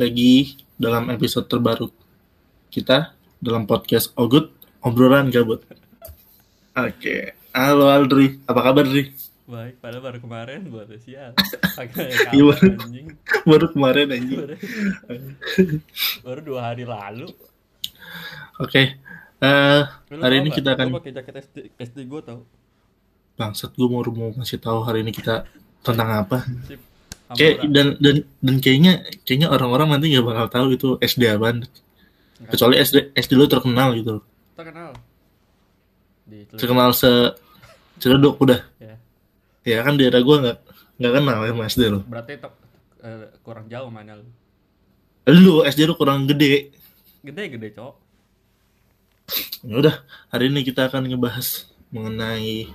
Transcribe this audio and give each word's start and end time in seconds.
lagi 0.00 0.56
dalam 0.80 1.12
episode 1.12 1.44
terbaru 1.44 1.92
kita 2.72 3.12
dalam 3.36 3.68
podcast 3.68 4.16
Ogut 4.16 4.48
obrolan 4.80 5.28
gabut. 5.28 5.60
Oke, 6.72 7.36
halo 7.52 7.92
Aldri, 7.92 8.40
apa 8.48 8.60
kabar 8.64 8.88
Dri? 8.88 9.12
Baik, 9.44 9.82
padahal 9.82 10.02
baru 10.06 10.18
kemarin 10.22 10.60
buat 10.70 10.86
sial. 11.02 11.34
Kabar 11.74 12.54
anjing. 12.62 13.18
Baru 13.42 13.66
kemarin 13.74 14.06
anjing. 14.14 14.38
Baru, 14.38 14.54
baru 16.24 16.40
dua 16.40 16.60
hari 16.70 16.86
lalu. 16.86 17.28
Oke, 18.56 18.94
eh, 19.42 19.82
Lu 20.08 20.22
hari 20.22 20.38
tau 20.38 20.40
ini 20.40 20.48
nggak? 20.48 20.58
kita 20.62 20.68
akan 20.78 20.86
Gua 20.88 20.96
pakai 21.02 21.12
jaket 21.12 21.34
SD, 21.44 21.56
SD 21.76 21.98
gue 22.06 22.20
tau. 22.22 22.40
bangsat 23.34 23.74
gue 23.74 23.88
mau 23.90 24.00
mau 24.06 24.30
ngasih 24.32 24.60
tahu 24.62 24.80
hari 24.80 25.02
ini 25.02 25.10
kita 25.10 25.44
tentang 25.82 26.08
apa. 26.24 26.46
Sip. 26.64 26.78
Kayak 27.38 27.56
dan 27.70 27.88
dan 28.02 28.16
dan 28.42 28.56
kayaknya 28.58 28.92
kayaknya 29.22 29.48
orang-orang 29.54 29.94
nanti 29.94 30.10
nggak 30.10 30.26
bakal 30.26 30.46
tahu 30.50 30.66
itu 30.74 30.88
SD 30.98 31.30
apaan. 31.30 31.62
Nggak 31.62 32.50
Kecuali 32.50 32.74
SD 32.82 32.96
SD 33.14 33.32
lu 33.38 33.46
terkenal 33.46 33.94
gitu. 33.94 34.24
terkenal. 34.58 34.92
Di 36.26 36.44
Terkenal 36.52 36.90
se 36.92 37.10
Ciledug 38.00 38.40
udah. 38.42 38.60
Ya. 38.82 38.94
Ya 39.62 39.78
kan 39.86 39.94
di 39.94 40.08
daerah 40.08 40.24
gue 40.24 40.36
nggak 40.42 40.58
nggak 40.98 41.12
kenal 41.16 41.38
ya 41.46 41.52
SD 41.70 41.82
lu. 41.86 42.00
Berarti 42.04 42.32
eh, 43.04 43.26
kurang 43.46 43.70
jauh 43.70 43.88
mana 43.92 44.18
lu. 44.18 44.26
Lu 45.30 45.62
SD 45.62 45.86
lu 45.86 45.94
kurang 45.94 46.26
gede. 46.26 46.74
Gede-gede, 47.20 47.76
Cok. 47.76 47.94
Ya 49.62 49.74
udah, 49.76 49.96
hari 50.32 50.48
ini 50.48 50.64
kita 50.64 50.88
akan 50.88 51.06
ngebahas 51.06 51.68
mengenai 51.92 52.66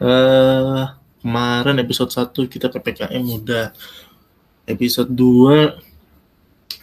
eh 0.00 0.84
kemarin 1.26 1.82
episode 1.82 2.14
1 2.14 2.30
kita 2.46 2.70
PPKM 2.70 3.42
udah. 3.42 3.74
Episode 4.62 5.10
2 5.10 5.74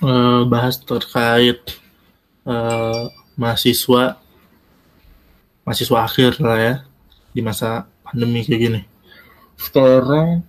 eh, 0.03 0.41
bahas 0.51 0.75
terkait 0.83 1.63
eh, 2.43 3.03
mahasiswa 3.39 4.19
mahasiswa 5.63 5.97
akhir 6.03 6.43
lah 6.43 6.59
ya 6.59 6.75
di 7.31 7.39
masa 7.39 7.87
pandemi 8.03 8.43
kayak 8.43 8.59
gini. 8.59 8.81
Sekarang 9.55 10.43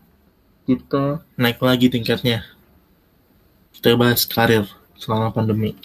kita 0.67 1.23
naik 1.39 1.63
lagi 1.63 1.87
tingkatnya. 1.87 2.43
Kita 3.79 3.95
bahas 3.95 4.27
karir 4.27 4.67
selama 4.99 5.31
pandemi. 5.31 5.79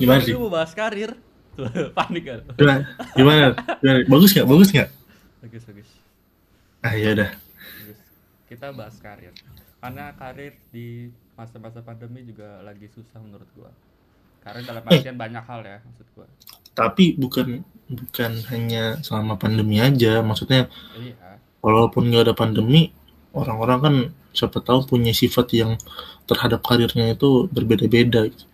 Gimana 0.00 0.24
sih? 0.24 0.32
Mau 0.32 0.48
bahas 0.48 0.72
karir. 0.72 1.12
Panik 1.96 2.24
kan? 2.24 2.40
Gimana? 2.56 2.80
Gimana? 3.12 3.44
Gimana? 3.84 3.98
Bagus 4.08 4.32
nggak? 4.32 4.48
Bagus 4.48 4.68
nggak? 4.72 4.88
Bagus, 5.44 5.64
bagus. 5.68 5.93
Ah 6.84 6.92
ya 6.92 7.16
udah. 7.16 7.30
Bagus. 7.32 7.98
Kita 8.44 8.66
bahas 8.76 8.96
karir. 9.00 9.32
Karena 9.80 10.12
karir 10.16 10.52
di 10.68 11.08
masa-masa 11.32 11.80
pandemi 11.80 12.20
juga 12.28 12.60
lagi 12.60 12.86
susah 12.92 13.18
menurut 13.24 13.48
gua. 13.56 13.72
Karena 14.44 14.60
dalam 14.68 14.84
Eh. 14.84 15.00
artian 15.00 15.16
banyak 15.16 15.44
hal 15.48 15.60
ya 15.64 15.78
maksud 15.80 16.06
gua. 16.12 16.28
Tapi 16.76 17.16
bukan 17.16 17.64
bukan 17.88 18.32
hanya 18.52 19.00
selama 19.00 19.40
pandemi 19.40 19.80
aja. 19.80 20.20
Maksudnya 20.20 20.68
Iya. 21.00 21.40
walaupun 21.64 22.12
nggak 22.12 22.28
ada 22.28 22.34
pandemi, 22.36 22.92
orang-orang 23.32 23.78
kan 23.80 23.94
siapa 24.36 24.60
tahu 24.60 24.84
punya 24.84 25.16
sifat 25.16 25.56
yang 25.56 25.80
terhadap 26.28 26.60
karirnya 26.60 27.16
itu 27.16 27.48
berbeda-beda. 27.48 28.28
Gitu. 28.28 28.44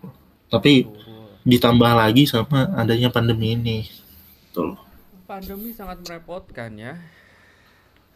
Tapi 0.46 0.86
Betul. 0.86 1.50
ditambah 1.50 1.92
lagi 1.98 2.30
sama 2.30 2.70
adanya 2.78 3.10
pandemi 3.10 3.58
ini. 3.58 3.90
Tuh. 4.54 4.78
Pandemi 5.26 5.74
sangat 5.74 5.98
merepotkan 6.06 6.78
ya. 6.78 6.94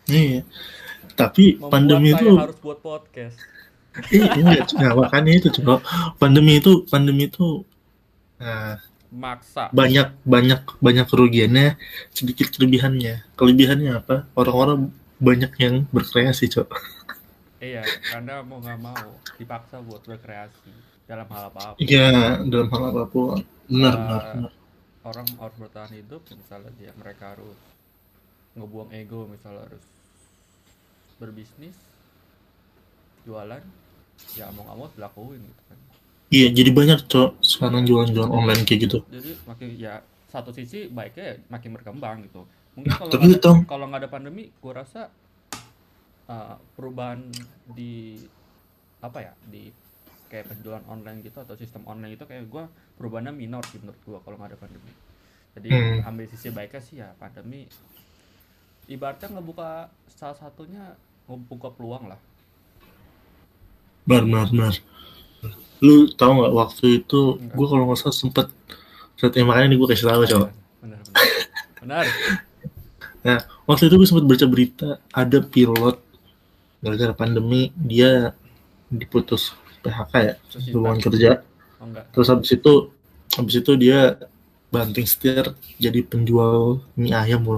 Iya. 0.07 0.41
Tapi 1.15 1.57
Membuat 1.57 1.71
pandemi 1.71 2.09
itu 2.11 2.29
harus 2.35 2.59
buat 2.59 2.79
podcast. 2.81 3.37
iya 4.11 4.27
enggak, 4.35 4.75
nah, 4.75 4.91
makanya 4.99 5.33
itu 5.39 5.49
coba 5.55 5.79
pandemi 6.19 6.59
itu 6.59 6.83
pandemi 6.91 7.31
itu 7.31 7.63
nah, 8.37 8.75
Maksa. 9.09 9.71
banyak 9.71 10.19
banyak 10.27 10.67
banyak 10.83 11.07
kerugiannya 11.07 11.79
sedikit 12.11 12.51
kelebihannya 12.51 13.23
kelebihannya 13.39 13.95
apa 13.95 14.27
orang-orang 14.35 14.91
banyak 15.23 15.55
yang 15.63 15.87
berkreasi 15.95 16.51
cok 16.51 16.67
Iya, 17.63 17.81
karena 18.11 18.43
mau 18.43 18.59
nggak 18.59 18.81
mau 18.83 19.09
dipaksa 19.39 19.79
buat 19.81 20.03
berkreasi 20.03 20.69
dalam 21.07 21.31
hal 21.31 21.49
apa-apa. 21.49 21.79
iya 21.79 22.43
dalam 22.45 22.67
hal 22.69 22.83
apa 22.91 23.03
pun 23.07 23.41
benar 23.65 23.95
Eh, 23.95 24.01
benar, 24.03 24.23
benar. 24.35 24.53
Orang 25.01 25.27
harus 25.39 25.57
bertahan 25.57 25.93
hidup, 25.95 26.27
misalnya 26.29 26.75
dia 26.75 26.91
mereka 26.93 27.39
harus 27.39 27.57
ngebuang 28.53 28.91
ego, 28.91 29.31
misalnya 29.31 29.71
harus 29.71 29.85
berbisnis, 31.21 31.77
jualan, 33.25 33.63
ya 34.39 34.47
mau 34.55 34.63
nggak 34.67 34.77
mau 34.77 34.85
harus 34.87 34.97
dilakuin 34.99 35.41
gitu 35.43 35.63
kan. 35.71 35.79
iya 36.33 36.49
jadi 36.51 36.71
banyak 36.75 37.01
cok 37.07 37.31
sekarang 37.41 37.83
jualan-jualan 37.89 38.33
online 38.33 38.63
kayak 38.67 38.81
gitu 38.91 38.99
Jadi 39.09 39.31
makin 39.47 39.69
ya 39.79 39.95
satu 40.29 40.51
sisi 40.51 40.91
baiknya 40.91 41.39
makin 41.47 41.71
berkembang 41.79 42.27
gitu. 42.27 42.43
Mungkin 42.75 42.91
Nah, 42.91 42.99
kalau 42.99 43.13
tapi 43.15 43.27
ada, 43.31 43.53
kalau 43.71 43.85
nggak 43.87 44.03
ada 44.03 44.11
pandemi, 44.11 44.51
gua 44.59 44.83
rasa 44.83 45.07
uh, 46.27 46.57
perubahan 46.75 47.31
di 47.71 48.19
apa 48.99 49.19
ya 49.21 49.33
di 49.47 49.71
kayak 50.27 50.51
penjualan 50.51 50.83
online 50.91 51.23
gitu 51.23 51.39
atau 51.39 51.55
sistem 51.55 51.87
online 51.87 52.19
itu 52.19 52.25
kayak 52.27 52.51
gua 52.51 52.67
perubahannya 52.99 53.31
minor 53.31 53.63
sih 53.71 53.79
menurut 53.79 54.01
gua 54.03 54.19
kalau 54.27 54.37
nggak 54.41 54.57
ada 54.57 54.59
pandemi. 54.59 54.93
Jadi 55.55 55.69
Hmm. 55.71 56.09
ambil 56.11 56.27
sisi 56.27 56.51
baiknya 56.51 56.83
sih 56.83 56.97
ya 56.99 57.15
pandemi 57.15 57.71
ibaratnya 58.89 59.29
ngebuka 59.39 59.89
salah 60.13 60.37
satunya 60.37 60.97
ngebuka 61.29 61.73
peluang 61.75 62.13
lah. 62.13 62.21
benar 64.05 64.53
benar 64.53 64.75
lu 65.81 66.13
tahu 66.13 66.45
nggak 66.45 66.53
waktu 66.53 66.85
itu 67.01 67.41
gue 67.41 67.67
kalau 67.69 67.89
nggak 67.89 68.01
salah 68.05 68.17
sempet 68.17 68.47
saat 69.17 69.33
makanya 69.41 69.73
ini 69.73 69.77
gue 69.81 69.89
kasih 69.89 70.09
tahu 70.13 70.23
cok 70.29 70.49
Benar 70.85 71.01
benar. 71.09 71.25
Benar. 71.81 72.07
Nah, 73.25 73.41
waktu 73.65 73.89
itu 73.89 73.97
gue 73.97 74.05
sempat 74.05 74.29
baca 74.29 74.45
berita 74.45 75.01
ada 75.09 75.41
pilot 75.41 75.97
gara-gara 76.85 77.17
pandemi 77.17 77.73
dia 77.73 78.37
diputus 78.93 79.57
PHK 79.81 80.13
ya, 80.21 80.35
hubungan 80.69 81.01
kerja. 81.01 81.31
Oh 81.81 81.89
enggak. 81.89 82.05
Terus 82.13 82.29
habis 82.29 82.51
itu 82.53 82.73
habis 83.41 83.55
itu 83.57 83.73
dia 83.81 84.21
banting 84.69 85.09
setir 85.09 85.57
jadi 85.81 86.05
penjual 86.05 86.85
mie 87.01 87.17
ayam. 87.17 87.49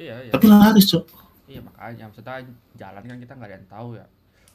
Iya 0.00 0.14
iya. 0.24 0.32
Tapi 0.34 0.46
laris, 0.48 0.86
Cok. 0.90 1.04
Iya 1.50 1.60
makanya 1.66 2.04
maksudnya 2.08 2.36
jalan 2.78 3.02
kan 3.10 3.18
kita 3.18 3.32
nggak 3.36 3.48
ada 3.50 3.56
yang 3.58 3.68
tahu 3.68 3.88
ya. 4.00 4.06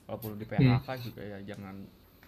Walaupun 0.07 0.31
di 0.41 0.45
PHK 0.49 0.87
juga 1.05 1.21
ya 1.21 1.37
jangan 1.49 1.75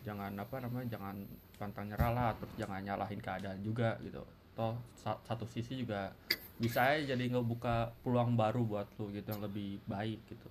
jangan 0.07 0.31
apa 0.43 0.55
namanya 0.63 0.87
jangan 0.97 1.15
pantang 1.59 1.85
nyerah 1.89 2.11
lah 2.13 2.29
terus 2.37 2.53
jangan 2.61 2.79
nyalahin 2.85 3.19
keadaan 3.21 3.59
juga 3.65 3.97
gitu. 4.05 4.21
Toh 4.57 4.73
sa- 5.01 5.21
satu 5.27 5.45
sisi 5.49 5.73
juga 5.81 6.13
bisa 6.57 6.79
aja 6.89 7.13
jadi 7.13 7.23
ngebuka 7.33 7.93
peluang 8.01 8.33
baru 8.33 8.61
buat 8.65 8.87
lu 8.97 9.13
gitu 9.13 9.27
yang 9.33 9.41
lebih 9.45 9.77
baik 9.85 10.19
gitu. 10.29 10.47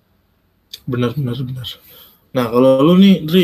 Benar 0.87 1.11
benar 1.15 1.37
benar. 1.43 1.67
Nah, 2.35 2.45
kalau 2.51 2.71
lu 2.83 2.93
nih, 2.99 3.23
Dri, 3.23 3.43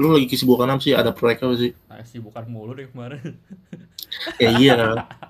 lu 0.00 0.08
lagi 0.14 0.26
kesibukan 0.30 0.68
apa 0.70 0.82
sih? 0.82 0.94
Ada 0.94 1.10
proyek 1.14 1.38
apa 1.46 1.54
sih? 1.56 1.70
Nah 1.90 2.00
sih 2.06 2.20
bukan 2.22 2.44
mulu 2.50 2.72
deh 2.78 2.86
kemarin. 2.90 3.38
Ya 4.42 4.50
iya. 4.58 4.74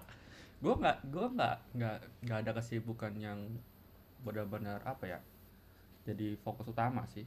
gue 0.60 0.74
nggak 0.76 0.98
gue 1.08 1.26
nggak 1.36 1.56
nggak 1.76 1.96
nggak 2.28 2.38
ada 2.44 2.52
kesibukan 2.60 3.12
yang 3.16 3.38
benar-benar 4.24 4.80
apa 4.84 5.04
ya. 5.08 5.18
Jadi 6.04 6.36
fokus 6.44 6.68
utama 6.68 7.04
sih. 7.08 7.24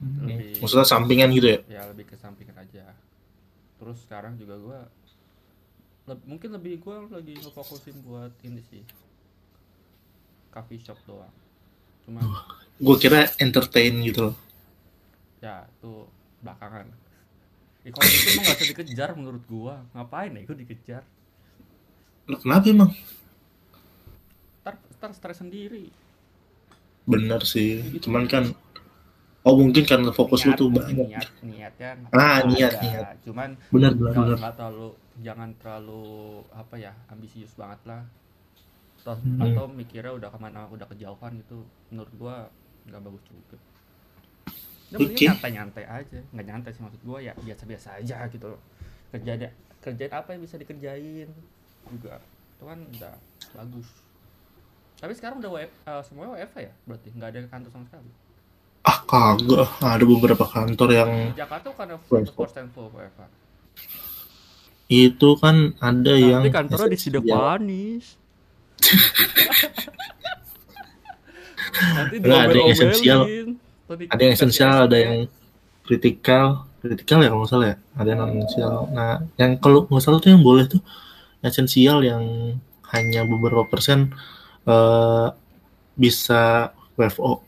Lebih 0.00 0.60
Maksudnya 0.64 0.88
sampingan 0.88 1.28
gitu 1.36 1.46
ya? 1.52 1.58
ya 1.68 1.82
lebih 1.92 2.08
ke 2.08 2.16
sampingan 2.16 2.56
aja 2.56 2.96
terus 3.80 4.00
sekarang 4.04 4.36
juga 4.36 4.56
gua 4.60 4.80
leb- 6.08 6.24
mungkin 6.28 6.52
lebih 6.56 6.80
gua 6.80 7.04
lagi 7.08 7.36
ngefokusin 7.36 7.96
buat 8.04 8.32
ini 8.44 8.60
sih 8.68 8.84
coffee 10.52 10.80
shop 10.80 10.98
doang 11.06 11.32
cuma 12.04 12.20
Gue 12.80 12.96
kira 12.96 13.28
entertain 13.36 13.92
gitu 14.00 14.32
loh. 14.32 14.34
ya 15.40 15.64
itu 15.68 16.04
belakangan 16.40 16.88
kalau 17.92 18.08
itu 18.08 18.28
emang 18.36 18.44
gak 18.44 18.56
usah 18.60 18.68
dikejar 18.68 19.08
menurut 19.16 19.44
gua 19.48 19.84
ngapain 19.96 20.32
ya 20.36 20.40
itu 20.44 20.52
dikejar 20.52 21.02
kenapa 22.26 22.66
emang? 22.66 22.90
ntar 24.62 24.74
ntar 24.96 25.10
stres 25.12 25.38
sendiri 25.40 25.88
Bener 27.02 27.42
sih. 27.42 27.80
Cuman 27.98 28.24
kan 28.24 28.44
Oh 29.40 29.56
mungkin 29.56 29.88
karena 29.88 30.12
fokus 30.12 30.44
lu 30.44 30.52
Niat, 30.52 30.60
tuh 30.60 30.68
mungkin 30.68 30.94
banyak. 31.00 31.08
niat 31.16 31.28
niatnya 31.40 31.88
Ah, 32.12 32.44
ada. 32.44 32.46
niat, 32.46 32.72
niat. 32.76 33.16
cuman 33.24 33.56
Bener 33.72 33.96
bener 33.96 34.36
nggak 34.36 34.52
terlalu 34.52 34.92
jangan 35.24 35.48
terlalu 35.56 36.04
apa 36.52 36.76
ya 36.76 36.92
ambisius 37.08 37.56
banget 37.56 37.80
lah 37.88 38.04
atau, 39.00 39.16
Hmm. 39.16 39.40
atau 39.40 39.64
mikirnya 39.64 40.12
udah 40.12 40.28
ke 40.28 40.36
mana 40.36 40.68
udah 40.68 40.84
kejauhan 40.86 41.40
itu 41.40 41.56
menurut 41.88 42.12
gua 42.20 42.36
nggak 42.84 43.00
bagus 43.00 43.24
juga 43.24 43.56
ya 44.92 44.96
Oke. 45.00 45.08
mending 45.08 45.24
nyantai-nyantai 45.24 45.84
aja 45.88 46.18
nggak 46.20 46.46
nyantai 46.46 46.70
sih 46.70 46.82
maksud 46.84 47.00
gua 47.00 47.18
ya 47.18 47.32
biasa-biasa 47.32 47.88
aja 47.96 48.16
gitu 48.28 48.44
loh 48.44 48.60
kerjaan 49.08 49.40
kerjaan 49.80 50.12
apa 50.12 50.28
yang 50.36 50.44
bisa 50.44 50.60
dikerjain 50.60 51.32
juga 51.88 52.20
itu 52.20 52.64
kan 52.68 52.78
udah 52.84 53.14
bagus 53.56 53.88
tapi 55.00 55.16
sekarang 55.16 55.40
udah 55.40 55.50
WF, 55.56 55.72
eh, 55.88 56.02
semuanya 56.04 56.30
WFH 56.36 56.56
ya 56.60 56.72
berarti 56.84 57.08
nggak 57.16 57.28
ada 57.32 57.38
kantor 57.48 57.70
sama 57.72 57.86
sekali 57.88 58.10
Ah 58.80 58.96
kagak, 59.04 59.68
ada 59.84 60.04
beberapa 60.08 60.40
kantor 60.48 60.88
yang 60.96 61.12
Di 61.36 61.44
Jakarta 61.44 61.68
bukan 61.68 62.00
WFO. 62.00 62.48
100% 62.48 62.72
full 62.72 62.88
WFH. 62.88 63.20
itu 64.88 65.28
kan 65.36 65.76
ada 65.78 66.14
yang 66.16 66.40
Tapi 66.40 66.56
kantornya 66.56 66.88
di. 66.88 66.96
Sidepanis. 66.96 68.16
Nanti 72.00 72.14
Enggak, 72.18 72.40
ada 72.40 72.56
yang 72.56 72.70
esensial. 72.72 73.20
ada 74.08 74.20
yang 74.24 74.32
esensial 74.32 74.74
ada 74.88 74.96
yang 74.96 75.14
kritikal 75.84 76.64
kritikal 76.80 77.18
ya 77.20 77.28
kalau 77.28 77.42
nggak 77.44 77.52
salah 77.52 77.66
ya 77.68 77.76
ada 77.98 78.08
yang 78.08 78.18
non 78.22 78.30
esensial 78.38 78.74
nah 78.94 79.18
yang 79.36 79.58
kalau 79.58 79.84
nggak 79.90 80.02
salah 80.02 80.18
tuh 80.22 80.30
yang 80.32 80.40
boleh 80.40 80.64
tuh 80.70 80.78
esensial 81.40 82.04
yang 82.04 82.24
hanya 82.92 83.22
beberapa 83.24 83.64
persen 83.66 84.12
eh, 84.66 85.26
bisa 85.96 86.72
WFO 86.96 87.44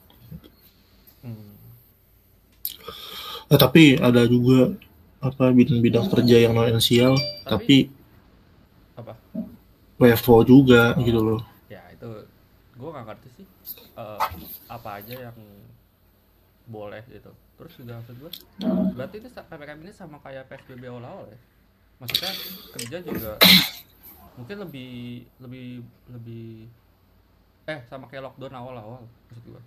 Hmm. 1.22 1.54
Eh, 3.46 3.58
tapi 3.60 3.94
ada 3.94 4.26
juga 4.26 4.74
apa 5.22 5.54
bidang-bidang 5.54 6.10
kerja 6.10 6.36
yang 6.42 6.50
non 6.50 6.66
esensial 6.66 7.14
tapi, 7.46 7.86
Apa? 8.98 9.14
WFO 10.02 10.42
juga 10.42 10.98
gitu 10.98 11.22
loh 11.22 11.40
Ya 11.70 11.82
itu 11.94 12.10
gue 12.74 12.88
nggak 12.90 13.06
ngerti 13.06 13.28
sih 13.38 13.46
eh, 13.94 14.20
apa 14.66 14.98
aja 14.98 15.30
yang 15.30 15.38
boleh 16.66 17.02
gitu. 17.10 17.30
Terus 17.58 17.72
juga 17.78 18.00
maksud 18.00 18.16
gue, 18.18 18.32
berarti 18.96 19.16
itu 19.22 19.28
sa- 19.30 19.46
ppkm 19.46 19.78
ini 19.82 19.92
sama 19.94 20.18
kayak 20.22 20.46
psbb 20.50 20.82
awal-awal 20.90 21.26
ya? 21.30 21.38
Maksudnya 22.02 22.32
kerja 22.74 22.96
juga 23.00 23.32
mungkin 24.32 24.56
lebih 24.58 24.90
lebih 25.38 25.66
lebih 26.10 26.46
eh 27.62 27.78
sama 27.86 28.08
kayak 28.08 28.26
lockdown 28.26 28.54
awal-awal 28.56 29.04
maksud 29.28 29.44
gue. 29.46 29.62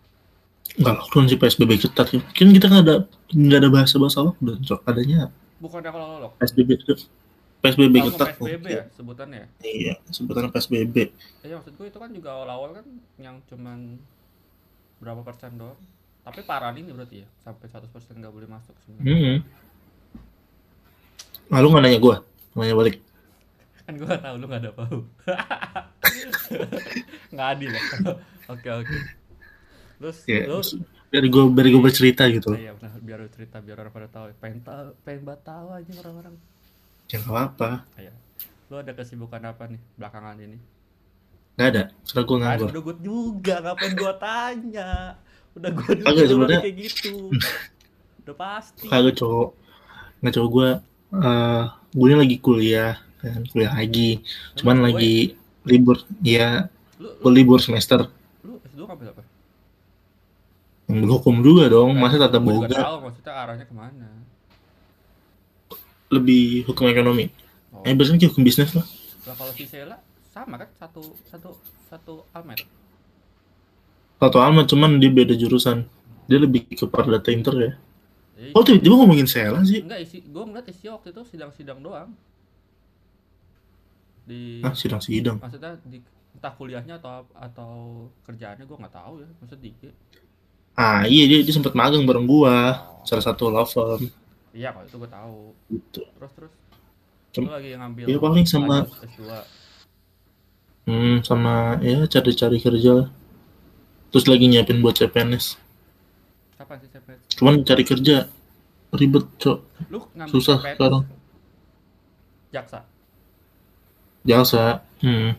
nggak 0.76 0.96
lockdown 1.00 1.26
sih 1.30 1.38
PSBB 1.38 1.72
ketat 1.80 2.08
ya 2.12 2.20
kan 2.26 2.50
kita 2.50 2.66
nggak 2.68 2.84
ada 2.84 2.96
nggak 3.32 3.60
ada 3.62 3.70
bahasa 3.72 3.96
bahasa 3.96 4.20
lockdown 4.22 4.60
cok 4.60 4.82
adanya 4.84 5.30
Bukannya 5.56 5.92
kalau 5.94 6.08
lock 6.20 6.34
PSBB 6.42 6.70
PSBB 7.62 7.94
langsung 7.96 8.20
ketat 8.20 8.30
PSBB 8.36 8.66
ya 8.68 8.84
sebutannya 8.92 9.40
ya? 9.40 9.48
iya 9.64 9.94
sebutannya 10.10 10.50
PSBB 10.52 10.96
Iya 11.40 11.54
maksud 11.56 11.74
gue 11.78 11.88
itu 11.88 12.00
kan 12.02 12.10
juga 12.12 12.30
awal-awal 12.34 12.70
kan 12.76 12.86
yang 13.16 13.40
cuman 13.46 14.02
berapa 14.98 15.22
persen 15.22 15.56
doang. 15.56 15.78
Tapi 16.26 16.42
parah 16.42 16.74
ini 16.74 16.90
berarti 16.90 17.22
ya 17.22 17.28
sampai 17.38 17.70
100% 17.70 17.86
nggak 18.18 18.34
boleh 18.34 18.50
masuk 18.50 18.74
sebenarnya. 18.82 19.14
Hmm. 19.14 19.38
Ah, 21.48 21.60
lu 21.60 21.68
nggak 21.70 21.84
nanya 21.84 22.00
gue? 22.00 22.16
Nanya 22.54 22.74
balik. 22.74 22.96
Kan 23.86 23.94
gue 23.96 24.04
gak 24.04 24.20
tahu 24.20 24.36
lu 24.36 24.46
nggak 24.46 24.62
ada 24.66 24.72
bau. 24.74 24.98
nggak 27.34 27.48
adil 27.52 27.70
ya. 27.70 27.82
Oke 28.48 28.70
oke. 28.72 28.96
Terus 29.96 30.18
Ya, 30.26 30.40
lu 30.46 30.60
biar 31.10 31.24
gue 31.24 31.44
biar 31.48 31.66
gue 31.70 31.82
bercerita 31.82 32.24
gitu. 32.28 32.50
Iya 32.52 32.76
benar 32.76 32.92
biar 33.00 33.18
lu 33.22 33.30
cerita 33.30 33.58
biar 33.60 33.76
orang 33.80 33.94
pada 33.94 34.08
tahu. 34.10 34.24
Pengen 34.38 34.60
tahu 34.62 34.84
pengen 35.02 35.22
banget 35.24 35.42
tahu 35.44 35.68
aja 35.72 35.92
orang-orang. 36.02 36.36
Ya 37.06 37.18
nggak 37.22 37.42
apa. 37.54 37.70
Ah, 37.70 37.80
Iya. 38.02 38.14
Lu 38.66 38.76
ada 38.82 38.92
kesibukan 38.92 39.42
apa 39.44 39.64
nih 39.70 39.80
belakangan 39.96 40.36
ini? 40.40 40.58
Nggak 41.56 41.68
ada. 41.70 41.84
Karena 42.04 42.22
gue 42.24 42.38
nganggur. 42.42 42.68
udah 42.68 42.84
gue 42.84 42.96
juga 43.00 43.56
ngapain 43.62 43.94
gue 43.94 44.14
tanya. 44.18 44.90
Udah 45.56 45.70
gue 45.72 45.86
sebenarnya- 46.26 46.64
kayak 46.64 46.78
gitu. 46.82 47.14
Udah 48.26 48.36
pasti. 48.36 48.90
Kagak 48.90 49.16
cowok. 49.16 49.50
Nggak 50.20 50.34
cowok 50.34 50.50
gue. 50.52 50.70
Eh 51.22 51.64
gue 51.96 52.08
ini 52.08 52.18
lagi 52.18 52.38
kuliah 52.40 52.94
kan 53.20 53.42
kuliah 53.48 53.72
lagi. 53.72 54.22
Cuman 54.54 54.76
Emang 54.76 54.84
gue- 54.84 54.88
lagi 54.92 55.16
libur. 55.66 55.98
Ya, 56.22 56.70
lu, 57.02 57.10
gue 57.20 57.32
lu, 57.32 57.36
libur 57.36 57.60
semester. 57.60 58.10
lu 58.42 58.62
S2 58.64 58.86
ngambil 58.86 59.08
apa? 59.16 59.24
Yang 60.86 61.10
hukum 61.18 61.36
juga 61.42 61.66
dong. 61.66 61.98
Masa 61.98 62.22
tata 62.22 62.38
Gua 62.38 62.62
juga 62.62 62.68
boga 62.70 62.78
tahu 62.78 62.98
maksudnya 63.10 63.34
arahnya 63.34 63.66
ke 63.66 63.74
mana. 63.74 64.10
lebih 66.06 66.70
hukum 66.70 66.86
ekonomi. 66.86 67.34
Oh. 67.74 67.82
Eh 67.82 67.92
biasanya 67.98 68.30
hukum 68.30 68.46
bisnis 68.46 68.72
lah. 68.78 68.86
Lah 69.26 69.34
kalau 69.36 69.52
si 69.58 69.66
Sela 69.66 69.98
sama 70.30 70.62
kan 70.62 70.70
satu 70.78 71.02
satu 71.28 71.50
satu 71.90 72.14
almet. 72.30 72.62
Satu 74.22 74.38
alma 74.40 74.64
cuman 74.64 75.02
dia 75.02 75.10
beda 75.10 75.34
jurusan. 75.34 75.90
Dia 76.30 76.38
lebih 76.40 76.70
ke 76.70 76.86
data 76.86 77.30
inter 77.34 77.56
ya. 77.58 77.72
Jadi, 78.36 78.52
Oh 78.52 78.62
tiba-tiba 78.62 78.96
ngomongin 78.96 79.24
Sela 79.26 79.64
sih. 79.64 79.80
enggak 79.80 80.04
isi 80.04 80.20
gua 80.28 80.44
ngeliat 80.44 80.68
isi 80.68 80.86
waktu 80.86 81.10
itu 81.10 81.22
sidang-sidang 81.26 81.80
doang. 81.80 82.12
Di 84.26 84.60
Ah 84.60 84.74
sidang-sidang. 84.74 85.38
maksudnya 85.38 85.78
di 85.86 86.02
entah 86.36 86.52
kuliahnya 86.52 87.00
atau 87.00 87.24
atau 87.32 87.72
kerjaannya 88.24 88.66
gua 88.66 88.78
nggak 88.82 88.92
tahu 88.94 89.14
ya. 89.22 89.30
Maksudnya 89.40 89.64
dikit. 89.64 89.94
Ah 90.76 91.08
iya 91.08 91.24
dia, 91.26 91.40
dia 91.42 91.54
sempat 91.54 91.72
magang 91.72 92.04
bareng 92.04 92.26
gua. 92.26 92.76
Salah 93.04 93.24
satu 93.24 93.48
law 93.48 93.64
firm. 93.64 94.10
Iya 94.52 94.74
kalau 94.74 94.84
itu 94.84 94.98
gua 94.98 95.08
tahu. 95.10 95.40
Gitu. 95.70 96.02
Terus 96.04 96.32
terus 96.36 96.54
lu 97.38 97.52
lagi 97.52 97.72
ngambil 97.72 98.04
Iya, 98.08 98.18
paling 98.18 98.46
sama- 98.46 98.84
lanjut 98.84 99.08
S2. 99.08 99.32
Hmm, 100.86 101.16
sama 101.22 101.54
ya 101.80 102.04
cari-cari 102.06 102.58
kerja. 102.58 103.08
Terus 104.10 104.26
lagi 104.26 104.46
nyiapin 104.46 104.80
buat 104.80 104.96
CPNS. 104.96 105.60
Kapan 106.66 106.78
sih 106.82 106.90
CPNS? 106.90 107.22
Cuman 107.38 107.54
cari 107.62 107.84
kerja 107.86 108.18
ribet, 108.92 109.26
Cok. 109.38 109.60
Lu 109.88 110.00
ngambil 110.12 110.32
Susah 110.34 110.58
CPNS 110.58 110.76
sekarang. 110.76 111.04
Jaksa. 112.50 112.80
Jasa. 114.24 114.66
Hmm. 115.00 115.38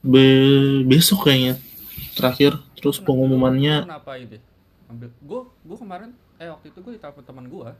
Be- 0.00 0.86
besok 0.86 1.28
kayaknya 1.28 1.58
terakhir. 2.14 2.56
Terus 2.78 2.96
Lu 3.00 3.04
pengumumannya 3.04 3.84
kenapa 3.84 4.16
ini? 4.16 4.38
Ambil 4.86 5.10
gua 5.20 5.40
gua 5.60 5.76
kemarin 5.76 6.10
eh 6.38 6.46
waktu 6.46 6.70
itu 6.70 6.78
gua 6.80 6.92
ditelepon 6.94 7.24
teman 7.26 7.46
gua. 7.50 7.74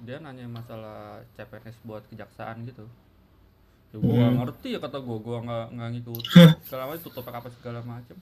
Dia 0.00 0.18
nanya 0.18 0.48
masalah 0.48 1.22
CPNS 1.36 1.76
buat 1.84 2.02
kejaksaan 2.08 2.64
gitu. 2.66 2.88
Ya 3.92 3.96
gua 4.00 4.12
nggak 4.16 4.30
Hmm. 4.32 4.38
ngerti 4.42 4.68
ya 4.74 4.78
kata 4.80 4.98
gua, 4.98 5.18
gua 5.20 5.38
nggak 5.44 5.66
nggak 5.76 5.88
ngikut. 5.94 6.22
segala 6.64 6.82
macam 6.88 7.02
tutup 7.04 7.24
apa 7.28 7.48
segala 7.52 7.80
macam. 7.84 8.16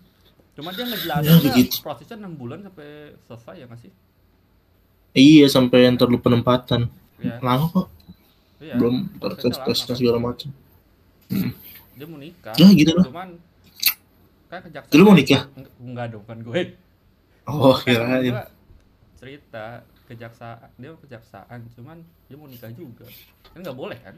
Cuma 0.57 0.73
dia 0.73 0.83
Ya, 0.83 0.89
ngejelasin 0.89 1.37
begitu. 1.45 1.75
prosesnya 1.79 2.17
6 2.19 2.33
bulan 2.35 2.59
sampai 2.61 2.89
selesai 3.23 3.55
ya 3.57 3.67
nggak 3.67 3.81
sih? 3.81 3.93
iya 5.13 5.47
sampai 5.47 5.85
yang 5.85 5.97
terlalu 5.97 6.19
penempatan. 6.19 6.89
Iya. 7.17 7.41
Lama 7.41 7.65
kok. 7.71 7.87
Iya. 8.59 8.75
Belum 8.77 9.09
prosesnya 9.15 9.61
tes 9.63 9.79
kan. 9.83 9.95
segala 9.95 10.19
macam. 10.19 10.49
Dia 11.97 12.05
mau 12.05 12.17
nikah. 12.17 12.53
Ya, 12.55 12.69
gitu 12.71 12.93
lah. 12.93 13.05
Cuman 13.05 13.29
kan 14.47 14.61
kejaksaan. 14.63 14.93
Lu 14.93 15.03
mau 15.03 15.15
nikah? 15.15 15.43
Eng- 15.55 15.73
Enggak 15.83 16.07
dong, 16.11 16.25
kan 16.25 16.39
gue. 16.39 16.77
Oh, 17.45 17.73
Kan 17.75 17.85
kirain. 17.87 18.35
cerita 19.17 19.65
kejaksaan 20.05 20.71
dia 20.77 20.89
mau 20.89 21.01
kejaksaan 21.01 21.67
cuman 21.73 21.99
dia 22.27 22.37
mau 22.37 22.47
nikah 22.47 22.71
juga 22.71 23.03
kan 23.45 23.59
nggak 23.59 23.75
boleh 23.75 23.99
kan 23.99 24.15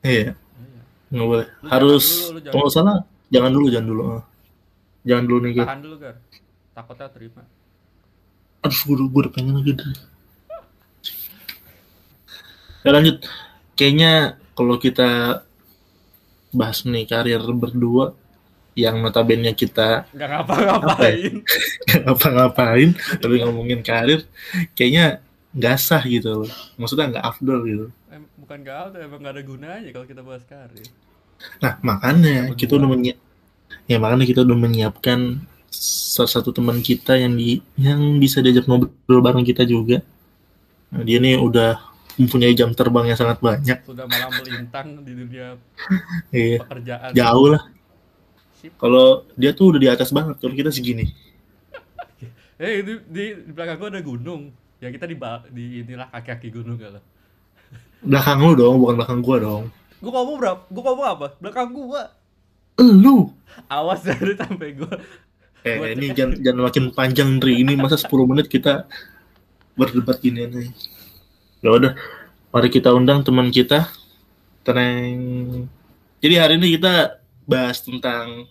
Iya, 0.00 0.30
iya. 0.30 0.34
nggak 1.10 1.26
boleh. 1.26 1.46
Lu 1.56 1.66
Harus 1.66 2.04
dulu, 2.28 2.38
kalau 2.46 2.68
salah 2.68 2.96
jangan 3.28 3.50
dulu, 3.50 3.66
jangan 3.66 3.88
dulu. 3.88 4.02
Jangan 5.06 5.24
dulu 5.24 5.38
nih, 5.48 5.52
tahan 5.64 5.80
dulu 5.80 5.96
gar 5.96 6.16
takutnya 6.76 7.08
terima. 7.12 7.42
Aduh, 8.60 8.80
gue, 8.84 8.96
gue 9.08 9.20
udah 9.24 9.32
pengen 9.32 9.54
lagi 9.56 9.72
deh. 9.72 9.92
Ya 12.84 12.90
lanjut. 12.96 13.24
Kayaknya 13.76 14.40
kalau 14.56 14.76
kita 14.76 15.40
bahas 16.52 16.82
nih 16.84 17.06
karir 17.08 17.40
berdua 17.52 18.12
yang 18.74 19.02
notabene 19.02 19.52
kita 19.52 20.08
nggak 20.14 20.28
ngapa-ngapain. 20.30 21.32
Nggak 21.86 22.00
ngapa-ngapain 22.06 22.90
tapi 23.18 23.34
ngomongin 23.42 23.80
karir 23.82 24.24
kayaknya 24.72 25.20
nggak 25.52 25.76
sah 25.76 26.00
gitu 26.06 26.44
loh. 26.44 26.52
Maksudnya 26.80 27.12
nggak 27.16 27.24
afdol 27.24 27.60
gitu. 27.66 27.86
Bukan 28.40 28.66
gak 28.66 28.78
ada 28.90 28.98
emang 29.06 29.22
gak 29.22 29.34
ada 29.38 29.42
gunanya 29.46 29.90
kalau 29.94 30.06
kita 30.08 30.22
bahas 30.26 30.42
karir. 30.48 30.88
Nah 31.62 31.78
makanya 31.86 32.50
kita 32.56 32.80
udah 32.80 32.88
ya 33.90 33.98
makanya 33.98 34.22
kita 34.22 34.46
udah 34.46 34.54
menyiapkan 34.54 35.42
salah 35.74 36.30
satu 36.30 36.54
teman 36.54 36.78
kita 36.78 37.18
yang 37.18 37.34
di 37.34 37.58
yang 37.74 38.22
bisa 38.22 38.38
diajak 38.38 38.70
ngobrol 38.70 39.18
bareng 39.18 39.42
kita 39.42 39.66
juga. 39.66 39.98
Nah, 40.94 41.02
dia 41.02 41.18
nih 41.18 41.38
udah 41.38 41.78
mempunyai 42.14 42.54
jam 42.54 42.70
terbang 42.70 43.10
yang 43.10 43.18
sangat 43.18 43.42
banyak. 43.42 43.82
Sudah 43.82 44.06
malam 44.06 44.30
melintang 44.30 45.02
di 45.02 45.12
dunia 45.14 45.58
iya. 46.34 46.62
pekerjaan. 46.62 47.10
Jauh 47.18 47.48
lah. 47.50 47.62
Kalau 48.76 49.24
dia 49.34 49.50
tuh 49.56 49.74
udah 49.74 49.80
di 49.82 49.88
atas 49.90 50.14
banget 50.14 50.38
kalau 50.38 50.54
kita 50.54 50.70
segini. 50.70 51.10
Eh 52.60 52.84
di, 52.84 52.92
di, 53.08 53.24
di 53.40 53.52
belakang 53.56 53.80
gua 53.80 53.88
ada 53.88 54.04
gunung. 54.04 54.52
Ya 54.84 54.92
kita 54.92 55.08
di 55.08 55.16
di 55.48 55.80
inilah 55.80 56.12
kaki-kaki 56.12 56.52
gunung 56.52 56.76
kalau 56.76 57.00
belakang 58.00 58.40
lu 58.40 58.52
dong 58.52 58.76
bukan 58.84 58.94
belakang 59.00 59.20
gua 59.24 59.36
dong. 59.40 59.62
Gua 59.96 60.10
ngomong 60.20 60.36
berapa 60.36 60.60
gua 60.68 60.82
ngomong 60.92 61.06
apa? 61.08 61.26
Belakang 61.40 61.72
gua 61.72 62.19
lu 62.80 63.28
awas 63.68 64.00
dari 64.08 64.34
sampai 64.34 64.74
gua 64.74 64.96
Eh, 65.60 65.76
Buat 65.76 65.92
ini 66.00 66.06
jangan, 66.16 66.36
jangan 66.44 66.60
makin 66.72 66.84
panjang, 66.96 67.30
Dri. 67.36 67.60
Ini 67.60 67.76
masa 67.76 68.00
10 68.00 68.08
menit 68.24 68.46
kita 68.48 68.88
berdebat 69.76 70.20
gini 70.20 70.48
nih. 70.48 70.72
Ya 71.60 71.70
udah, 71.76 71.92
mari 72.52 72.68
kita 72.72 72.92
undang 72.96 73.20
teman 73.20 73.52
kita. 73.52 73.88
Teneng. 74.64 75.68
Jadi 76.20 76.34
hari 76.36 76.56
ini 76.60 76.76
kita 76.76 77.20
bahas 77.48 77.80
tentang 77.80 78.44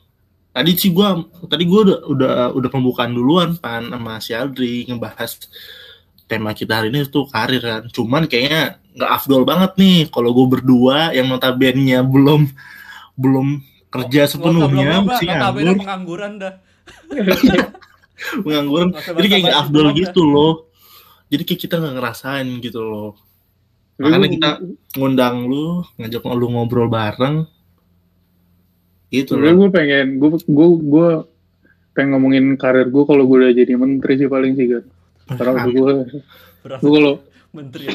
tadi 0.49 0.73
sih 0.73 0.89
gua 0.89 1.21
tadi 1.45 1.65
gua 1.69 1.85
udah 1.85 1.97
udah 2.09 2.33
udah 2.57 2.69
pembukaan 2.73 3.13
duluan 3.13 3.53
pan 3.61 3.85
sama 3.93 4.17
si 4.17 4.33
Adri 4.33 4.89
ngebahas 4.89 5.37
tema 6.25 6.57
kita 6.57 6.81
hari 6.81 6.89
ini 6.89 7.05
tuh 7.09 7.29
karir 7.29 7.61
kan. 7.61 7.83
Cuman 7.93 8.25
kayaknya 8.25 8.81
nggak 8.97 9.11
afdol 9.21 9.45
banget 9.45 9.77
nih 9.77 10.09
kalau 10.09 10.33
gue 10.33 10.59
berdua 10.59 11.13
yang 11.13 11.29
notabene 11.29 12.01
belum 12.05 12.49
belum 13.15 13.61
kerja 13.89 14.21
sepenuhnya 14.29 15.01
Nggak 15.01 15.05
masih 15.09 15.27
nganggur. 15.29 15.75
pengangguran 15.81 16.31
dah. 16.37 16.53
pengangguran. 18.45 18.87
Nggak 18.93 19.05
jadi 19.17 19.27
kayak 19.27 19.41
nggak 19.43 19.57
basa-basi 19.57 19.65
afdol 19.65 19.87
gitu 19.97 20.21
loh. 20.25 20.53
Jadi 21.29 21.43
kayak 21.45 21.61
kita 21.61 21.75
nggak 21.81 21.95
ngerasain 21.97 22.47
gitu 22.61 22.81
loh. 22.85 23.09
Makanya 23.99 24.27
kita 24.31 24.49
ngundang 24.95 25.35
lu 25.49 25.83
ngajak 25.97 26.23
lu 26.23 26.47
ngobrol 26.53 26.87
bareng. 26.87 27.49
Gitu 29.09 29.33
loh. 29.35 29.65
gue 29.65 29.69
pengen 29.73 30.21
gue 30.21 30.29
gue 30.37 30.67
gue 30.85 31.09
pengen 31.97 32.09
ngomongin 32.15 32.45
karir 32.61 32.87
gue 32.93 33.03
kalau 33.09 33.25
gue 33.25 33.37
udah 33.41 33.51
jadi 33.57 33.73
menteri 33.73 34.21
sih 34.21 34.29
paling 34.29 34.53
sih 34.53 34.69
kan 34.69 34.85
karena 35.33 35.65
gue 35.65 35.91
gue 36.61 36.91
kalau 36.93 37.13
menteri. 37.49 37.89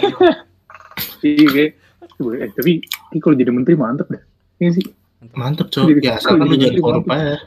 iya 1.26 1.46
kayak 1.54 1.72
eh, 2.42 2.50
tapi 2.50 2.72
ini 3.14 3.18
kalau 3.22 3.34
jadi 3.38 3.50
menteri 3.54 3.74
mantep 3.78 4.10
dah. 4.10 4.22
Ini 4.58 4.70
sih 4.74 4.86
mantep 5.32 5.66
cok 5.68 5.84
Jadi- 5.88 6.04
ya 6.04 6.12
asalkan 6.16 6.44
lu 6.44 6.54
jadi 6.54 6.76
korup 6.76 7.04
aja 7.08 7.40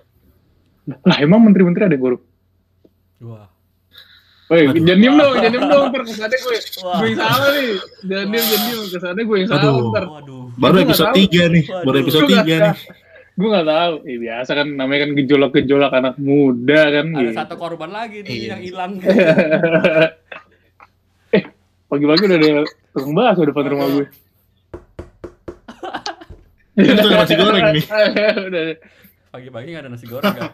lah 1.03 1.17
emang 1.19 1.43
menteri-menteri 1.43 1.83
ada 1.85 1.93
yang 1.93 2.03
korup 2.03 2.21
Wah. 3.17 3.49
Woi, 4.47 4.63
jangan 4.79 4.99
diem 5.03 5.11
dong, 5.11 5.33
jangan 5.35 5.51
diem 5.51 5.67
dong, 5.67 5.85
ntar 5.91 6.01
kesannya 6.07 6.37
gue, 6.39 6.55
Wah. 6.79 6.95
gue 6.95 7.07
yang 7.11 7.19
salah 7.19 7.49
nih. 7.51 7.67
Jangan 7.99 8.27
diem, 8.31 8.45
jangan 8.47 8.63
diem, 8.63 8.81
kesannya 8.87 9.23
gue 9.27 9.37
yang 9.37 9.49
salah 9.49 9.63
Aduh. 9.67 9.87
ntar. 9.91 10.03
Waduh. 10.07 10.43
baru 10.55 10.75
episode. 10.87 11.11
3 11.11 11.51
nih 11.51 11.63
baru 11.83 11.97
episode 11.99 12.25
3 12.31 12.47
nih. 12.47 12.73
Gue 13.35 13.47
gak 13.51 13.67
tahu, 13.67 13.93
eh 14.01 14.17
biasa 14.17 14.51
kan 14.53 14.67
namanya 14.71 14.99
kan 15.03 15.11
gejolak-gejolak 15.13 15.91
anak 15.91 16.15
muda 16.17 16.81
kan. 16.89 17.05
Ada 17.11 17.19
gitu. 17.19 17.31
satu 17.35 17.55
korban 17.59 17.89
lagi 17.91 18.17
nih 18.23 18.31
Iya. 18.31 18.47
yang 18.47 18.61
hilang. 18.63 18.91
eh, 21.35 21.43
pagi-pagi 21.85 22.23
udah 22.23 22.37
ada 22.39 22.51
tukang 22.93 23.13
bakso 23.13 23.41
depan 23.43 23.65
rumah 23.67 23.87
gue. 23.91 24.05
Itu 26.85 26.93
tukang 27.01 27.19
nasi 27.25 27.35
goreng 27.35 27.63
nih. 27.73 27.85
Pagi-pagi 29.33 29.67
nggak 29.73 29.83
ada 29.83 29.89
nasi 29.89 30.05
goreng 30.05 30.33
kan? 30.33 30.53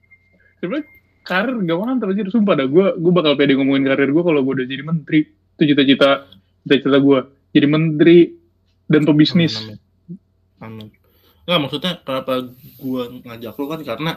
Sebenernya 0.62 0.86
karir 1.26 1.58
gak 1.58 1.76
mantap 1.82 2.08
aja, 2.14 2.22
sumpah 2.30 2.54
dah. 2.54 2.66
Gue 2.70 2.94
gue 2.96 3.12
bakal 3.12 3.34
pede 3.34 3.58
ngomongin 3.58 3.90
karir 3.90 4.14
gue 4.14 4.22
kalau 4.22 4.40
gue 4.46 4.52
udah 4.62 4.66
jadi 4.66 4.82
menteri. 4.86 5.26
Itu 5.58 5.62
cita-cita 5.74 6.30
cita-cita 6.64 6.98
gue. 7.02 7.18
Jadi 7.50 7.66
menteri 7.66 8.18
dan 8.86 9.02
pebisnis. 9.02 9.58
Amin. 10.62 10.88
Nggak, 11.46 11.60
maksudnya 11.62 11.92
kenapa 12.02 12.50
gua 12.82 13.02
ngajak 13.22 13.54
lu 13.54 13.66
kan 13.70 13.80
karena 13.86 14.12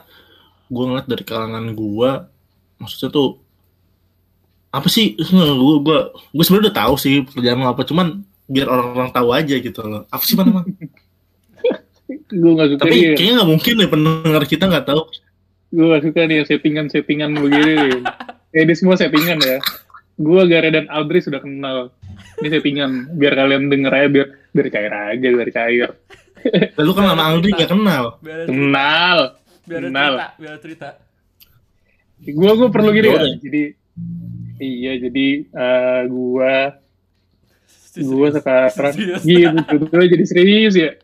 gua 0.65 0.83
ngeliat 0.89 1.07
dari 1.09 1.23
kalangan 1.25 1.65
gua 1.77 2.25
maksudnya 2.81 3.13
tuh 3.13 3.37
apa 4.73 4.89
sih 4.89 5.13
gua 5.29 5.77
gua 5.77 5.99
gua 6.33 6.43
sebenarnya 6.45 6.73
udah 6.73 6.77
tahu 6.81 6.93
sih 6.97 7.21
pekerjaan 7.21 7.61
lu 7.61 7.69
apa 7.69 7.85
cuman 7.85 8.25
biar 8.49 8.65
orang-orang 8.65 9.13
tahu 9.13 9.29
aja 9.29 9.55
gitu 9.61 9.79
loh 9.85 10.09
apa 10.09 10.23
sih 10.25 10.33
mana 10.33 10.65
Gue 12.09 12.51
gak 12.57 12.69
suka 12.73 12.83
tapi 12.89 12.97
dia. 12.97 13.13
kayaknya 13.13 13.33
nggak 13.37 13.49
mungkin 13.53 13.73
deh 13.77 13.89
pendengar 13.89 14.43
kita 14.49 14.65
nggak 14.65 14.85
tahu 14.89 15.01
gue 15.69 15.85
gak 15.85 16.01
suka 16.01 16.21
nih 16.25 16.41
settingan-settingan 16.49 17.31
begini 17.37 17.73
nih. 17.77 17.93
Eh, 18.49 18.65
ini 18.65 18.73
semua 18.73 18.97
settingan 18.97 19.37
ya. 19.45 19.61
Gue 20.17 20.41
Gara 20.49 20.73
dan 20.73 20.89
Aldri 20.89 21.21
sudah 21.21 21.37
kenal. 21.37 21.93
Ini 22.41 22.49
settingan. 22.49 23.13
Biar 23.13 23.37
kalian 23.37 23.69
denger 23.69 23.93
aja, 23.93 24.07
biar, 24.09 24.27
biar 24.49 24.67
cair 24.73 24.89
aja, 24.89 25.27
biar 25.29 25.49
cair. 25.53 25.89
Dan 26.73 26.81
lu 26.81 26.97
kan 26.97 27.13
sama 27.13 27.29
Aldi 27.29 27.53
nggak 27.53 27.69
kenal. 27.69 28.17
Biar. 28.25 28.49
Kenal. 28.49 29.19
Biar 29.69 29.81
Kenal. 29.85 30.13
cerita. 30.17 30.27
Biar 30.41 30.55
cerita. 30.57 30.89
Gue 32.25 32.51
gue 32.57 32.69
perlu 32.73 32.89
gini 32.89 33.05
Boleh. 33.05 33.21
kan. 33.21 33.31
Jadi, 33.37 33.63
iya 34.57 34.93
jadi 34.97 35.27
eh 35.45 36.01
gue 36.09 36.55
gue 37.99 38.27
sekarang 38.33 38.93
gitu 38.97 39.85
gue 39.85 40.05
jadi 40.09 40.25
serius 40.25 40.73
ya. 40.73 40.97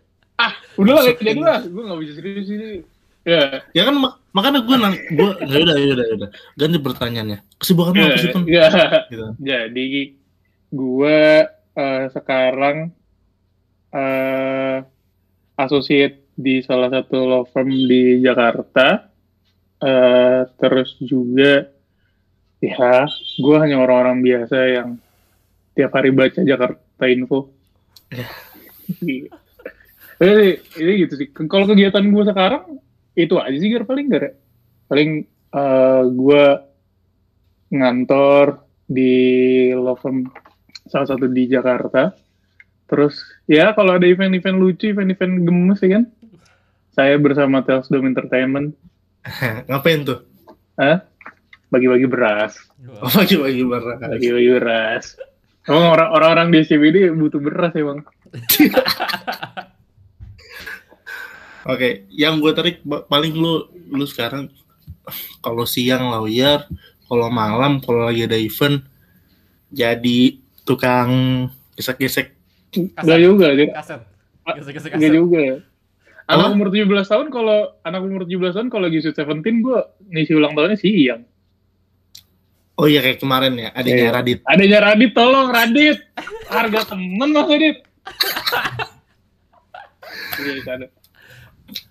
Ah, 0.76 0.82
udah 0.84 0.94
lah, 1.00 1.04
jadi 1.08 1.40
lah. 1.40 1.60
Gue 1.64 1.84
gak 1.88 2.00
bisa 2.04 2.14
serius 2.20 2.48
ini. 2.52 2.84
Ya, 3.26 3.66
ya 3.74 3.90
kan 3.90 3.96
mak- 3.98 4.22
makanya 4.38 4.62
gue 4.62 4.76
nang 4.78 4.94
gue 4.94 5.30
ya 5.50 5.58
udah 5.66 5.76
ya 5.82 5.88
udah 5.98 6.06
ya 6.06 6.14
udah 6.14 6.30
ganti 6.54 6.78
pertanyaannya 6.78 7.40
kesibukan 7.58 7.98
apa 7.98 8.18
sih 8.22 8.30
ya, 8.30 8.34
Pun? 8.38 8.44
ya. 8.46 8.68
gitu. 9.10 9.26
Jadi 9.42 9.86
gue 10.70 11.20
eh, 11.74 12.04
sekarang 12.14 12.94
eh 13.90 14.78
associate 15.58 16.30
di 16.38 16.62
salah 16.62 16.94
satu 16.94 17.18
law 17.26 17.44
firm 17.50 17.74
di 17.74 18.22
Jakarta. 18.22 19.10
Eh, 19.82 20.42
terus 20.62 20.94
juga 21.02 21.66
ya 22.62 23.10
gue 23.42 23.58
hanya 23.58 23.82
orang-orang 23.82 24.22
biasa 24.22 24.58
yang 24.70 24.90
tiap 25.74 25.98
hari 25.98 26.14
baca 26.14 26.46
Jakarta 26.46 27.04
Info. 27.10 27.50
Ya. 28.14 28.30
Jadi, 30.16 30.48
ini 30.80 30.92
gitu 31.06 31.14
sih. 31.20 31.28
Kalau 31.32 31.66
kegiatan 31.68 32.04
gue 32.04 32.24
sekarang 32.24 32.80
itu 33.16 33.36
aja 33.40 33.56
sih 33.56 33.72
Gar, 33.72 33.84
paling 33.88 34.06
gak 34.12 34.36
paling 34.88 35.10
eh 35.56 36.02
gue 36.12 36.46
ngantor 37.72 38.64
di 38.86 39.14
law 39.74 39.98
firm 39.98 40.30
salah 40.86 41.08
satu 41.10 41.26
di 41.28 41.48
Jakarta. 41.48 42.14
Terus 42.86 43.18
ya 43.50 43.74
kalau 43.74 43.98
ada 43.98 44.06
event-event 44.06 44.62
lucu, 44.62 44.94
event-event 44.94 45.42
gemes 45.42 45.80
ya 45.82 45.90
kan, 46.00 46.04
saya 46.94 47.18
bersama 47.18 47.66
Telsdom 47.66 48.06
Entertainment, 48.06 48.78
ngapain 49.68 50.06
tuh 50.06 50.22
Hah? 50.78 51.02
bagi-bagi 51.74 52.06
beras, 52.06 52.62
oh, 53.02 53.10
pagi-pagi 53.10 53.66
beras 53.66 54.00
bagi-bagi 54.00 54.52
beras. 54.54 55.06
Emang 55.66 55.98
orang- 55.98 56.12
orang-orang 56.14 56.48
di 56.54 56.58
SCBD 56.62 57.10
butuh 57.10 57.42
beras 57.42 57.74
emang. 57.74 58.06
Oke, 61.66 62.06
yang 62.14 62.38
gue 62.38 62.52
tarik 62.54 62.80
paling 63.10 63.34
lu 63.34 63.66
lu 63.90 64.06
sekarang 64.06 64.54
kalau 65.42 65.66
siang 65.66 66.10
lawyer, 66.10 66.62
kalau 67.06 67.30
malam 67.30 67.82
kalau 67.82 68.06
lagi 68.06 68.26
ada 68.26 68.38
event 68.38 68.86
jadi 69.70 70.38
tukang 70.62 71.46
gesek-gesek. 71.74 72.34
Enggak 72.76 73.20
juga, 73.20 73.48
dia. 73.54 73.74
Kaset. 73.74 74.02
Gesek-gesek 74.46 74.92
Enggak 74.94 75.10
kaset. 75.10 75.18
juga. 75.18 75.44
Anak 76.26 76.46
Apa? 76.50 76.54
umur 76.58 76.68
17 76.74 76.90
tahun 77.06 77.28
kalau 77.30 77.58
anak 77.82 78.02
umur 78.02 78.26
17 78.26 78.50
tahun 78.52 78.68
kalau 78.70 78.90
lagi 78.90 78.98
Sweet 78.98 79.14
Seventeen 79.14 79.62
gue 79.62 79.78
ngisi 80.10 80.34
ulang 80.34 80.58
tahunnya 80.58 80.78
siang. 80.78 81.22
Oh 82.76 82.86
iya 82.86 83.00
kayak 83.00 83.22
kemarin 83.22 83.54
ya, 83.56 83.70
adanya 83.72 84.04
Iya. 84.04 84.12
Radit. 84.12 84.40
Adanya 84.44 84.80
Radit, 84.84 85.12
tolong 85.14 85.48
Radit. 85.48 85.98
Harga 86.46 86.80
temen 86.90 87.30
mas 87.30 87.46
Radit. 87.46 87.78
Iya, 90.36 90.52
itu 90.60 90.68
ada. 90.70 90.88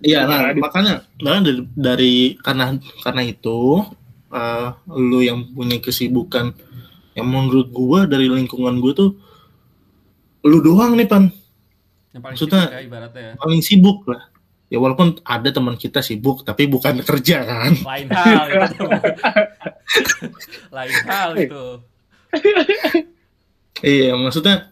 Iya, 0.01 0.25
nah 0.25 0.49
Radit. 0.49 0.63
makanya 0.63 0.95
nah, 1.19 1.43
dari, 1.43 1.61
dari 1.75 2.15
karena 2.39 2.75
karena 3.03 3.23
itu 3.23 3.83
eh, 4.31 4.69
lu 4.89 5.19
yang 5.19 5.51
punya 5.51 5.79
kesibukan 5.79 6.55
yang 7.15 7.27
menurut 7.27 7.69
gua 7.71 8.07
dari 8.07 8.27
lingkungan 8.27 8.79
gua 8.79 8.93
tuh 8.93 9.11
lu 10.43 10.59
doang 10.61 10.95
nih 10.95 11.07
pan 11.07 11.27
Yang 12.11 12.23
paling 12.23 12.35
Maksudnya- 12.39 12.65
sibuk 12.65 12.75
ya 12.75 12.81
ibaratnya 12.83 13.23
ya. 13.23 13.33
paling 13.35 13.61
sibuk 13.61 13.99
lah. 14.07 14.23
Ya 14.71 14.79
walaupun 14.79 15.19
ada 15.23 15.51
teman 15.51 15.75
kita 15.75 16.01
sibuk 16.01 16.43
tapi 16.43 16.67
bukan 16.67 17.03
kerja 17.03 17.43
kan. 17.43 17.73
Lain 17.77 18.09
hal 18.09 18.47
itu. 18.49 18.85
Lain 20.75 20.95
hal 21.05 21.31
itu. 21.37 21.65
Iya, 23.81 24.15
maksudnya 24.15 24.71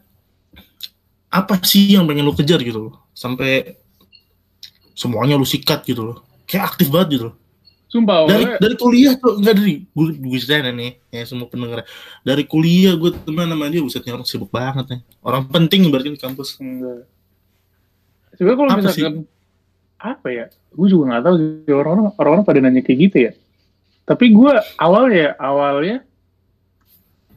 apa 1.28 1.58
sih 1.62 1.92
yang 1.92 2.06
pengen 2.06 2.24
lu 2.24 2.32
kejar 2.32 2.60
gitu 2.60 2.88
loh? 2.88 2.94
Sampai 3.12 3.81
semuanya 4.92 5.34
lu 5.36 5.46
sikat 5.46 5.84
gitu 5.84 6.02
loh. 6.02 6.18
Kayak 6.44 6.74
aktif 6.76 6.88
banget 6.92 7.08
gitu 7.18 7.24
loh. 7.32 7.36
Sumpah, 7.92 8.24
Dari 8.24 8.48
awalnya- 8.48 8.56
dari 8.56 8.74
kuliah 8.80 9.12
tuh 9.20 9.36
enggak 9.36 9.54
dari 9.60 9.84
gue 9.84 10.06
gue 10.16 10.38
ceritain 10.40 10.72
nih 10.72 10.92
ya 11.12 11.22
semua 11.28 11.44
pendengar. 11.44 11.84
Dari 12.24 12.48
kuliah 12.48 12.96
gue 12.96 13.12
teman 13.12 13.44
sama 13.52 13.68
dia 13.68 13.84
busetnya 13.84 14.16
orang 14.16 14.24
sibuk 14.24 14.48
banget 14.48 14.96
nih. 14.96 15.00
Orang 15.20 15.44
penting 15.52 15.92
berarti 15.92 16.08
di 16.08 16.16
kampus. 16.16 16.56
Enggak. 16.56 17.04
Sebenarnya 18.32 18.56
kalau 18.56 18.70
misalkan 18.80 19.14
apa 20.00 20.28
ya? 20.32 20.44
Gue 20.72 20.88
juga 20.88 21.04
nggak 21.12 21.22
tahu 21.28 21.34
sih 21.36 21.72
orang-orang 21.76 22.06
orang-orang 22.16 22.44
pada 22.48 22.58
nanya 22.64 22.80
kayak 22.80 22.98
gitu 23.12 23.16
ya. 23.28 23.32
Tapi 24.08 24.24
gue 24.32 24.52
awalnya 24.80 25.36
awalnya 25.36 25.96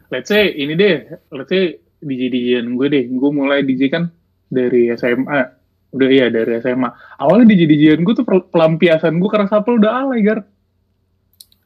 let's 0.07 0.31
say 0.31 0.55
ini 0.55 0.71
deh, 0.79 1.19
let's 1.35 1.51
say 1.51 1.83
DJ 1.99 2.31
DJan 2.31 2.79
gue 2.79 2.87
deh. 2.87 3.03
Gue 3.11 3.29
mulai 3.35 3.59
DJ 3.59 3.91
kan 3.91 4.07
dari 4.47 4.87
SMA. 4.95 5.51
Udah 5.95 6.07
iya 6.07 6.27
dari 6.27 6.59
SMA. 6.59 6.89
Awalnya 7.15 7.45
DJ 7.47 7.61
DJan 7.65 7.99
gue 8.03 8.13
tuh 8.13 8.25
pel- 8.27 8.43
pelampiasan 8.45 9.15
gue 9.15 9.29
karena 9.31 9.47
sapel 9.47 9.79
udah 9.79 9.91
alay, 9.95 10.19
Gar. 10.21 10.43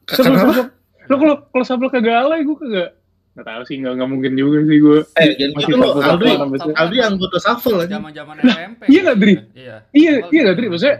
Kalau 0.06 0.38
sapel- 0.38 0.70
Lo 1.06 1.14
kalau 1.18 1.34
kalau 1.44 1.64
sapel 1.66 1.90
kagak 1.90 2.14
alay 2.16 2.46
gue 2.46 2.54
kagak 2.54 2.90
nggak 3.30 3.46
tahu 3.46 3.62
sih 3.62 3.78
nggak 3.78 3.94
nggak 3.94 4.10
mungkin 4.10 4.32
juga 4.34 4.58
sih 4.62 4.78
gue. 4.78 4.98
Eh, 5.16 5.28
jadi 5.34 5.52
Masih 5.54 5.72
lu 5.72 5.82
sapel- 5.82 6.02
Aldi, 6.02 6.30
sapel 6.74 7.38
shuffle 7.38 7.78
aja. 7.78 7.94
Zaman-zaman 7.96 8.34
SMP. 8.40 8.80
Iya 8.86 9.00
nggak, 9.02 9.18
Dri? 9.18 9.34
Iya. 9.34 9.76
Iya, 9.90 10.12
Awal 10.18 10.30
iya 10.30 10.40
nggak, 10.44 10.56
Dri? 10.56 10.66
zaman 10.66 10.70
Maksudnya- 10.70 10.98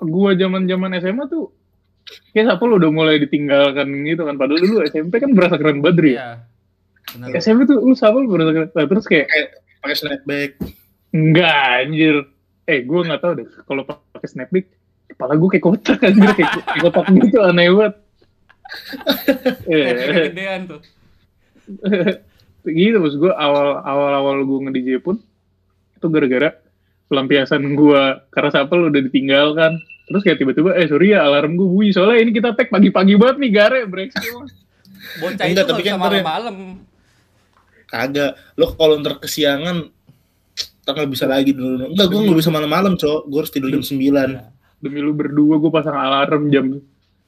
gua 0.00 0.30
zaman 0.34 0.62
zaman 0.64 0.90
SMA 0.94 1.24
tuh 1.26 1.44
kayak 2.30 2.46
Sapol 2.46 2.76
udah 2.76 2.90
mulai 2.90 3.16
ditinggalkan 3.18 3.88
gitu 4.04 4.22
kan. 4.22 4.34
Padahal 4.34 4.60
dulu 4.60 4.84
SMP 4.84 5.16
kan 5.16 5.30
berasa 5.32 5.54
keren 5.54 5.78
banget 5.78 5.96
Dri. 5.96 6.12
Iya. 6.14 6.42
Benar. 7.14 7.26
SMP 7.36 7.60
tuh 7.64 7.78
lu 7.80 7.94
Sapol 7.94 8.26
berasa 8.26 8.50
keren. 8.50 8.68
Nah, 8.68 8.84
terus 8.84 9.04
kayak 9.04 9.26
pakai 9.80 9.96
snapback 9.96 10.50
enggak 11.14 11.54
anjir. 11.80 12.16
Eh 12.64 12.82
gua 12.82 13.00
nggak 13.04 13.20
tahu 13.20 13.32
deh 13.36 13.48
kalau 13.62 13.82
pakai 13.84 14.26
snapback 14.26 14.66
kepala 15.06 15.32
gua 15.34 15.48
kayak 15.48 15.64
kotak 15.64 16.00
anjir 16.02 16.30
kayak, 16.32 16.50
kayak 16.58 16.82
kotak 16.82 17.06
gitu 17.08 17.38
aneh 17.40 17.70
banget. 17.70 17.94
Eh, 19.66 20.32
Gedean 20.32 20.66
tuh. 20.66 20.80
gitu 22.64 22.96
maksud 22.96 23.18
gue 23.18 23.30
awal 23.30 23.78
awal 23.78 24.12
awal 24.14 24.36
gue 24.42 24.58
nge 24.58 24.72
DJ 24.74 24.88
pun 24.98 25.20
itu 25.92 26.06
gara-gara 26.06 26.56
pelampiasan 27.06 27.60
gue 27.70 28.02
karena 28.28 28.50
Sapel 28.50 28.88
udah 28.88 29.00
ditinggalkan 29.02 29.76
terus 30.04 30.22
kayak 30.22 30.38
tiba-tiba 30.38 30.72
eh 30.74 30.84
sorry 30.84 31.12
ya 31.12 31.22
alarm 31.22 31.54
gue 31.54 31.64
bunyi 31.66 31.92
soalnya 31.92 32.20
ini 32.20 32.32
kita 32.32 32.52
tag 32.52 32.68
pagi-pagi 32.68 33.14
banget 33.14 33.36
nih 33.38 33.50
gare 33.50 33.80
break 33.84 34.10
semua 34.12 34.48
Bocah 35.14 35.44
Enggak, 35.44 35.62
itu 35.62 35.70
tapi 35.70 35.82
kan 35.82 35.92
ya- 35.92 36.00
malam-malam. 36.00 36.56
kagak 37.86 38.30
lo 38.56 38.66
kalau 38.72 38.96
ntar 38.98 39.20
kesiangan 39.20 39.92
tak 40.84 40.92
nggak 40.94 41.10
bisa 41.10 41.24
lagi 41.24 41.50
dulu 41.50 41.90
enggak 41.90 42.06
gue 42.06 42.20
nggak 42.20 42.38
bisa 42.38 42.50
malam-malam 42.50 42.94
cok 42.94 43.20
gue 43.26 43.38
harus 43.38 43.52
tidur 43.52 43.70
jam 43.70 43.82
9 43.82 43.96
demi 44.78 45.00
lu 45.00 45.12
berdua 45.12 45.56
gue 45.56 45.70
pasang 45.72 45.96
alarm 45.96 46.52
jam 46.52 46.76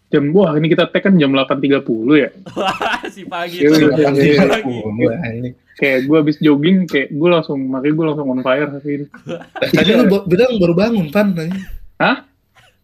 jam 0.07 0.23
wah 0.31 0.55
ini 0.55 0.69
kita 0.69 0.87
tag 0.87 1.03
kan 1.03 1.17
jam 1.17 1.35
8.30 1.35 1.83
ya 2.15 2.31
Wah, 2.55 3.01
si 3.15 3.27
pagi 3.27 3.59
Iya, 3.59 3.69
itu. 3.75 3.87
iya, 3.91 4.09
Si 4.15 4.29
iya. 4.29 4.43
pagi. 4.47 4.77
kayak 5.77 5.99
gue 6.05 6.17
habis 6.17 6.37
jogging 6.39 6.87
kayak 6.87 7.11
gue 7.11 7.29
langsung 7.29 7.59
makanya 7.67 7.95
gue 7.97 8.07
langsung 8.07 8.27
on 8.29 8.41
fire 8.41 8.71
hari 8.71 8.91
ini 8.97 9.07
tadi 9.73 9.91
lu 9.93 10.05
bilang 10.25 10.53
baru 10.57 10.75
bangun 10.75 11.07
pan 11.11 11.27
nanya. 11.35 11.59
Hah? 11.97 12.17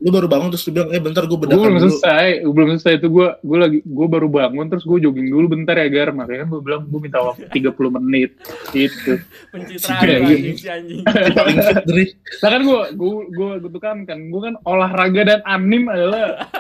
Lu 0.03 0.11
baru 0.11 0.27
bangun 0.27 0.51
terus 0.51 0.67
lu 0.67 0.75
bilang 0.75 0.91
eh 0.91 0.99
bentar 0.99 1.23
gue 1.23 1.31
gue 1.31 1.41
bedakan 1.47 1.63
belum 1.63 1.79
dulu 1.79 1.95
selesai 1.95 2.29
gue 2.43 2.53
belum 2.53 2.69
selesai 2.75 2.93
itu 2.99 3.09
gue 3.09 3.29
gue 3.39 3.59
lagi 3.63 3.79
gue 3.87 4.07
baru 4.11 4.27
bangun 4.27 4.67
terus 4.67 4.83
gue 4.83 4.99
jogging 4.99 5.31
dulu 5.31 5.47
bentar 5.55 5.79
ya 5.79 5.87
gar 5.87 6.11
makanya 6.11 6.45
gue 6.51 6.59
bilang 6.59 6.83
gue 6.91 7.01
minta 7.01 7.23
waktu 7.23 7.47
30 7.47 7.97
menit 8.03 8.31
gitu 8.75 9.23
Pencitraan 9.55 10.03
Iya, 10.03 10.19
lagi 10.19 10.35
iya. 10.35 10.55
si 10.59 10.67
anjing. 10.67 11.03
Nah 12.43 12.49
kan 12.51 12.61
gue, 12.67 12.81
gue, 12.99 13.13
gue 13.31 13.51
gitu 13.63 13.79
kan, 13.79 13.97
kan 14.03 14.19
gue 14.19 14.41
kan 14.43 14.55
olahraga 14.67 15.23
dan 15.23 15.41
anim 15.47 15.87
adalah 15.87 16.51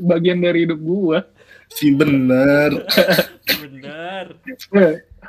bagian 0.00 0.40
dari 0.40 0.64
hidup 0.64 0.80
gue. 0.80 1.18
si 1.68 1.92
bener 1.92 2.88
Bener. 3.60 4.24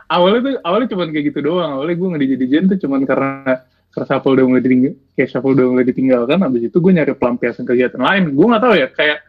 awalnya 0.08 0.40
tuh, 0.40 0.54
awalnya 0.64 0.88
cuma 0.88 1.04
kayak 1.12 1.36
gitu 1.36 1.40
doang. 1.44 1.76
Awalnya 1.76 1.96
gue 2.00 2.08
nggak 2.08 2.24
dijadiin 2.24 2.66
tuh 2.72 2.78
cuman 2.88 3.04
karena 3.04 3.54
karena 4.00 4.16
shuffle 4.16 4.32
udah 4.40 4.46
mulai 4.48 4.64
ditinggal, 4.64 4.94
kayak 5.20 5.28
shuffle 5.28 5.52
udah 5.52 5.66
mulai 5.76 5.84
ditinggalkan. 5.84 6.40
Habis 6.40 6.62
itu 6.72 6.78
gue 6.80 6.92
nyari 6.96 7.12
pelampiasan 7.20 7.68
kegiatan 7.68 8.00
lain. 8.00 8.32
Gue 8.32 8.46
nggak 8.48 8.64
tahu 8.64 8.76
ya, 8.80 8.88
kayak 8.96 9.20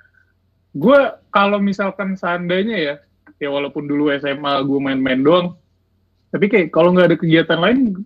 gue 0.79 0.99
kalau 1.35 1.59
misalkan 1.59 2.15
seandainya 2.15 2.77
ya, 2.79 2.95
ya 3.43 3.49
walaupun 3.51 3.91
dulu 3.91 4.15
SMA 4.15 4.63
gue 4.63 4.79
main-main 4.79 5.19
doang, 5.19 5.59
tapi 6.31 6.47
kayak 6.47 6.71
kalau 6.71 6.95
nggak 6.95 7.11
ada 7.11 7.19
kegiatan 7.19 7.59
lain, 7.59 7.99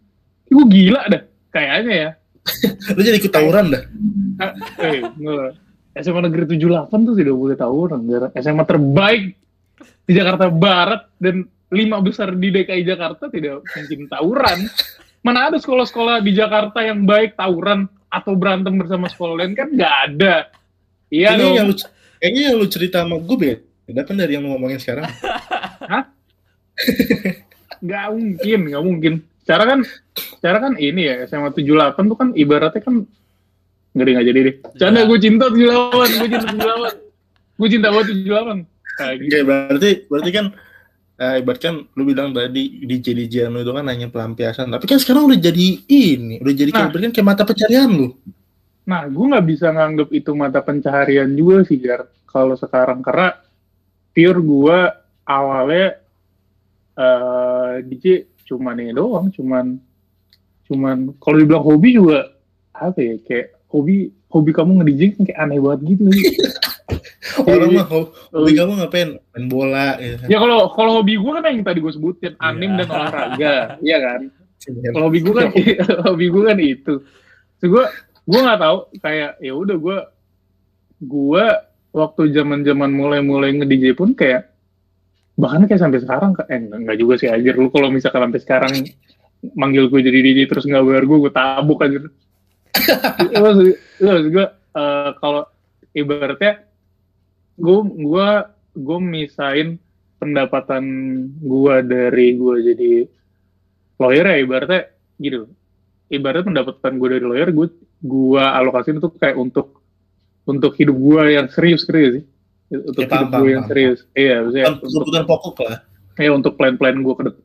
gue 0.48 0.64
gila 0.72 1.04
dah 1.12 1.22
kayaknya 1.52 1.92
ya. 1.92 2.10
lu 2.96 3.00
jadi 3.00 3.16
ikut 3.20 3.32
tawuran 3.32 3.72
dah 3.72 3.84
Ah, 4.36 4.52
eh. 4.84 5.00
SMA 5.96 6.28
Negeri 6.28 6.58
78 6.60 6.90
tuh 6.90 7.14
tidak 7.16 7.34
boleh 7.38 7.56
tawuran. 7.56 8.00
SMA 8.34 8.64
terbaik 8.66 9.24
di 10.04 10.12
Jakarta 10.12 10.50
Barat 10.50 11.12
dan 11.20 11.46
lima 11.70 12.02
besar 12.02 12.34
di 12.34 12.50
DKI 12.50 12.82
Jakarta 12.82 13.30
tidak 13.30 13.62
mungkin 13.62 14.00
tawuran. 14.10 14.58
Mana 15.24 15.48
ada 15.48 15.56
sekolah-sekolah 15.56 16.20
di 16.20 16.36
Jakarta 16.36 16.84
yang 16.84 17.08
baik 17.08 17.34
tawuran 17.34 17.88
atau 18.12 18.36
berantem 18.36 18.76
bersama 18.76 19.08
sekolah 19.08 19.40
lain 19.40 19.56
kan 19.56 19.72
nggak 19.72 19.94
ada. 20.12 20.52
Iya 21.08 21.34
ini 21.34 21.56
yang 21.56 21.66
lu 21.72 21.74
kayaknya 22.20 22.42
yang 22.52 22.56
lu 22.60 22.66
cerita 22.68 23.00
sama 23.02 23.16
gue 23.16 23.56
beda 23.88 24.04
kan 24.04 24.14
dari 24.20 24.36
yang 24.36 24.44
lu 24.44 24.52
ngomongin 24.52 24.76
sekarang 24.76 25.08
Nggak 27.84 28.06
mungkin, 28.16 28.58
nggak 28.72 28.84
mungkin. 28.84 29.14
Cara 29.44 29.64
kan, 29.68 29.84
cara 30.40 30.56
kan 30.56 30.72
ini 30.80 31.04
ya 31.04 31.28
SMA 31.28 31.52
78 31.52 32.00
tuh 32.08 32.16
kan 32.16 32.28
ibaratnya 32.32 32.80
kan 32.80 33.04
nggak 33.94 34.04
deh 34.04 34.12
nggak 34.16 34.26
jadi 34.32 34.40
deh. 34.40 34.54
Canda 34.80 35.00
Iya. 35.04 35.08
gue 35.08 35.18
cinta 35.20 35.44
78, 35.52 36.20
gue 36.20 36.28
cinta 36.32 36.48
78. 36.48 37.60
Gue 37.60 37.68
cinta 37.70 37.88
banget 37.92 38.06
78. 38.24 38.64
Kayak 38.94 39.14
gitu. 39.20 39.28
Oke, 39.28 39.40
berarti 39.44 39.90
berarti 40.08 40.30
kan 40.32 40.46
eh, 41.14 41.40
ibarat 41.42 41.60
kan 41.62 41.74
lu 41.94 42.02
bilang 42.02 42.34
tadi 42.34 42.82
DJ 42.84 43.06
DJ 43.14 43.34
lu 43.50 43.62
itu 43.62 43.70
kan 43.70 43.86
hanya 43.86 44.10
pelampiasan 44.10 44.70
tapi 44.70 44.84
kan 44.86 44.98
sekarang 44.98 45.30
udah 45.30 45.38
jadi 45.38 45.66
ini 45.86 46.42
udah 46.42 46.54
jadi 46.54 46.70
kayak 46.70 46.90
Nah. 46.90 47.02
kan 47.02 47.12
kayak 47.14 47.26
mata 47.26 47.42
pencarian 47.46 47.90
lu 47.90 48.08
Nah, 48.84 49.08
gue 49.08 49.24
nggak 49.32 49.46
bisa 49.48 49.72
nganggep 49.72 50.12
itu 50.12 50.36
mata 50.36 50.60
pencaharian 50.60 51.32
juga 51.32 51.64
sih, 51.64 51.80
Gar. 51.80 52.04
Kalau 52.28 52.52
sekarang 52.52 53.00
karena 53.00 53.32
pure 54.12 54.40
gue 54.44 54.78
awalnya 55.24 55.96
eh 56.94 57.74
DJ 57.80 58.28
cuman 58.44 58.76
ini 58.84 58.92
doang, 58.92 59.32
cuman 59.32 59.80
cuman 60.68 61.16
kalau 61.16 61.36
dibilang 61.40 61.64
hobi 61.64 61.96
juga 61.96 62.28
apa 62.76 63.00
ya 63.00 63.16
kayak 63.24 63.56
hobi 63.72 64.12
hobi 64.28 64.50
kamu 64.52 64.84
nge-DJ 64.84 65.02
kan 65.16 65.22
kayak 65.32 65.40
aneh 65.40 65.58
banget 65.64 65.80
gitu. 65.96 66.04
orang 67.48 67.70
Iya. 67.72 67.78
mah 67.80 67.86
ho- 67.88 68.10
hobi 68.30 68.52
kamu 68.52 68.72
ngapain 68.78 69.08
main 69.32 69.44
bola 69.48 69.96
ya 69.96 70.14
kan 70.20 70.26
Ya 70.28 70.38
kalau 70.38 70.58
kalau 70.72 70.92
hobi 71.00 71.14
gue 71.16 71.30
kan 71.32 71.44
yang 71.46 71.64
tadi 71.64 71.78
gue 71.80 71.92
sebutin 71.92 72.32
anim 72.38 72.70
Iya. 72.72 72.78
dan 72.84 72.88
olahraga, 72.90 73.54
iya 73.88 73.98
kan? 73.98 74.20
Iya. 74.64 74.90
Kalau 74.92 75.04
hobi 75.08 75.20
gue 75.20 75.34
kan 75.34 75.48
hobi 76.08 76.26
gue 76.28 76.42
kan 76.42 76.58
itu. 76.58 76.94
So 77.58 77.64
gue 77.66 77.84
gue 78.24 78.40
nggak 78.40 78.60
tahu 78.60 78.78
kayak 78.98 79.30
ya 79.38 79.52
udah 79.52 79.76
gue 79.76 79.96
gue 81.00 81.44
waktu 81.92 82.22
zaman 82.32 82.60
zaman 82.60 82.90
mulai 82.90 83.20
mulai 83.20 83.52
nge 83.52 83.66
DJ 83.66 83.84
pun 83.92 84.12
kayak 84.12 84.48
bahkan 85.34 85.66
kayak 85.66 85.82
sampai 85.82 85.98
sekarang 85.98 86.30
eh 86.46 86.58
enggak, 86.58 86.96
juga 86.96 87.14
sih 87.18 87.26
aja 87.26 87.50
lu 87.52 87.68
kalau 87.68 87.90
misalkan 87.90 88.22
sampai 88.24 88.40
sekarang 88.40 88.72
manggil 89.52 89.88
gue 89.88 90.00
jadi 90.00 90.18
DJ 90.20 90.38
terus 90.46 90.64
nggak 90.64 90.80
bayar 90.80 91.04
gue 91.04 91.18
gue 91.20 91.32
tabuk 91.32 91.78
aja 91.80 91.98
maksud 93.34 93.74
gue 94.30 94.46
eh, 94.74 95.10
kalau 95.18 95.42
ibaratnya 95.92 96.64
gue 97.54 97.78
gue 97.84 98.28
gue 98.74 98.98
misain 99.00 99.68
pendapatan 100.18 100.84
gue 101.38 101.74
dari 101.84 102.34
gue 102.34 102.54
jadi 102.64 102.92
lawyer 103.96 104.26
ya 104.26 104.36
ibaratnya 104.40 104.82
gitu. 105.16 105.46
Ibaratnya 106.08 106.44
pendapatan 106.44 106.92
gue 106.96 107.08
dari 107.10 107.24
lawyer 107.24 107.50
gue 107.50 107.66
gue 108.04 108.42
alokasiin 108.42 108.98
itu 108.98 109.08
kayak 109.14 109.36
untuk 109.36 109.80
untuk 110.44 110.76
hidup 110.76 110.94
gue 110.94 111.22
yang 111.32 111.46
serius 111.48 111.86
serius 111.86 112.12
sih. 112.20 112.24
Untuk 112.74 113.04
Ya, 113.04 113.10
hidup 113.14 113.30
gue 113.32 113.48
yang 113.50 113.62
paham. 113.64 113.70
serius. 113.70 113.98
Iya 114.12 114.34
maksudnya 114.42 114.66
untuk 114.72 114.88
kebutuhan 114.90 115.24
pokok 115.24 115.56
lah. 115.62 115.78
Ya 116.14 116.30
untuk 116.30 116.52
plan-plan 116.54 116.98
gue 117.00 117.14
ke 117.14 117.24
depan 117.30 117.42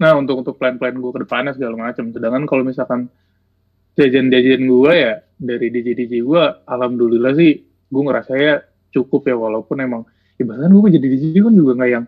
nah 0.00 0.16
untuk 0.16 0.40
untuk 0.40 0.56
plan-plan 0.56 0.96
gue 0.96 1.12
ke 1.12 1.20
depannya 1.20 1.52
segala 1.52 1.76
macam. 1.76 2.08
Sedangkan 2.08 2.48
kalau 2.48 2.64
misalkan 2.64 3.12
jajan-jajan 3.94 4.64
gue 4.64 4.92
ya 4.96 5.12
dari 5.36 5.66
DJ 5.68 5.92
DJ 5.94 6.24
gue 6.24 6.42
alhamdulillah 6.64 7.36
sih 7.36 7.52
gue 7.60 8.02
ngerasa 8.02 8.32
ya 8.32 8.54
cukup 8.90 9.30
ya 9.30 9.36
walaupun 9.38 9.76
emang 9.80 10.02
ibaratnya 10.36 10.70
gue 10.72 10.90
jadi 10.98 11.06
DJ 11.06 11.24
kan 11.46 11.54
juga 11.54 11.72
nggak 11.78 11.90
yang 11.90 12.04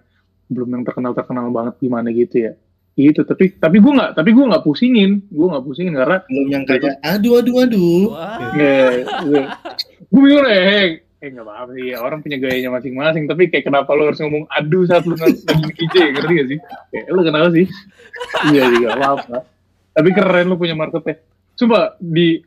belum 0.52 0.68
yang 0.68 0.82
terkenal 0.84 1.12
terkenal 1.16 1.46
banget 1.48 1.74
gimana 1.80 2.08
gitu 2.12 2.36
ya. 2.50 2.52
Gitu 2.92 3.24
tapi 3.24 3.56
tapi 3.56 3.80
gue 3.80 3.92
nggak 3.92 4.12
tapi 4.18 4.36
gue 4.36 4.44
nggak 4.44 4.64
pusingin 4.68 5.24
gue 5.32 5.46
nggak 5.48 5.64
pusingin 5.64 5.96
karena 5.96 6.18
belum 6.28 6.48
yang 6.52 6.64
kayak 6.68 7.00
aduh 7.00 7.40
aduh 7.40 7.56
aduh. 7.64 8.04
Nggak 8.52 8.90
gue 10.12 10.20
bingung 10.20 10.44
deh 10.44 10.60
hey, 10.60 10.88
eh 11.22 11.28
nggak 11.32 11.46
apa-apa 11.46 11.70
sih 11.72 11.84
ya, 11.94 12.02
orang 12.02 12.18
punya 12.20 12.36
gayanya 12.36 12.70
masing-masing 12.74 13.24
tapi 13.30 13.46
kayak 13.48 13.64
kenapa 13.70 13.94
lo 13.94 14.10
harus 14.10 14.20
ngomong 14.20 14.44
aduh 14.50 14.82
saat 14.84 15.06
lu 15.06 15.14
lagi 15.16 15.38
DJ 15.78 16.18
ngerti 16.18 16.32
gak 16.34 16.48
sih? 16.50 16.58
Kayak 16.90 17.06
lu 17.14 17.20
kenapa 17.22 17.48
sih? 17.54 17.66
Iya 18.50 18.62
sih 18.66 18.78
gak 18.82 18.96
apa-apa. 18.98 19.36
Tapi 19.92 20.08
keren 20.12 20.46
lu 20.50 20.56
punya 20.58 20.74
marketnya. 20.74 21.22
Coba 21.56 21.94
di 21.96 22.42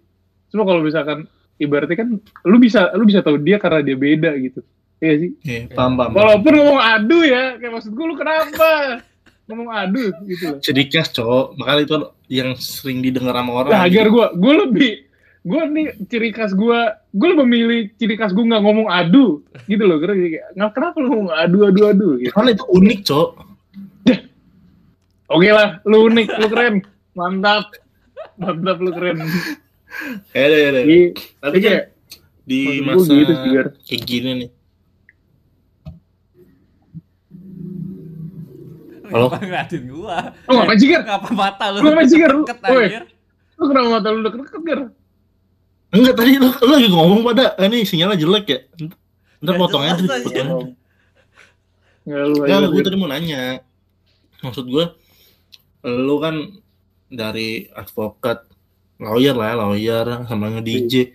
coba 0.51 0.61
kalau 0.67 0.81
misalkan 0.83 1.19
ibaratnya 1.61 1.97
kan 1.97 2.09
lu 2.43 2.57
bisa 2.59 2.91
lu 2.95 3.07
bisa 3.07 3.23
tahu 3.23 3.39
dia 3.39 3.57
karena 3.59 3.79
dia 3.83 3.95
beda 3.95 4.31
gitu. 4.39 4.59
Iya 4.99 5.13
sih? 5.19 5.31
Iya, 5.43 5.59
paham 5.75 5.99
paham 5.99 6.11
walaupun 6.15 6.51
ngomong 6.55 6.79
aduh 6.79 7.23
ya 7.27 7.43
kayak 7.59 7.71
maksud 7.79 7.91
gue 7.91 8.05
lu 8.05 8.15
kenapa? 8.15 8.69
Ngomong 9.45 9.69
aduh 9.69 10.09
gitu 10.25 10.43
loh. 10.57 10.59
Ciri 10.63 10.89
khas 10.89 11.13
cowok. 11.13 11.53
Makanya 11.61 11.81
itu 11.85 11.95
yang 12.33 12.49
sering 12.57 13.05
didengar 13.05 13.37
sama 13.37 13.51
orang 13.61 13.71
Nah, 13.77 13.85
agar 13.85 14.05
gue, 14.09 14.25
gue 14.41 14.53
lebih, 14.65 14.93
gue 15.45 15.61
nih 15.69 15.87
ciri 16.09 16.29
khas 16.33 16.51
gue, 16.57 16.79
gue 17.13 17.27
lebih 17.29 17.45
memilih 17.45 17.81
ciri 18.01 18.17
khas 18.17 18.33
gue 18.33 18.41
nggak 18.41 18.63
ngomong 18.65 18.89
adu, 18.89 19.45
gitu 19.69 19.85
loh. 19.85 20.01
Karena 20.01 20.17
kayak, 20.17 20.45
nggak 20.57 20.71
kenapa 20.73 20.95
lu 20.97 21.07
ngomong 21.13 21.35
adu, 21.37 21.57
adu, 21.69 21.81
adu, 21.85 22.09
gitu. 22.17 22.33
karena 22.33 22.49
itu 22.57 22.65
unik 22.73 22.99
cowok. 23.05 23.29
Oke 25.25 25.49
lah, 25.49 25.81
lu 25.89 26.05
unik, 26.09 26.27
lu 26.37 26.47
keren, 26.53 26.75
mantap, 27.17 27.69
mantap, 28.41 28.77
lu 28.81 28.93
keren. 28.93 29.17
Ya 30.31 30.45
ya 30.45 30.57
ya 30.69 30.81
Iya, 30.81 31.07
tapi 31.39 31.57
kan 31.57 31.71
kayak, 31.71 31.83
di 32.43 32.59
masa 32.81 33.11
gitu 33.11 33.33
kayak 33.83 34.01
gini 34.03 34.31
nih 34.37 34.49
Halo? 39.05 39.29
Kenapa 39.29 39.45
ngeliatin 39.45 39.83
gua? 39.87 40.17
lu 40.49 40.53
ngapain 40.57 40.77
sih, 40.81 40.87
Gar? 40.89 41.01
Ngapa 41.05 41.29
mata 41.31 41.65
lu? 41.69 41.77
Lu 41.77 41.87
ngapain 41.93 42.09
sih, 42.09 42.17
Gar? 42.17 42.31
Deket, 42.33 42.57
Woi. 42.65 42.83
anjir. 42.83 43.03
Lu 43.55 43.63
kenapa 43.69 43.87
mata 43.93 44.07
lu 44.09 44.19
deket-deket, 44.25 44.61
Gar? 44.65 44.79
Enggak 45.93 46.15
tadi 46.17 46.31
lu, 46.35 46.49
lu 46.49 46.71
lagi 46.73 46.87
ngomong 46.89 47.21
pada 47.23 47.45
ini 47.61 47.85
sinyalnya 47.85 48.17
jelek 48.17 48.45
ya. 48.49 48.59
Ntar 48.75 48.97
Nggak 49.45 49.55
potong 49.61 49.83
aja, 49.85 49.93
potong. 50.01 50.49
Nggak 52.03 52.23
lu 52.25 52.35
Ya, 52.49 52.55
aja. 52.59 52.67
gue 52.67 52.81
tadi 52.81 52.97
mau 52.97 53.07
nanya. 53.07 53.61
Maksud 54.41 54.65
gue, 54.67 54.85
lu 55.85 56.15
kan 56.17 56.35
dari 57.07 57.69
advokat, 57.71 58.41
lawyer 58.99 59.35
lah, 59.35 59.53
lawyer 59.59 60.25
sama 60.27 60.51
nge-DJ. 60.59 61.11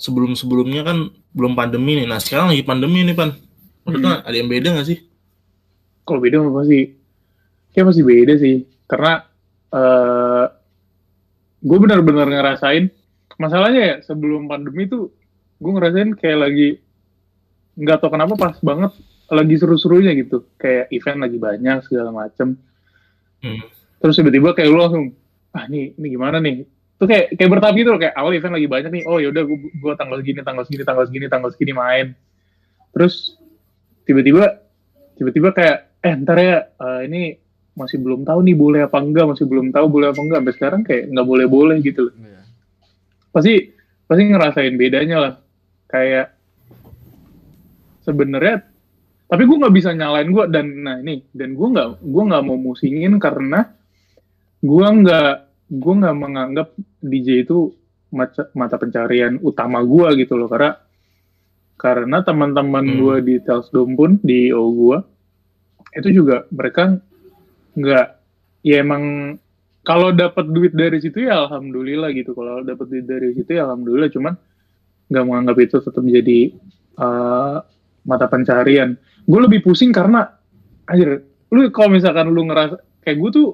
Sebelum-sebelumnya 0.00 0.82
kan 0.84 1.12
belum 1.36 1.52
pandemi 1.52 2.00
nih. 2.00 2.06
Nah, 2.08 2.18
sekarang 2.18 2.50
lagi 2.52 2.64
pandemi 2.64 3.04
nih, 3.04 3.12
Pan. 3.12 3.36
Maksudnya 3.84 4.24
ada 4.24 4.36
yang 4.36 4.48
beda 4.48 4.76
gak 4.80 4.88
sih? 4.88 4.98
Kalau 6.08 6.20
beda 6.20 6.40
pasti, 6.40 6.96
kayak 7.76 7.86
masih 7.92 8.04
beda 8.04 8.34
sih. 8.40 8.56
Karena 8.88 9.22
eh 9.70 10.46
gue 11.60 11.78
benar-benar 11.78 12.26
ngerasain, 12.26 12.88
masalahnya 13.36 13.80
ya 13.84 13.94
sebelum 14.00 14.48
pandemi 14.48 14.88
tuh, 14.88 15.12
gue 15.60 15.72
ngerasain 15.76 16.16
kayak 16.16 16.38
lagi, 16.40 16.68
nggak 17.76 18.00
tau 18.00 18.08
kenapa 18.08 18.34
pas 18.40 18.56
banget, 18.64 18.96
lagi 19.28 19.54
seru-serunya 19.60 20.16
gitu. 20.16 20.48
Kayak 20.56 20.88
event 20.90 21.20
lagi 21.20 21.38
banyak, 21.38 21.76
segala 21.84 22.10
macem. 22.10 22.56
Hmm. 23.44 23.60
Terus 24.00 24.16
tiba-tiba 24.16 24.56
kayak 24.56 24.68
lu 24.72 24.80
langsung, 24.80 25.04
ah 25.52 25.64
ini, 25.66 25.94
ini 25.98 26.06
gimana 26.10 26.38
nih? 26.38 26.62
Tuh 27.00 27.08
kayak, 27.08 27.34
kayak 27.34 27.50
bertahap 27.50 27.74
gitu 27.80 27.88
loh, 27.96 28.00
kayak 28.00 28.14
awal 28.14 28.32
event 28.36 28.54
lagi 28.54 28.68
banyak 28.68 28.90
nih, 28.92 29.02
oh 29.08 29.18
yaudah 29.18 29.42
gue, 29.48 29.58
gue 29.72 29.92
tanggal 29.96 30.16
segini, 30.20 30.40
tanggal 30.44 30.64
segini, 30.68 30.82
tanggal 30.84 31.04
segini, 31.08 31.26
tanggal 31.32 31.50
segini 31.50 31.72
main. 31.72 32.06
Terus 32.92 33.34
tiba-tiba 34.04 34.60
tiba-tiba 35.16 35.48
kayak 35.52 35.76
eh 36.00 36.14
ntar 36.24 36.38
ya 36.40 36.58
eh, 36.66 37.00
ini 37.06 37.36
masih 37.76 38.00
belum 38.02 38.24
tahu 38.26 38.40
nih 38.42 38.56
boleh 38.56 38.80
apa 38.88 38.98
enggak 38.98 39.30
masih 39.30 39.46
belum 39.46 39.70
tahu 39.70 39.86
boleh 39.86 40.10
apa 40.10 40.20
enggak 40.20 40.38
sampai 40.42 40.54
sekarang 40.56 40.80
kayak 40.82 41.04
nggak 41.12 41.26
boleh 41.28 41.46
boleh 41.46 41.76
gitu 41.80 42.10
loh 42.10 42.14
Iya. 42.18 42.40
pasti 43.30 43.52
pasti 44.04 44.22
ngerasain 44.26 44.74
bedanya 44.74 45.16
lah 45.22 45.32
kayak 45.86 46.34
sebenarnya 48.02 48.64
tapi 49.30 49.42
gue 49.46 49.56
nggak 49.60 49.74
bisa 49.76 49.94
nyalain 49.94 50.26
gue 50.26 50.44
dan 50.50 50.66
nah 50.82 50.96
ini 50.98 51.22
dan 51.30 51.54
gue 51.54 51.68
nggak 51.70 51.88
gue 52.02 52.22
nggak 52.26 52.42
mau 52.42 52.58
musingin 52.58 53.14
karena 53.22 53.70
gue 54.60 54.86
nggak 55.00 55.32
gue 55.70 55.94
nggak 56.02 56.16
menganggap 56.16 56.68
DJ 57.00 57.46
itu 57.48 57.72
mata, 58.10 58.50
mata 58.52 58.76
pencarian 58.76 59.38
utama 59.40 59.80
gue 59.82 60.24
gitu 60.24 60.36
loh. 60.36 60.50
Karena 60.50 60.76
karena 61.80 62.20
teman-teman 62.20 62.84
Hmm. 62.84 62.96
gue 63.00 63.16
di 63.24 63.34
Telsdom 63.40 63.96
pun 63.96 64.20
di 64.20 64.52
O 64.52 64.68
gue 64.72 64.98
itu 65.96 66.22
juga 66.22 66.44
mereka 66.52 67.00
nggak 67.74 68.06
ya 68.62 68.84
emang 68.84 69.34
kalau 69.80 70.12
dapat 70.12 70.44
duit 70.52 70.76
dari 70.76 71.00
situ 71.00 71.24
ya 71.24 71.48
alhamdulillah 71.48 72.12
gitu. 72.12 72.36
Kalau 72.36 72.60
dapat 72.60 72.86
duit 72.86 73.08
dari 73.08 73.32
situ 73.32 73.56
ya 73.56 73.64
alhamdulillah. 73.64 74.12
Cuman 74.12 74.34
nggak 75.08 75.24
menganggap 75.24 75.56
itu 75.56 75.76
tetap 75.80 76.04
jadi 76.04 76.40
eh, 77.00 77.56
mata 78.04 78.26
pencarian. 78.28 78.92
Gue 79.24 79.40
lebih 79.40 79.64
pusing 79.64 79.88
karena 79.90 80.28
anjir 80.84 81.24
lu 81.48 81.70
kalau 81.72 81.96
misalkan 81.96 82.28
lu 82.28 82.44
ngerasa 82.44 82.76
kayak 83.00 83.16
gue 83.18 83.30
tuh 83.32 83.48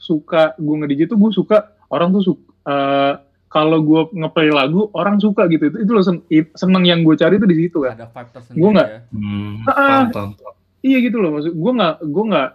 suka 0.00 0.56
gue 0.56 0.74
nge-DJ 0.76 1.06
tuh 1.06 1.16
gue 1.16 1.30
suka 1.30 1.56
orang 1.88 2.10
tuh 2.10 2.22
suka 2.24 2.40
eh, 2.62 3.14
kalau 3.46 3.78
gue 3.80 4.14
ngeplay 4.14 4.48
lagu 4.48 4.88
orang 4.92 5.18
suka 5.18 5.44
gitu. 5.46 5.68
Itu 5.68 5.78
itu 5.80 5.90
loh 5.90 6.00
sen- 6.00 6.22
i- 6.28 6.52
seneng 6.52 6.82
yang 6.82 7.02
gue 7.02 7.14
cari 7.14 7.36
tuh 7.36 7.44
di 7.44 7.58
situ 7.58 7.82
kan. 7.82 7.94
Ada 7.94 8.06
Gua 8.52 8.70
nggak- 8.72 8.88
ya. 8.88 8.98
Hmm, 9.10 9.52
Ah, 9.66 10.06
paham. 10.06 10.30
iya 10.80 10.98
gitu 10.98 11.18
loh 11.18 11.34
maksud 11.34 11.52
gue 11.52 11.72
nggak 11.74 11.94
gue 12.00 12.24
nggak 12.26 12.50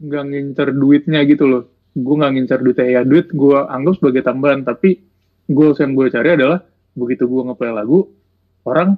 nggak 0.00 0.24
ngincer 0.24 0.68
duitnya 0.72 1.20
gitu 1.24 1.44
loh. 1.44 1.62
Gue 1.92 2.14
nggak 2.16 2.32
ngincer 2.32 2.58
duitnya 2.58 2.86
ya 2.88 3.00
duit 3.02 3.26
gue 3.28 3.58
anggap 3.60 3.94
sebagai 3.96 4.22
tambahan. 4.22 4.62
Tapi 4.62 5.02
goals 5.46 5.78
yang 5.78 5.92
gue 5.92 6.06
cari 6.08 6.30
adalah 6.32 6.62
begitu 6.92 7.26
gue 7.26 7.42
ngeplay 7.42 7.70
lagu 7.70 8.06
orang 8.62 8.94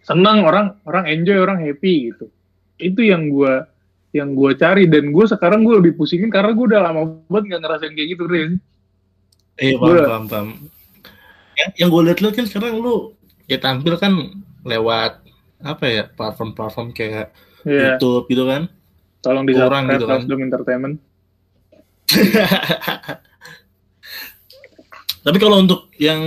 senang 0.00 0.42
orang 0.42 0.78
orang 0.82 1.04
enjoy 1.06 1.36
orang 1.36 1.58
happy 1.58 2.10
gitu. 2.10 2.30
Itu 2.76 3.02
yang 3.02 3.28
gue 3.28 3.66
yang 4.12 4.32
gue 4.32 4.52
cari 4.54 4.84
dan 4.84 5.08
gue 5.08 5.24
sekarang 5.24 5.60
gue 5.62 5.74
lebih 5.74 5.96
pusingin 5.96 6.28
karena 6.28 6.52
gue 6.52 6.66
udah 6.66 6.80
lama 6.82 7.00
banget 7.26 7.44
nggak 7.48 7.60
ngerasain 7.60 7.92
kayak 7.92 8.08
gitu 8.10 8.24
deh 8.26 8.44
Iya, 9.54 9.76
paham, 9.76 9.84
Gua- 9.84 10.08
paham, 10.08 10.24
paham. 10.26 10.48
Yang, 11.52 11.70
yang 11.76 11.88
gue 11.88 12.02
liat 12.02 12.18
lu 12.18 12.28
kan 12.30 12.44
sekarang 12.44 12.72
lu 12.76 12.94
ya 13.44 13.58
tampil 13.58 13.94
kan 13.96 14.12
lewat 14.62 15.20
apa 15.60 15.84
ya 15.84 16.02
platform-platform 16.08 16.88
kayak 16.90 17.30
ya 17.62 17.94
YouTube 17.94 18.26
gitu 18.26 18.44
kan. 18.44 18.66
tolong 19.20 19.44
di 19.44 19.54
subscribe 19.54 19.92
gitu 19.92 20.06
kan. 20.08 20.20
Entertainment 20.42 20.94
Tapi 25.22 25.38
kalau 25.38 25.62
untuk 25.62 25.86
yang 25.96 26.18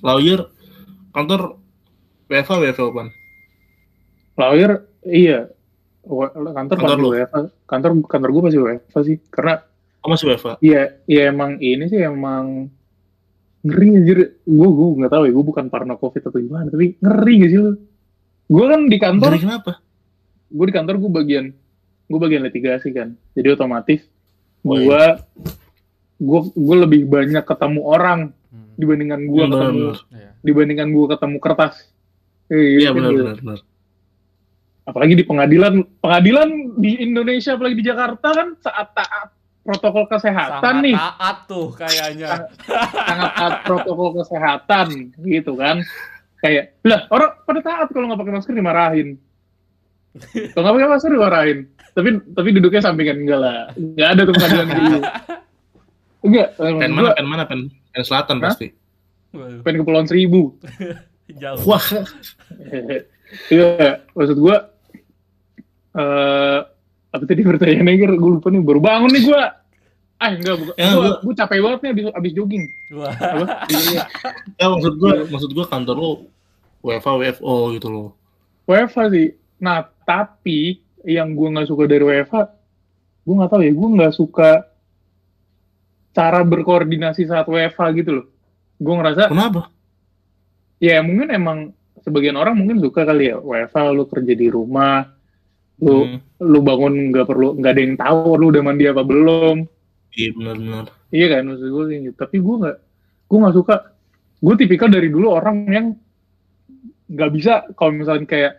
lawyer 0.00 0.50
kantor 1.10 1.54
WFA 2.26 2.54
WFA 2.60 2.86
kan. 2.92 3.08
lawyer 4.34 4.70
iya 5.04 5.50
kantor 6.08 6.50
Kantor 6.54 6.76
pasti 6.80 6.98
lu? 6.98 7.10
WFA 7.12 7.40
kantor 7.64 7.90
kantor 8.04 8.28
gue 8.30 8.42
pasti 8.42 8.58
WFA 8.58 9.00
sih 9.04 9.16
karena 9.28 9.54
Oh 9.98 10.08
masih 10.08 10.30
WFA. 10.30 10.54
Iya, 10.62 10.82
iya 11.04 11.22
emang 11.28 11.58
ini 11.58 11.84
sih 11.84 11.98
emang 11.98 12.70
ngeri 13.60 13.88
anjir. 13.92 14.18
Gue 14.40 14.68
gue 14.68 14.88
nggak 14.96 15.10
tahu 15.10 15.22
ya, 15.26 15.32
gue 15.34 15.44
bukan 15.44 15.66
parno 15.66 15.98
covid 15.98 16.22
atau 16.22 16.38
gimana, 16.38 16.70
tapi 16.70 16.94
ngeri 16.96 17.34
gak 17.36 17.50
sih 17.50 17.58
lu? 17.58 17.72
Gue 18.46 18.64
kan 18.64 18.80
di 18.86 18.96
kantor, 18.96 19.30
Dari 19.34 19.42
kenapa? 19.42 19.72
gue 20.48 20.64
di 20.64 20.72
kantor 20.72 20.94
gue 20.96 21.10
bagian 21.12 21.44
gue 22.08 22.18
bagian 22.18 22.40
litigasi 22.40 22.88
kan, 22.90 23.12
jadi 23.34 23.52
otomatis 23.52 24.00
Oh, 24.62 24.72
gue 24.72 25.02
gue 26.16 26.40
gue 26.50 26.76
lebih 26.78 27.00
banyak 27.04 27.44
ketemu 27.44 27.80
orang 27.84 28.20
Hmm. 28.48 28.72
dibandingkan 28.74 29.20
gue 29.28 29.44
ketemu 29.44 29.76
benar, 29.92 29.98
Iya. 30.08 30.30
dibandingkan 30.40 30.88
gue 30.88 31.04
ketemu 31.10 31.36
kertas. 31.36 31.74
Eh, 32.48 32.80
Iya 32.80 32.90
kan 32.90 32.96
benar 32.96 33.10
benar 33.12 33.36
benar. 33.36 33.58
Apalagi 34.88 35.14
di 35.14 35.24
pengadilan, 35.24 35.84
pengadilan 36.00 36.48
di 36.80 36.96
Indonesia 36.98 37.52
apalagi 37.52 37.76
di 37.76 37.84
Jakarta 37.84 38.28
kan 38.32 38.48
saat 38.58 38.88
taat 38.96 39.28
protokol 39.60 40.08
kesehatan 40.08 40.64
Sangat 40.64 40.80
nih. 40.80 40.96
taat 40.96 41.36
tuh 41.44 41.68
kayaknya. 41.76 42.32
sangat 42.96 43.30
taat 43.36 43.54
protokol 43.62 44.16
kesehatan 44.16 44.86
gitu 45.20 45.52
kan 45.54 45.84
kayak 46.38 46.72
lah 46.82 47.04
orang 47.10 47.36
pada 47.44 47.60
taat 47.60 47.86
kalau 47.92 48.08
nggak 48.08 48.16
pakai 48.16 48.32
masker 48.32 48.54
dimarahin 48.56 49.08
kalau 50.54 50.62
nggak 50.64 50.74
pakai 50.78 50.88
masker 50.88 51.10
dimarahin 51.12 51.58
tapi 51.92 52.08
tapi 52.32 52.48
duduknya 52.54 52.80
sampingan 52.80 53.18
enggak 53.20 53.40
lah 53.42 53.60
nggak 53.76 54.08
ada 54.08 54.20
tuh 54.24 54.34
pengadilan 54.38 54.66
gitu 54.72 54.98
enggak 56.24 56.48
Pen 56.56 56.90
mana? 56.90 57.10
Pen 57.12 57.26
mana? 57.26 57.42
Pen, 57.44 57.60
pen 57.92 58.02
selatan 58.02 58.38
Hah? 58.38 58.44
pasti. 58.48 58.66
Pengen 59.36 59.76
ke 59.76 59.82
Kepulauan 59.82 60.08
Seribu 60.08 60.56
Jauh. 61.42 61.60
Wah, 61.68 61.84
iya 63.52 64.00
maksud 64.16 64.40
gua 64.40 64.72
eh 65.94 66.58
apa 67.08 67.24
tadi 67.24 67.40
pertanyaannya 67.40 67.94
Ger? 67.94 68.12
gue 68.14 68.30
lupa 68.36 68.48
nih 68.48 68.60
baru 68.60 68.80
bangun 68.80 69.10
nih 69.10 69.22
gua 69.24 69.42
ah 70.18 70.28
enggak 70.28 70.54
bukan 70.56 70.74
Ya, 70.74 70.90
gua, 70.90 71.00
gua- 71.00 71.20
gua 71.22 71.34
capek 71.34 71.58
banget 71.58 71.78
nih 71.80 71.90
abis, 71.90 72.04
abis 72.12 72.32
jogging 72.34 72.64
Wah. 72.92 73.12
apa 73.14 73.44
Iya. 73.70 74.02
ya 74.54 74.66
maksud 74.68 74.92
gua 74.96 75.12
maksud 75.24 75.50
gua 75.52 75.66
kantor 75.66 75.96
lu 75.96 76.10
WFA 76.78 77.12
WFO 77.16 77.54
gitu 77.74 77.88
loh. 77.88 78.08
WFA 78.64 79.10
sih. 79.10 79.28
Nah, 79.58 79.82
tapi 80.04 80.78
yang 81.02 81.34
gue 81.34 81.48
nggak 81.50 81.66
suka 81.66 81.84
dari 81.84 82.00
WFA, 82.00 82.46
gue 83.20 83.34
nggak 83.34 83.50
tahu 83.50 83.62
ya, 83.66 83.72
gue 83.74 83.88
nggak 83.98 84.14
suka 84.14 84.50
cara 86.12 86.40
berkoordinasi 86.42 87.26
saat 87.26 87.46
WFA 87.46 87.90
gitu 87.94 88.22
loh. 88.22 88.26
Gue 88.78 88.94
ngerasa, 88.94 89.26
Kenapa? 89.26 89.74
ya 90.78 91.02
mungkin 91.02 91.28
emang 91.28 91.58
sebagian 91.98 92.38
orang 92.38 92.54
mungkin 92.54 92.78
suka 92.78 93.02
kali 93.02 93.26
ya 93.28 93.42
WFA 93.42 93.90
lu 93.90 94.06
kerja 94.06 94.32
di 94.32 94.46
rumah, 94.46 95.17
lu 95.78 95.94
Hmm, 96.04 96.18
lu 96.42 96.58
bangun 96.60 96.94
nggak 97.10 97.26
perlu 97.26 97.54
nggak 97.54 97.72
ada 97.72 97.82
yang 97.82 97.94
tahu 97.94 98.34
lu 98.34 98.44
udah 98.50 98.62
mandi 98.62 98.84
apa 98.84 99.02
belum, 99.02 99.56
Iya 100.10 100.30
benar-benar. 100.34 100.84
iya 101.08 101.26
kan 101.30 101.42
maksud 101.46 101.68
gue 101.68 101.84
kayak 101.86 102.00
gitu. 102.02 102.16
Tapi 102.18 102.36
gue 102.38 102.54
nggak, 102.58 102.76
gue 103.24 103.38
nggak 103.38 103.54
suka. 103.54 103.74
Gue 104.38 104.54
tipikal 104.54 104.88
dari 104.88 105.08
dulu 105.08 105.26
orang 105.30 105.58
yang 105.70 105.86
nggak 107.08 107.30
bisa 107.30 107.52
kalau 107.72 107.94
misalnya 107.94 108.26
kayak 108.26 108.52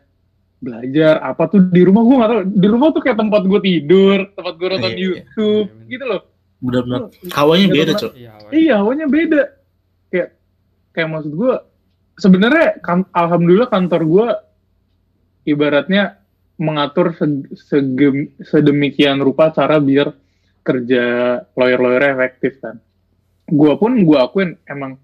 belajar 0.60 1.24
apa 1.24 1.44
tuh 1.48 1.72
di 1.72 1.82
rumah 1.84 2.04
gue 2.04 2.16
nggak 2.20 2.30
tahu 2.30 2.42
di 2.52 2.68
rumah 2.68 2.88
tuh 2.92 3.00
kayak 3.00 3.16
tempat 3.16 3.42
gue 3.48 3.60
tidur 3.64 4.20
tempat 4.36 4.54
gue 4.60 4.68
nonton 4.68 4.92
Iya, 4.92 4.98
iya. 5.00 5.08
YouTube 5.24 5.68
Iya, 5.72 5.88
gitu 5.88 6.04
loh 6.04 6.22
Benar-benar. 6.60 7.00
Hawanya 7.32 7.66
Nggak 7.72 7.78
beda, 7.80 7.92
Cok. 7.96 8.12
Iya, 8.20 8.32
iya 8.52 8.74
hawanya 8.84 9.06
beda 9.08 9.42
kayak 10.12 10.30
kayak 10.92 11.08
maksud 11.08 11.32
gue 11.32 11.54
sebenarnya 12.20 12.68
kan, 12.84 13.08
alhamdulillah 13.16 13.72
kantor 13.72 14.02
gue 14.04 14.28
ibaratnya 15.48 16.19
mengatur 16.60 17.16
sedemikian 18.44 19.24
rupa 19.24 19.56
cara 19.56 19.80
biar 19.80 20.12
kerja 20.60 21.04
lawyer-lawyer 21.56 22.20
efektif 22.20 22.60
kan. 22.60 22.78
Gue 23.48 23.74
pun 23.80 23.96
gue 24.04 24.20
akuin 24.20 24.60
emang 24.68 25.00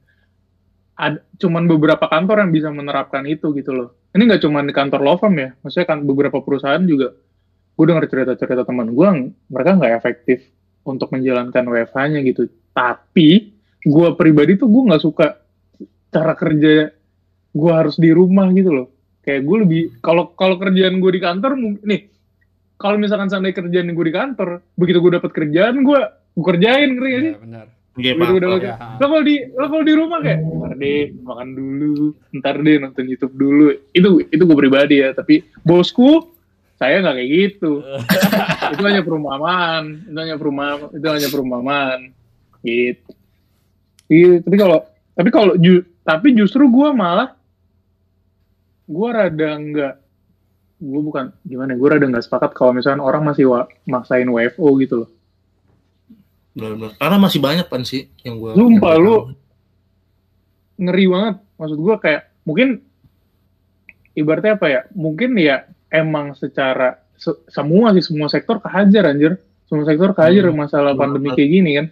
ada 0.96 1.24
cuman 1.40 1.68
beberapa 1.68 2.08
kantor 2.08 2.46
yang 2.46 2.52
bisa 2.52 2.70
menerapkan 2.70 3.24
itu 3.24 3.56
gitu 3.56 3.72
loh. 3.72 3.90
Ini 4.12 4.28
nggak 4.28 4.44
cuma 4.44 4.64
di 4.64 4.76
kantor 4.76 5.02
law 5.02 5.16
firm 5.16 5.36
ya 5.40 5.56
maksudnya 5.64 5.88
kan 5.88 6.04
beberapa 6.04 6.44
perusahaan 6.44 6.84
juga. 6.84 7.16
Gue 7.76 7.86
dengar 7.88 8.08
cerita-cerita 8.08 8.68
teman 8.68 8.92
gue 8.92 9.08
mereka 9.48 9.80
nggak 9.80 9.94
efektif 9.96 10.44
untuk 10.84 11.12
menjalankan 11.16 11.66
WFH-nya 11.66 12.20
gitu. 12.28 12.52
Tapi 12.76 13.56
gue 13.84 14.08
pribadi 14.20 14.60
tuh 14.60 14.68
gue 14.68 14.84
nggak 14.92 15.04
suka 15.04 15.40
cara 16.12 16.36
kerja 16.36 16.92
gue 17.56 17.72
harus 17.72 17.96
di 17.96 18.12
rumah 18.12 18.52
gitu 18.52 18.72
loh 18.72 18.95
kayak 19.26 19.42
gue 19.42 19.58
lebih 19.60 19.82
kalau 20.00 20.30
kalau 20.32 20.56
kerjaan 20.56 20.98
gue 20.98 21.12
di 21.12 21.20
kantor 21.20 21.52
nih 21.82 22.02
kalau 22.76 22.96
misalkan 22.96 23.26
seandainya 23.26 23.58
kerjaan 23.58 23.90
gue 23.90 24.06
di 24.06 24.14
kantor 24.14 24.50
begitu 24.74 25.00
gue 25.00 25.12
dapat 25.14 25.32
kerjaan 25.32 25.82
gue 25.82 26.00
gue 26.32 26.46
kerjain 26.46 26.90
ngerti 26.94 27.10
gak 27.10 27.18
sih? 27.18 27.32
Iya, 27.32 27.40
benar. 27.40 27.66
Iya, 27.96 28.12
Ya. 28.12 28.76
lo 29.00 29.06
kalau 29.08 29.24
di 29.24 29.36
lo 29.50 29.66
kalau 29.66 29.84
di 29.84 29.94
rumah 29.96 30.20
kayak 30.20 30.40
ntar 30.44 30.74
deh 30.76 31.04
makan 31.18 31.50
dulu 31.50 31.96
ntar 32.34 32.56
deh 32.60 32.76
nonton 32.78 33.06
YouTube 33.06 33.34
dulu. 33.34 33.66
Itu 33.90 34.10
itu 34.22 34.44
gue 34.44 34.58
pribadi 34.58 35.00
ya 35.00 35.12
tapi 35.12 35.48
bosku 35.62 36.28
saya 36.76 37.00
nggak 37.00 37.16
kayak 37.16 37.30
gitu. 37.32 37.72
Itu 38.76 38.82
hanya 38.84 39.00
perumpamaan 39.00 39.84
itu 40.04 40.18
hanya 40.18 40.36
perumpamaan 40.36 40.92
itu 40.92 41.08
hanya 41.08 41.30
perumpamaan. 41.32 42.00
Gitu. 42.60 43.12
Iya 44.06 44.44
tapi 44.44 44.56
kalau 44.56 44.78
tapi 45.14 45.30
kalau 45.30 45.54
ju- 45.56 45.88
tapi 46.04 46.36
justru 46.36 46.68
gue 46.68 46.90
malah 46.92 47.32
gue 48.86 49.10
rada 49.10 49.50
nggak 49.58 49.94
gue 50.76 51.02
bukan 51.02 51.32
gimana 51.42 51.74
gue 51.74 51.88
rada 51.88 52.06
nggak 52.06 52.26
sepakat 52.26 52.52
kalau 52.54 52.76
misalnya 52.76 53.02
orang 53.02 53.26
masih 53.26 53.50
wa, 53.50 53.66
maksain 53.86 54.28
WFO 54.28 54.68
gitu 54.80 54.96
loh. 55.06 55.10
Benar-benar. 56.54 56.96
Karena 56.96 57.18
masih 57.20 57.40
banyak 57.42 57.68
kan 57.68 57.82
sih 57.84 58.08
yang 58.24 58.40
gue. 58.40 58.56
Sumpah, 58.56 58.96
lu- 58.96 59.36
ngeri 60.78 61.06
banget. 61.08 61.36
Maksud 61.56 61.80
gue 61.80 61.96
kayak 62.00 62.22
mungkin 62.44 62.68
ibaratnya 64.16 64.56
apa 64.56 64.68
ya 64.72 64.82
mungkin 64.96 65.36
ya 65.36 65.68
emang 65.92 66.36
secara 66.36 67.00
se- 67.16 67.42
semua 67.48 67.92
sih 67.96 68.04
semua 68.04 68.28
sektor 68.28 68.60
kehajar 68.60 69.08
anjir. 69.08 69.40
Semua 69.66 69.84
sektor 69.84 70.14
kehajar 70.14 70.52
Hmm, 70.52 70.60
masalah 70.62 70.94
pandemi 70.94 71.34
kayak 71.34 71.50
gini 71.52 71.72
kan. 71.76 71.88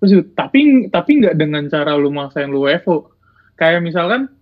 Terus 0.00 0.24
tapi 0.32 0.88
tapi 0.88 1.10
nggak 1.20 1.36
dengan 1.36 1.68
cara 1.68 1.92
lu 1.94 2.08
maksain 2.08 2.48
lu 2.48 2.64
WFO 2.64 3.12
kayak 3.54 3.84
misalkan 3.84 4.32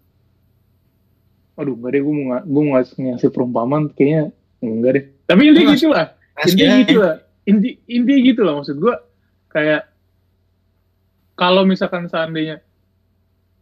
aduh 1.59 1.75
nggak 1.75 1.91
deh 1.91 2.01
gue 2.07 2.15
mau 2.15 2.39
gue 2.39 2.63
mau 2.63 2.73
ngasih, 2.79 3.31
perumpamaan 3.35 3.91
kayaknya 3.93 4.31
enggak 4.63 4.93
deh. 4.95 5.05
Tapi 5.27 5.41
intinya 5.51 5.75
gitu 5.75 5.89
lah 5.91 6.07
intinya 6.47 6.77
gitu 6.87 7.01
lah 7.03 7.17
inti 7.45 7.71
intinya 7.91 8.21
gitu 8.23 8.41
lah 8.47 8.53
maksud 8.63 8.77
gue 8.79 8.95
kayak 9.51 9.83
kalau 11.35 11.67
misalkan 11.67 12.07
seandainya 12.07 12.63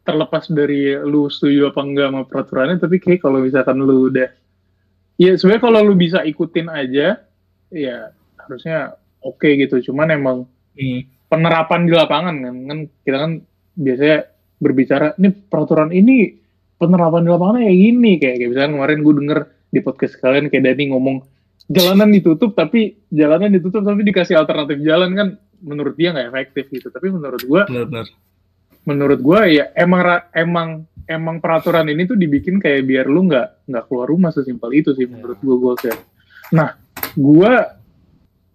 terlepas 0.05 0.47
dari 0.53 0.95
lu 1.01 1.27
setuju 1.33 1.73
apa 1.75 1.81
enggak 1.83 2.07
sama 2.13 2.23
peraturannya 2.29 2.77
tapi 2.79 2.97
kayak 3.01 3.25
kalau 3.25 3.41
misalkan 3.41 3.81
lu 3.81 4.13
udah 4.13 4.29
ya 5.17 5.35
sebenarnya 5.35 5.63
kalau 5.65 5.81
lu 5.83 5.97
bisa 5.97 6.21
ikutin 6.23 6.69
aja 6.69 7.25
ya 7.73 7.97
harusnya 8.39 8.95
oke 9.25 9.49
gitu. 9.57 9.81
Cuman 9.91 10.13
emang 10.13 10.39
Hmm. 10.77 11.09
penerapan 11.33 11.89
di 11.89 11.93
lapangan 11.97 12.37
kan 12.37 12.55
kan 12.69 12.79
kita 13.01 13.17
kan 13.17 13.33
biasanya 13.81 14.19
berbicara 14.61 15.17
ini 15.17 15.29
peraturan 15.33 15.89
ini 15.89 16.37
penerapan 16.77 17.25
di 17.25 17.31
lapangan 17.33 17.57
kayak 17.65 17.79
gini 17.79 18.13
kayak 18.21 18.37
kayak 18.41 18.51
misalnya 18.53 18.71
kemarin 18.77 18.99
gue 19.01 19.15
denger 19.25 19.39
di 19.73 19.81
podcast 19.81 20.15
kalian 20.21 20.47
kayak 20.53 20.65
Dani 20.73 20.85
ngomong 20.93 21.17
jalanan 21.67 22.09
ditutup 22.15 22.55
tapi 22.55 22.95
jalanan 23.11 23.51
ditutup 23.51 23.83
tapi 23.83 24.07
dikasih 24.07 24.39
alternatif 24.39 24.79
jalan 24.85 25.11
kan 25.17 25.29
menurut 25.65 25.97
dia 25.99 26.13
nggak 26.13 26.29
efektif 26.31 26.65
gitu 26.71 26.89
tapi 26.93 27.11
menurut 27.11 27.43
gue 27.43 27.63
Benar-benar. 27.67 28.07
menurut 28.87 29.21
gue 29.25 29.41
ya 29.57 29.65
emang 29.75 30.01
emang 30.37 30.69
emang 31.09 31.37
peraturan 31.43 31.89
ini 31.91 32.07
tuh 32.07 32.15
dibikin 32.15 32.63
kayak 32.63 32.87
biar 32.87 33.07
lu 33.09 33.27
nggak 33.27 33.67
nggak 33.67 33.85
keluar 33.91 34.07
rumah 34.07 34.31
sesimpel 34.31 34.71
itu 34.77 34.95
sih 34.95 35.09
menurut 35.09 35.39
gue 35.43 35.57
gue 35.57 35.75
kayak 35.81 35.99
nah 36.55 36.79
gue 37.17 37.53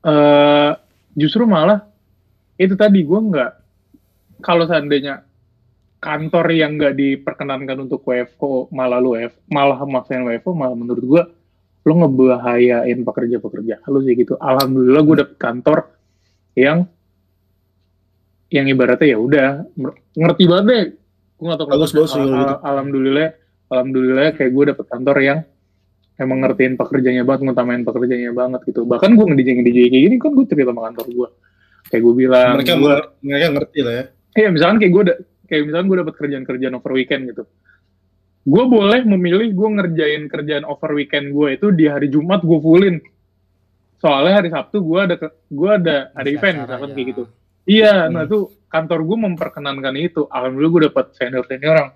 eh 0.02 0.72
justru 1.18 1.44
malah 1.44 1.84
itu 2.56 2.78
tadi 2.80 3.04
gue 3.04 3.20
nggak 3.20 3.52
kalau 4.40 4.66
seandainya 4.66 5.26
kantor 6.02 6.46
yang 6.50 6.82
nggak 6.82 6.98
diperkenankan 6.98 7.78
untuk 7.86 8.02
WFO 8.02 8.74
malah 8.74 8.98
lu 8.98 9.14
F 9.14 9.38
malah 9.54 9.78
maksain 9.86 10.26
WFO 10.26 10.58
malah 10.58 10.74
menurut 10.74 11.06
gue 11.06 11.24
lo 11.82 11.94
ngebahayain 11.98 13.00
pekerja-pekerja. 13.02 13.82
Lu 13.90 14.06
sih 14.06 14.14
gitu. 14.14 14.38
Alhamdulillah 14.38 15.02
gue 15.02 15.16
dapet 15.26 15.38
kantor 15.38 15.80
yang 16.58 16.86
yang 18.52 18.66
ibaratnya 18.68 19.16
ya 19.16 19.18
udah 19.18 19.50
ngerti 20.18 20.44
banget 20.46 20.66
deh. 20.68 20.86
Gue 21.42 21.46
gak 21.50 21.58
tau. 21.58 21.68
Bagus, 21.70 21.92
bagus, 21.94 22.14
Al- 22.18 22.34
al- 22.34 22.62
alhamdulillah 22.62 23.30
alhamdulillah 23.72 24.36
kayak 24.38 24.52
gue 24.52 24.64
dapet 24.74 24.86
kantor 24.90 25.18
yang 25.22 25.40
emang 26.22 26.38
ngertiin 26.46 26.78
pekerjanya 26.78 27.24
banget 27.26 27.50
ngutamain 27.50 27.82
pekerjanya 27.82 28.30
banget 28.34 28.62
gitu. 28.70 28.86
Bahkan 28.86 29.18
gue 29.18 29.26
ngedj 29.34 29.50
ngedj 29.58 29.78
kayak 29.90 30.04
gini 30.06 30.16
kan 30.22 30.32
gue 30.38 30.46
cerita 30.46 30.70
sama 30.74 30.82
kantor 30.90 31.06
gue 31.10 31.30
kayak 31.90 32.02
gue 32.06 32.14
bilang 32.14 32.54
mereka 32.62 32.74
gue 32.78 32.96
mereka 33.26 33.48
ngerti 33.58 33.80
lah 33.82 33.94
ya. 33.94 34.06
Iya, 34.32 34.48
misalkan 34.54 34.78
kayak 34.80 34.94
gue 34.94 35.04
kayak 35.52 35.68
misalkan 35.68 35.86
gue 35.86 36.00
dapat 36.00 36.16
kerjaan-kerjaan 36.16 36.74
over 36.74 36.92
weekend 36.92 37.28
gitu. 37.28 37.44
Gue 38.42 38.64
boleh 38.66 39.04
memilih 39.04 39.52
gue 39.52 39.70
ngerjain 39.70 40.26
kerjaan 40.26 40.64
over 40.64 40.96
weekend 40.96 41.30
gue 41.30 41.48
itu 41.54 41.68
di 41.70 41.86
hari 41.86 42.08
Jumat 42.08 42.40
gue 42.40 42.58
fullin. 42.58 42.98
Soalnya 44.00 44.34
hari 44.34 44.50
Sabtu 44.50 44.80
gue 44.80 45.00
ada 45.00 45.16
gue 45.46 45.70
ada 45.70 45.96
ada 46.10 46.26
Bisa 46.26 46.40
event 46.40 46.58
misalkan 46.64 46.88
aja. 46.88 46.96
kayak 46.96 47.08
gitu. 47.12 47.24
Iya, 47.62 47.94
Hmm. 48.02 48.12
nah 48.12 48.24
tuh 48.26 48.42
kantor 48.66 49.00
gue 49.04 49.18
memperkenankan 49.22 49.94
itu. 49.96 50.26
Alhamdulillah 50.26 50.72
gue 50.72 50.84
dapat 50.90 51.06
senior 51.14 51.44
senior 51.46 51.76
yang 51.78 51.90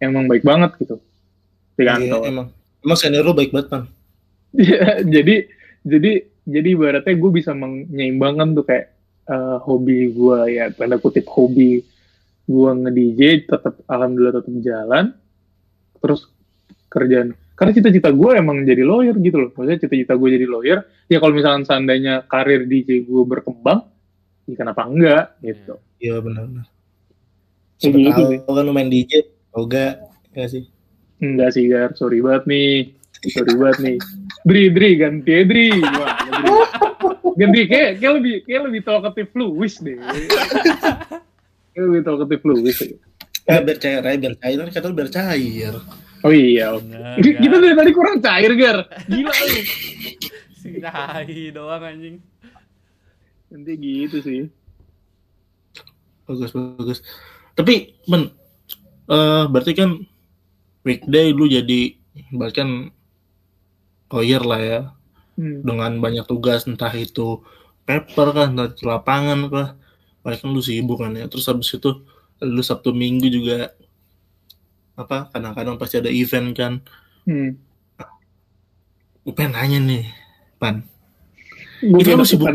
yang 0.00 0.10
emang 0.10 0.26
baik 0.26 0.42
banget 0.42 0.70
gitu 0.80 0.96
di 1.76 1.84
Iya, 1.84 1.94
kantor. 1.94 2.20
emang 2.24 2.46
emang 2.80 2.98
senior 2.98 3.22
lu 3.22 3.36
baik 3.36 3.52
banget 3.52 3.68
kan. 3.68 3.82
Iya, 4.50 4.82
jadi 5.14 5.34
jadi 5.84 6.12
jadi 6.42 6.68
ibaratnya 6.72 7.14
gue 7.14 7.30
bisa 7.30 7.54
menyeimbangkan 7.54 8.48
tuh 8.52 8.64
kayak 8.66 8.90
eh, 9.28 9.56
hobi 9.62 10.10
gue 10.10 10.38
ya 10.50 10.74
tanda 10.74 10.98
kutip 10.98 11.30
hobi 11.30 11.86
gue 12.50 12.70
nge 12.82 12.90
DJ 12.90 13.20
tetap 13.46 13.74
alhamdulillah 13.86 14.34
tetap 14.42 14.54
jalan. 14.58 15.04
Terus 16.02 16.26
kerjaan 16.90 17.38
karena 17.54 17.76
cita-cita 17.76 18.10
gue 18.10 18.30
emang 18.34 18.66
jadi 18.66 18.82
lawyer 18.82 19.14
gitu 19.22 19.36
loh. 19.38 19.50
Maksudnya 19.54 19.78
cita-cita 19.86 20.18
gue 20.18 20.28
jadi 20.34 20.46
lawyer 20.50 20.78
ya 21.06 21.22
kalau 21.22 21.36
misalkan 21.36 21.62
seandainya 21.62 22.26
karir 22.26 22.66
DJ 22.66 23.06
gue 23.06 23.22
berkembang 23.22 23.86
ya 24.50 24.54
kenapa 24.58 24.82
enggak 24.90 25.38
gitu. 25.44 25.78
Iya 26.02 26.18
benar-benar. 26.18 26.66
Siapa 27.78 27.96
gitu 27.96 28.22
sih. 28.28 28.38
tahu 28.44 28.54
kan 28.60 28.64
lu 28.68 28.72
main 28.76 28.92
DJ, 28.92 29.24
Oga, 29.56 29.96
ya 30.36 30.46
sih. 30.50 30.68
enggak 31.20 31.56
sih 31.56 31.64
Gar. 31.68 31.96
Sorry 31.96 32.20
banget 32.20 32.44
nih. 32.44 32.92
Sorry 33.28 33.54
banget 33.56 33.78
nih. 33.80 33.96
Dri 34.44 34.62
Dri 34.72 34.90
ganti 35.00 35.30
ya, 35.32 35.42
Dri. 35.48 35.68
Wah, 35.80 36.16
ganti 37.40 37.60
kayak 37.68 37.90
kayak 38.00 38.12
lebih 38.20 38.34
kayak 38.44 38.62
lebih 38.68 38.80
talkative 38.84 39.30
fluis 39.32 39.80
deh 39.80 39.96
kayak 41.80 41.88
lebih 41.88 42.02
talkative 42.04 42.40
fluis 42.44 42.76
deh. 42.76 43.00
Ya, 43.48 43.64
biar 43.64 43.78
cair 43.80 44.04
aja, 44.04 44.18
biar 44.20 44.36
cair. 44.36 44.56
Kan 44.60 44.68
kata 44.68 44.86
lu 44.92 44.94
biar 44.94 45.08
cair. 45.10 45.74
oh 46.20 46.32
iya 46.32 46.76
oke 46.76 46.84
Enggak, 46.84 47.16
Kita- 47.40 47.60
dari 47.64 47.76
tadi 47.80 47.90
kurang 47.96 48.20
cair 48.20 48.52
Gar 48.52 48.78
gila 49.08 49.32
lu 49.32 49.60
si 50.60 50.68
dahi 50.76 51.40
doang 51.48 51.80
anjing. 51.80 52.16
nanti 53.48 53.72
gitu 53.80 54.20
sih 54.20 54.42
Bagus, 56.28 56.54
bagus. 56.54 57.02
Tapi, 57.58 57.96
men, 58.06 58.30
eh 59.10 59.44
berarti 59.50 59.74
kan 59.74 59.98
weekday 60.86 61.34
lu 61.34 61.50
jadi 61.50 61.98
bahkan 62.30 62.94
lawyer 64.14 64.38
lah 64.38 64.60
ya 64.62 64.80
hmm. 65.34 65.66
dengan 65.66 65.98
banyak 65.98 66.22
tugas 66.30 66.70
entah 66.70 66.94
itu 66.94 67.42
paper 67.82 68.30
kan 68.30 68.54
entah 68.54 68.70
itu 68.70 68.86
lapangan 68.86 69.50
apa 70.20 70.36
bahkan 70.36 70.52
lu 70.52 70.60
sibuk 70.60 71.00
kan 71.00 71.16
ya 71.16 71.26
terus 71.32 71.48
habis 71.48 71.72
itu 71.72 72.04
lu 72.44 72.60
sabtu 72.60 72.92
minggu 72.92 73.28
juga 73.32 73.72
apa 74.96 75.32
kadang-kadang 75.32 75.80
pasti 75.80 75.96
ada 75.96 76.12
event 76.12 76.52
kan. 76.52 76.72
Hmm. 77.24 77.56
gue 79.20 79.32
pengen 79.36 79.52
nanya 79.52 79.78
nih 79.80 80.04
pan. 80.60 80.84
Gue 81.80 82.00
Itu 82.04 82.16
lu 82.16 82.24
sibuk. 82.28 82.48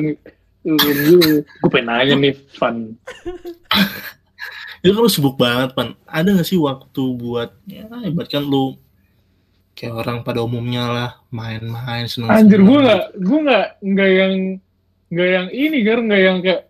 gue 0.65 1.69
pengen 1.69 1.87
nanya 1.89 2.13
nih 2.17 2.33
fun 2.53 2.97
itu 4.85 4.93
kan 4.93 5.01
lu 5.01 5.09
sibuk 5.09 5.35
banget 5.41 5.73
pan. 5.73 5.97
Ada 6.05 6.37
gak 6.37 6.45
sih 6.45 6.61
waktu 6.61 7.03
buat 7.17 7.49
ya 7.65 7.89
ibaratkan 8.05 8.45
lu 8.45 8.77
kayak 9.73 9.97
orang 9.97 10.17
pada 10.21 10.45
umumnya 10.45 10.85
lah 10.87 11.11
main-main 11.33 12.07
seneng 12.07 12.31
anjir 12.31 12.63
gue 12.63 12.79
nggak 12.79 13.05
gue 13.19 13.39
nggak 13.43 13.67
nggak 13.83 14.09
yang 14.13 14.33
nggak 15.11 15.29
yang 15.33 15.47
ini 15.51 15.77
Gar. 15.81 15.99
Nggak 16.05 16.21
yang 16.21 16.37
kayak 16.45 16.61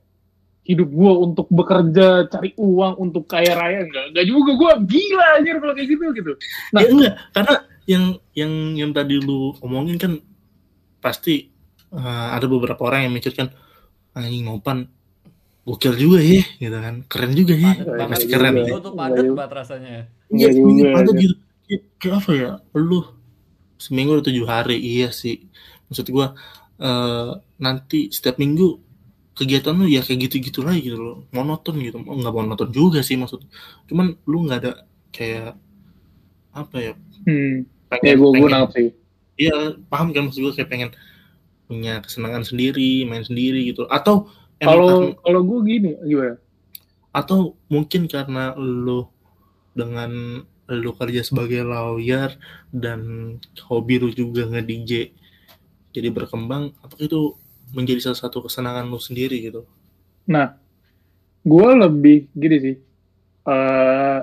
hidup 0.65 0.89
gue 0.89 1.13
untuk 1.15 1.45
bekerja 1.47 2.07
cari 2.25 2.51
uang 2.57 2.93
untuk 2.99 3.25
kaya 3.25 3.53
raya 3.53 3.85
enggak 3.85 4.05
enggak 4.09 4.25
juga 4.25 4.51
gue 4.51 4.71
gila 4.89 5.25
anjir 5.37 5.55
kalau 5.57 5.73
kayak 5.73 5.89
gitu 5.89 6.03
gitu 6.11 6.31
Nah. 6.73 6.81
ya 6.81 6.89
enggak 6.89 7.13
karena 7.31 7.53
yang 7.85 8.03
yang 8.33 8.51
yang 8.75 8.91
tadi 8.91 9.15
lu 9.17 9.53
omongin 9.61 9.95
kan 9.95 10.17
pasti 10.97 11.53
eh, 11.91 12.27
ada 12.33 12.45
beberapa 12.45 12.81
orang 12.81 13.05
yang 13.05 13.13
mikirkan 13.13 13.53
anjing 14.11 14.43
ngopan 14.43 14.89
gokil 15.61 15.93
juga 15.93 16.17
ya 16.17 16.41
gitu 16.57 16.77
kan 16.77 16.95
keren 17.05 17.33
juga 17.33 17.53
ya 17.53 17.73
Padat 17.73 17.85
banget. 17.87 18.09
pasti 18.11 18.25
keren 18.27 18.53
juga. 18.55 18.69
ya 18.69 18.77
tuh 18.79 18.93
padat 18.93 19.25
banget 19.31 19.51
rasanya. 19.53 19.89
Iya, 19.89 20.03
Enggak 20.29 20.49
seminggu 20.51 20.83
padat 20.89 21.13
ya. 21.13 21.21
gitu. 21.21 21.35
Kayak, 21.97 22.13
apa 22.15 22.31
ya? 22.31 22.49
Lu 22.75 22.99
seminggu 23.75 24.11
ada 24.13 24.23
tujuh 24.23 24.45
hari, 24.45 24.77
iya 24.77 25.09
sih. 25.09 25.49
Maksud 25.85 26.05
gua 26.09 26.37
eh, 26.77 27.29
nanti 27.57 28.09
setiap 28.09 28.37
minggu 28.37 28.77
kegiatan 29.35 29.75
lu 29.75 29.85
ya 29.85 29.99
kayak 29.99 30.27
gitu-gitu 30.27 30.63
lagi 30.63 30.87
gitu 30.87 30.97
loh 30.97 31.17
monoton 31.29 31.75
gitu 31.77 31.99
oh, 31.99 32.15
nggak 32.15 32.33
monoton 32.33 32.69
juga 32.71 32.99
sih 32.99 33.15
maksud 33.15 33.43
cuman 33.85 34.15
lu 34.23 34.47
nggak 34.47 34.59
ada 34.59 34.71
kayak 35.11 35.59
apa 36.51 36.77
ya 36.81 36.93
Hmm. 37.25 37.65
pengen, 37.89 38.05
Ya 38.05 38.13
gue 38.13 38.21
gue 38.21 38.33
pengen- 38.37 38.53
nangkep 38.53 38.71
sih. 38.71 38.87
Iya, 39.35 39.55
paham 39.85 40.13
kan 40.13 40.29
maksud 40.29 40.39
gue 40.39 40.53
kayak 40.53 40.69
pengen 40.69 40.89
punya 41.65 41.99
kesenangan 41.99 42.45
sendiri, 42.45 43.01
main 43.03 43.21
sendiri 43.21 43.65
gitu. 43.65 43.83
Atau 43.87 44.29
Kalau 44.55 45.11
kalau 45.17 45.41
gue 45.41 45.59
gini 45.65 45.91
gimana? 46.01 46.37
atau 47.11 47.57
mungkin 47.65 48.05
karena 48.05 48.53
lu 48.53 49.09
dengan 49.73 50.43
lu 50.65 50.91
kerja 50.93 51.21
sebagai 51.21 51.63
lawyer 51.63 52.31
dan 52.69 53.01
hobi 53.63 53.97
lu 53.97 54.09
juga 54.09 54.45
nge-DJ 54.45 55.11
jadi 55.91 56.07
berkembang, 56.09 56.75
apakah 56.79 57.03
itu 57.03 57.21
menjadi 57.75 57.99
salah 58.09 58.19
satu 58.23 58.47
kesenangan 58.47 58.87
lu 58.87 58.97
sendiri 58.97 59.43
gitu? 59.43 59.67
Nah, 60.31 60.55
gue 61.43 61.67
lebih 61.75 62.31
gini 62.31 62.57
sih. 62.57 62.75
eh 63.45 64.19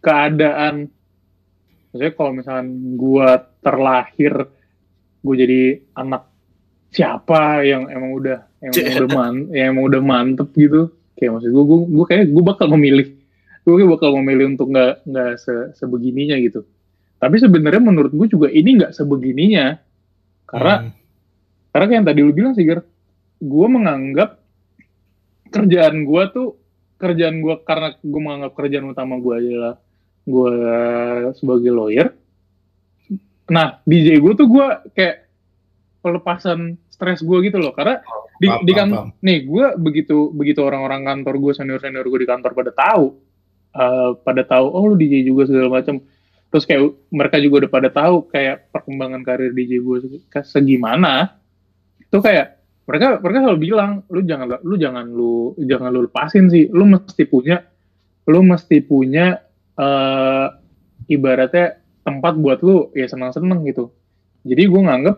keadaan, 0.00 0.88
maksudnya 1.92 2.12
kalau 2.16 2.32
misalkan 2.32 2.68
gue 2.96 3.28
terlahir, 3.60 4.34
gue 5.20 5.34
jadi 5.36 5.62
anak 5.92 6.24
siapa 6.88 7.60
yang 7.60 7.92
emang 7.92 8.16
udah 8.16 8.38
emang 8.64 8.72
Cih. 8.72 8.96
udah 8.96 9.08
man, 9.12 9.34
yang 9.52 9.76
emang 9.76 9.84
udah 9.92 10.00
mantep 10.00 10.48
gitu. 10.56 10.88
Kayak 11.20 11.36
maksud 11.36 11.50
gue, 11.52 11.64
gue, 11.68 11.78
gue 11.92 12.06
kayak 12.08 12.24
gue 12.32 12.44
bakal 12.44 12.66
memilih, 12.72 13.12
gue 13.68 13.74
bakal 13.84 14.16
memilih 14.20 14.56
untuk 14.56 14.72
nggak 14.72 15.04
nggak 15.04 15.32
se, 15.36 15.54
sebegininya 15.76 16.40
gitu. 16.40 16.64
Tapi 17.20 17.36
sebenarnya 17.36 17.82
menurut 17.84 18.12
gue 18.12 18.26
juga 18.28 18.48
ini 18.48 18.80
nggak 18.80 18.92
sebegininya, 18.96 19.76
karena 20.48 20.74
Hmm. 20.88 20.92
Karena 21.76 21.84
kayak 21.84 21.98
yang 22.00 22.08
tadi 22.08 22.20
lu 22.24 22.32
bilang 22.32 22.56
sih, 22.56 22.64
Ger, 22.64 22.80
gue 23.36 23.66
menganggap 23.68 24.40
kerjaan 25.52 26.08
gue 26.08 26.22
tuh 26.32 26.56
kerjaan 26.96 27.44
gue 27.44 27.54
karena 27.68 27.92
gue 28.00 28.20
menganggap 28.24 28.52
kerjaan 28.56 28.88
utama 28.88 29.20
gue 29.20 29.34
adalah 29.36 29.76
gue 30.24 30.52
sebagai 31.36 31.68
lawyer. 31.68 32.16
Nah 33.52 33.84
DJ 33.84 34.24
gue 34.24 34.32
tuh 34.32 34.48
gue 34.48 34.66
kayak 34.96 35.28
pelepasan 36.00 36.80
stres 36.88 37.20
gue 37.20 37.44
gitu 37.44 37.60
loh, 37.60 37.76
karena 37.76 38.00
di, 38.40 38.48
Paham, 38.48 38.64
di 38.64 38.72
paham, 38.72 38.80
kan 38.80 38.88
paham. 38.88 39.08
nih 39.20 39.38
gue 39.44 39.66
begitu 39.76 40.16
begitu 40.32 40.60
orang-orang 40.64 41.04
kantor 41.04 41.34
gue 41.40 41.52
senior 41.52 41.80
senior 41.80 42.08
gue 42.08 42.24
di 42.24 42.28
kantor 42.28 42.52
pada 42.56 42.72
tahu 42.72 43.04
eh, 43.76 44.10
pada 44.24 44.42
tahu 44.44 44.66
oh 44.72 44.82
lu 44.88 44.96
DJ 44.96 45.28
juga 45.28 45.44
segala 45.44 45.80
macam 45.80 46.00
terus 46.46 46.64
kayak 46.64 46.88
mereka 47.12 47.36
juga 47.36 47.64
udah 47.64 47.72
pada 47.72 47.88
tahu 47.92 48.16
kayak 48.28 48.72
perkembangan 48.72 49.20
karir 49.24 49.52
DJ 49.52 49.80
gue 49.80 49.96
se- 50.04 50.48
segimana 50.48 51.36
itu 52.06 52.18
kayak 52.22 52.56
mereka 52.86 53.18
mereka 53.18 53.38
selalu 53.42 53.60
bilang 53.60 53.90
lu 54.14 54.20
jangan 54.22 54.46
lu 54.62 54.74
jangan 54.78 55.04
lu 55.10 55.54
jangan 55.66 55.88
lu 55.90 56.00
lepasin 56.06 56.46
sih. 56.46 56.70
Lu 56.70 56.86
mesti 56.86 57.26
punya 57.26 57.58
lu 58.30 58.40
mesti 58.46 58.78
punya 58.82 59.42
eh 59.76 60.46
ibaratnya 61.06 61.82
tempat 62.06 62.38
buat 62.38 62.62
lu 62.62 62.94
ya 62.94 63.10
senang-senang 63.10 63.66
gitu. 63.66 63.90
Jadi 64.46 64.62
gue 64.70 64.80
nganggep 64.86 65.16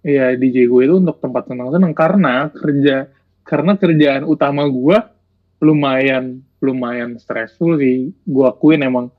ya 0.00 0.32
DJ 0.32 0.64
gue 0.72 0.82
itu 0.88 0.94
untuk 0.96 1.20
tempat 1.20 1.52
senang-senang 1.52 1.92
karena 1.92 2.48
kerja 2.48 3.12
karena 3.44 3.76
kerjaan 3.76 4.24
utama 4.24 4.64
gue 4.64 4.96
lumayan 5.60 6.40
lumayan 6.64 7.20
stressful 7.20 7.76
sih. 7.76 8.16
Gue 8.24 8.44
akuin 8.48 8.80
emang 8.80 9.12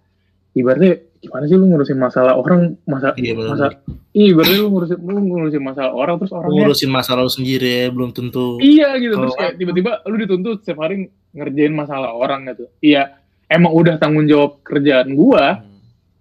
ibaratnya 0.58 1.11
gimana 1.22 1.46
sih 1.46 1.54
lu 1.54 1.66
ngurusin 1.66 1.96
masalah 1.96 2.34
orang 2.34 2.74
masa 2.84 3.14
Iya 3.14 3.34
benar. 3.34 3.50
masa 3.52 3.66
iya 4.12 4.26
ibaratnya 4.32 4.58
lu 4.58 4.70
ngurusin 4.70 4.98
lu 5.00 5.20
ngurusin 5.22 5.62
masalah 5.62 5.92
orang 5.94 6.16
terus 6.18 6.32
Lu 6.32 6.38
orangnya 6.40 6.62
ngurusin 6.64 6.90
masalah 6.90 7.22
lu 7.22 7.32
sendiri 7.32 7.70
ya, 7.70 7.88
belum 7.88 8.10
tentu. 8.10 8.58
iya 8.58 8.98
gitu 8.98 9.14
terus 9.16 9.36
kayak 9.36 9.54
tiba-tiba 9.56 9.92
lu 10.04 10.16
dituntut 10.18 10.58
setiap 10.60 10.82
hari 10.82 10.96
ngerjain 11.32 11.72
masalah 11.72 12.10
orang 12.12 12.50
gitu 12.50 12.66
iya 12.80 13.22
emang 13.46 13.72
udah 13.72 13.96
tanggung 13.96 14.26
jawab 14.26 14.60
kerjaan 14.62 15.14
gua 15.14 15.62
Hmm. 15.62 15.78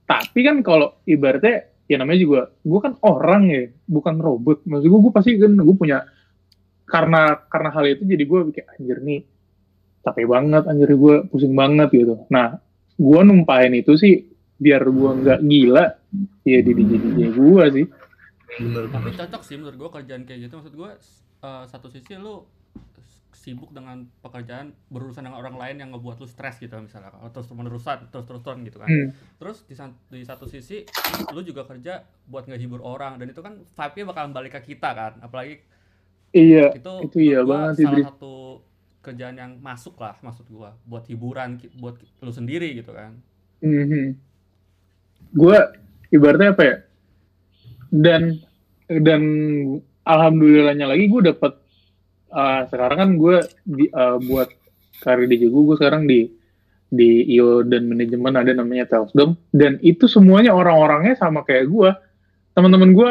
tapi 0.06 0.40
kan 0.40 0.60
kalau 0.60 1.00
ibaratnya 1.02 1.56
ya 1.86 1.96
namanya 1.96 2.20
juga 2.20 2.40
gua 2.60 2.80
kan 2.80 2.92
orang 3.00 3.42
ya 3.46 3.62
bukan 3.84 4.14
robot 4.16 4.62
maksud 4.62 4.86
gua 4.86 5.00
gua 5.00 5.12
pasti 5.12 5.34
kan 5.34 5.56
gua 5.56 5.74
punya 5.74 5.98
karena 6.84 7.22
karena 7.46 7.70
hal 7.70 7.84
itu 7.88 8.02
jadi 8.04 8.24
gua 8.24 8.44
kayak 8.46 8.68
anjir 8.74 8.98
nih 9.00 9.20
capek 10.00 10.26
banget 10.26 10.62
anjir 10.64 10.90
gua 10.92 11.24
pusing 11.24 11.52
banget 11.52 11.88
gitu 11.90 12.26
nah 12.26 12.58
gua 12.94 13.22
numpahin 13.22 13.74
itu 13.74 13.94
sih 13.94 14.28
biar 14.60 14.84
gua 14.92 15.16
nggak 15.16 15.40
gila 15.40 15.84
ya 16.44 16.58
di 16.60 16.72
DJ 16.76 16.92
DJ 17.00 17.20
gua 17.32 17.72
sih. 17.72 17.88
Bener 18.60 18.84
tapi 18.92 19.08
cocok 19.16 19.42
sih 19.42 19.56
menurut 19.56 19.76
gua 19.80 19.90
kerjaan 19.96 20.28
kayak 20.28 20.46
gitu. 20.46 20.60
Maksud 20.60 20.74
gua 20.76 21.00
eh, 21.40 21.64
satu 21.64 21.88
sisi 21.88 22.20
lu 22.20 22.44
sibuk 23.40 23.72
dengan 23.72 24.04
pekerjaan 24.20 24.76
berurusan 24.92 25.24
dengan 25.24 25.40
orang 25.40 25.56
lain 25.56 25.76
yang 25.80 25.90
ngebuat 25.96 26.20
lu 26.20 26.28
stres 26.28 26.60
gitu 26.60 26.76
misalnya. 26.76 27.08
Kalau 27.08 27.32
terus 27.32 27.48
menerusan 27.56 27.98
terus 28.12 28.28
terusan 28.28 28.60
gitu 28.68 28.76
kan. 28.76 28.88
Hmm. 28.92 29.08
terus 29.40 29.64
di, 29.64 29.72
di 30.12 30.20
satu 30.28 30.44
sisi 30.44 30.84
lu 31.32 31.40
juga 31.40 31.64
kerja 31.64 32.04
buat 32.28 32.44
ngehibur 32.44 32.84
orang. 32.84 33.16
Dan 33.16 33.32
itu 33.32 33.40
kan 33.40 33.64
vibe-nya 33.64 34.04
bakalan 34.12 34.32
balik 34.36 34.60
ke 34.60 34.76
kita 34.76 34.92
kan. 34.92 35.12
Apalagi 35.24 35.64
iya 36.36 36.68
itu 36.76 36.94
itu 37.08 37.16
iya 37.32 37.40
banget 37.42 37.80
sih, 37.80 37.86
salah 37.88 38.12
satu 38.12 38.34
kerjaan 39.00 39.34
yang 39.40 39.52
masuk 39.64 39.96
lah 39.96 40.20
maksud 40.20 40.44
gua. 40.52 40.76
Buat 40.84 41.08
hiburan 41.08 41.56
buat 41.80 41.96
lu 42.20 42.32
sendiri 42.36 42.76
gitu 42.76 42.92
kan. 42.92 43.16
Mhm. 43.64 44.29
Gue 45.34 45.56
ibaratnya 46.10 46.54
apa 46.54 46.62
ya? 46.64 46.76
Dan 47.90 48.38
dan 48.86 49.22
alhamdulillahnya 50.02 50.86
lagi 50.90 51.06
gue 51.06 51.22
dapet 51.30 51.52
uh, 52.34 52.66
sekarang 52.66 52.98
kan 52.98 53.10
gue 53.18 53.36
di, 53.62 53.86
uh, 53.94 54.18
buat 54.18 54.50
karir 55.02 55.30
di 55.30 55.46
gue 55.46 55.50
gue 55.50 55.76
sekarang 55.78 56.10
di 56.10 56.26
di 56.90 57.22
IO 57.38 57.62
dan 57.62 57.86
manajemen 57.86 58.34
ada 58.34 58.50
namanya 58.50 58.90
Telsdom 58.90 59.38
dan 59.54 59.78
itu 59.78 60.10
semuanya 60.10 60.50
orang-orangnya 60.50 61.14
sama 61.14 61.46
kayak 61.46 61.70
gue 61.70 61.90
teman-teman 62.58 62.90
gue 62.90 63.10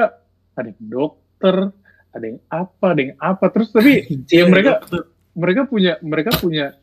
ada 0.59 0.67
yang 0.67 0.83
dokter 0.83 1.55
ada 2.11 2.25
yang 2.27 2.39
apa 2.51 2.85
ada 2.91 3.01
yang 3.07 3.15
apa 3.15 3.45
terus 3.47 3.71
tapi 3.71 4.03
ya 4.27 4.43
mereka 4.51 4.83
mereka 5.31 5.61
punya 5.63 5.95
mereka 6.03 6.35
punya 6.35 6.75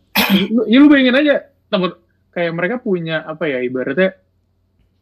ya 0.72 0.77
lu 0.81 0.88
bayangin 0.88 1.20
aja 1.20 1.53
temen 1.68 1.92
kayak 2.33 2.53
mereka 2.57 2.77
punya 2.81 3.29
apa 3.29 3.44
ya 3.44 3.61
ibaratnya 3.61 4.16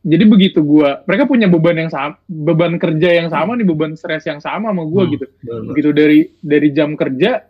jadi 0.05 0.25
begitu 0.25 0.61
gua 0.61 1.01
mereka 1.03 1.25
punya 1.25 1.47
beban 1.47 1.75
yang 1.77 1.89
sama 1.89 2.21
beban 2.25 2.77
kerja 2.77 3.09
yang 3.15 3.29
sama 3.29 3.55
nih 3.55 3.65
beban 3.65 3.93
stres 3.95 4.23
yang 4.23 4.39
sama 4.39 4.69
sama 4.69 4.85
gua 4.85 5.03
Hmm, 5.03 5.13
gitu 5.13 5.27
bener, 5.41 5.63
begitu 5.67 5.91
dari 5.91 6.19
dari 6.39 6.69
jam 6.71 6.93
kerja 6.93 7.49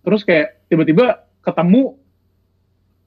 terus 0.00 0.22
kayak 0.22 0.68
tiba-tiba 0.68 1.16
ketemu 1.40 1.96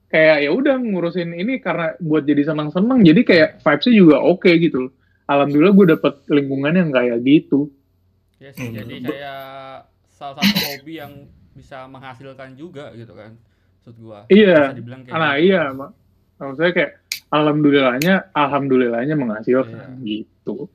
kayak 0.06 0.36
ya 0.40 0.50
udah 0.50 0.76
ngurusin 0.76 1.30
ini 1.32 1.58
karena 1.58 1.94
buat 1.98 2.22
jadi 2.22 2.42
senang-senang 2.44 3.02
jadi 3.02 3.20
kayak 3.22 3.48
vibesnya 3.58 3.94
juga 3.94 4.16
oke 4.20 4.50
gitu 4.56 4.76
loh. 4.80 4.92
alhamdulillah 5.26 5.74
gue 5.74 5.86
dapet 5.92 6.14
lingkungan 6.28 6.72
yang 6.72 6.90
kayak 6.90 7.18
gitu 7.20 7.70
ya 8.36 8.50
sih 8.50 8.66
Hmm. 8.66 8.76
jadi 8.76 8.94
kayak 9.02 9.40
salah 10.08 10.34
satu 10.38 10.48
hobi 10.72 10.92
yang 10.96 11.12
bisa 11.52 11.84
menghasilkan 11.86 12.54
juga 12.54 12.92
gitu 12.92 13.12
kan 13.12 13.34
maksud 13.76 13.94
gua 13.98 14.18
Iya. 14.28 14.70
Bisa 14.70 14.76
dibilang 14.76 15.00
kayak 15.02 15.14
nah 15.14 15.32
gitu. 15.34 15.44
iya 15.44 15.62
mak 15.70 15.90
maksudnya 16.36 16.72
kayak 16.72 16.90
alhamdulillahnya 17.30 18.30
alhamdulillahnya 18.32 19.14
menghasilkan 19.14 20.00
Iya. 20.02 20.24
gitu 20.26 20.70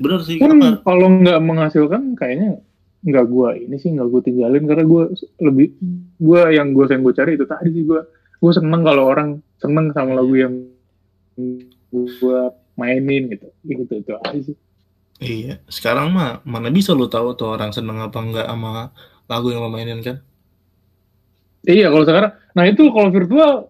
Bener 0.00 0.20
sih 0.24 0.40
kan 0.40 0.56
kalau 0.80 1.06
nggak 1.20 1.40
menghasilkan 1.44 2.16
kayaknya 2.16 2.56
nggak 3.04 3.26
gua 3.28 3.52
ini 3.54 3.76
sih 3.76 3.92
nggak 3.92 4.08
gua 4.08 4.20
tinggalin 4.24 4.64
karena 4.64 4.84
gua 4.88 5.12
lebih 5.38 5.76
gua 6.16 6.48
yang 6.48 6.72
gua 6.72 6.88
yang 6.88 7.04
gua 7.04 7.14
cari 7.14 7.36
itu 7.36 7.44
tadi 7.44 7.68
sih 7.76 7.84
gua 7.84 8.08
gua 8.40 8.52
seneng 8.56 8.80
kalau 8.82 9.04
orang 9.06 9.28
seneng 9.60 9.92
sama 9.92 10.16
lagu 10.16 10.32
yang 10.34 10.54
gua 11.92 12.50
mainin 12.74 13.28
gitu 13.28 13.48
gitu 13.64 13.92
itu 14.00 14.12
aja 14.16 14.40
sih 14.42 14.56
Iya, 15.18 15.58
sekarang 15.66 16.14
mah 16.14 16.46
mana 16.46 16.70
bisa 16.70 16.94
lu 16.94 17.10
tahu 17.10 17.34
tuh 17.34 17.50
orang 17.58 17.74
seneng 17.74 17.98
apa 17.98 18.22
enggak 18.22 18.46
sama 18.46 18.94
lagu 19.26 19.50
yang 19.50 19.66
lo 19.66 19.68
mainin 19.68 19.98
kan? 19.98 20.22
iya 21.66 21.90
kalau 21.90 22.06
sekarang 22.06 22.32
nah 22.54 22.62
itu 22.62 22.86
kalau 22.94 23.10
virtual 23.10 23.66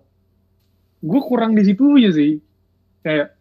gua 1.02 1.20
kurang 1.22 1.52
di 1.54 1.62
situ 1.66 1.98
aja 1.98 2.10
sih. 2.14 2.40
Kayak 3.02 3.38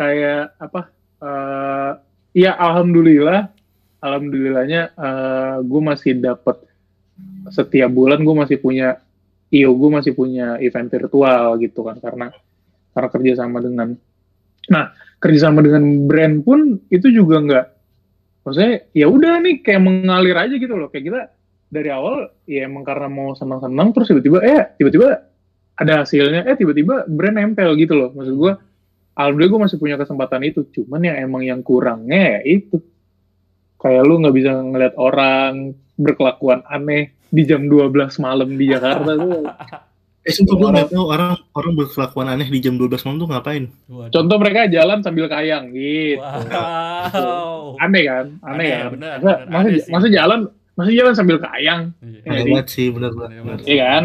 kayak 0.00 0.56
apa 0.56 0.80
eh 1.20 1.92
ya 2.32 2.56
alhamdulillah 2.56 3.52
alhamdulillahnya 4.00 4.96
eh 4.96 5.56
gue 5.60 5.80
masih 5.84 6.16
dapat 6.16 6.56
setiap 7.52 7.92
bulan 7.92 8.24
gue 8.24 8.32
masih 8.32 8.56
punya 8.56 8.96
io 9.52 9.76
gue 9.76 9.90
masih 9.92 10.16
punya 10.16 10.56
event 10.64 10.88
virtual 10.88 11.60
gitu 11.60 11.84
kan 11.84 12.00
karena 12.00 12.32
karena 12.96 13.08
kerjasama 13.12 13.60
dengan 13.60 13.92
nah 14.72 14.96
kerjasama 15.20 15.60
dengan 15.60 16.08
brand 16.08 16.40
pun 16.40 16.80
itu 16.88 17.12
juga 17.12 17.36
nggak 17.44 17.66
maksudnya 18.40 18.88
ya 18.96 19.06
udah 19.06 19.36
nih 19.44 19.60
kayak 19.60 19.82
mengalir 19.84 20.36
aja 20.36 20.54
gitu 20.56 20.74
loh. 20.74 20.88
Kayak 20.88 21.04
kita 21.04 21.20
dari 21.70 21.90
awal 21.92 22.34
ya 22.48 22.66
emang 22.66 22.82
karena 22.82 23.06
mau 23.06 23.36
senang-senang 23.36 23.94
terus 23.94 24.10
tiba-tiba 24.10 24.38
eh 24.42 24.62
tiba-tiba 24.80 25.29
ada 25.80 26.04
hasilnya 26.04 26.44
eh 26.44 26.54
tiba-tiba 26.54 27.08
brand 27.08 27.40
nempel 27.40 27.72
gitu 27.74 27.96
loh 27.96 28.12
maksud 28.12 28.36
gue 28.36 28.52
alhamdulillah 29.16 29.50
gue 29.50 29.60
masih 29.64 29.76
punya 29.80 29.96
kesempatan 29.96 30.44
itu 30.44 30.60
cuman 30.70 31.00
yang 31.00 31.16
emang 31.18 31.42
yang 31.42 31.60
kurangnya 31.64 32.36
ya 32.36 32.60
itu 32.60 32.76
kayak 33.76 34.04
lu 34.04 34.20
nggak 34.20 34.36
bisa 34.36 34.52
ngeliat 34.54 34.94
orang 34.94 35.72
berkelakuan 35.96 36.60
aneh 36.68 37.16
di 37.28 37.42
jam 37.44 37.64
12 37.64 37.90
malam 38.18 38.48
di 38.54 38.68
Jakarta 38.68 39.10
tuh. 39.16 39.44
Eh, 40.20 40.36
sumpah 40.36 40.52
gue 40.52 40.68
nggak 40.68 40.88
tahu 40.92 41.04
orang 41.08 41.32
orang 41.56 41.72
berkelakuan 41.80 42.28
aneh 42.28 42.44
di 42.44 42.60
jam 42.60 42.76
12 42.76 42.92
malam 43.08 43.16
tuh 43.16 43.28
ngapain? 43.32 43.64
Waduh. 43.88 44.12
Contoh 44.12 44.36
mereka 44.36 44.68
jalan 44.68 45.00
sambil 45.00 45.32
kayang 45.32 45.72
gitu. 45.72 46.20
Wow. 46.20 47.80
Aneh 47.80 48.02
kan? 48.04 48.26
Aneh, 48.44 48.52
Aneh, 48.52 48.68
kan? 48.68 48.90
bener, 48.92 49.10
masa, 49.16 49.16
bener, 49.16 49.48
masa, 49.48 49.56
aneh 49.64 49.80
masa 49.88 50.06
jalan 50.12 50.40
masa 50.76 50.90
jalan 50.92 51.14
sambil 51.16 51.36
kayang, 51.40 51.80
Iya. 52.04 52.20
Iya, 52.20 52.28
Aneh 52.28 52.36
sih. 52.36 52.50
banget 52.52 52.66
sih, 52.68 52.86
bener 52.92 53.10
Aneh 53.10 53.16
banget. 53.16 53.40
banget. 53.48 53.60
iya 53.64 53.84
kan? 53.88 54.04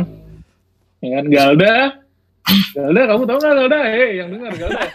Iya 1.05 1.21
kan? 1.21 1.25
Galda, 1.29 1.75
Galda, 2.73 3.01
kamu 3.13 3.23
tahu 3.29 3.37
nggak 3.37 3.53
Galda? 3.61 3.79
Eh, 3.93 4.09
yang 4.17 4.29
dengar 4.33 4.53
Galda. 4.57 4.81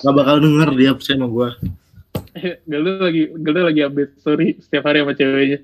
Gak 0.00 0.16
bakal 0.16 0.40
denger 0.40 0.68
dia 0.80 0.96
percaya 0.96 1.16
sama 1.20 1.28
gue. 1.28 1.48
Galda 2.64 2.92
lagi, 3.04 3.22
Galda 3.36 3.60
lagi 3.68 3.80
update 3.84 4.12
story 4.20 4.48
setiap 4.60 4.84
hari 4.88 5.04
sama 5.04 5.12
ceweknya. 5.12 5.58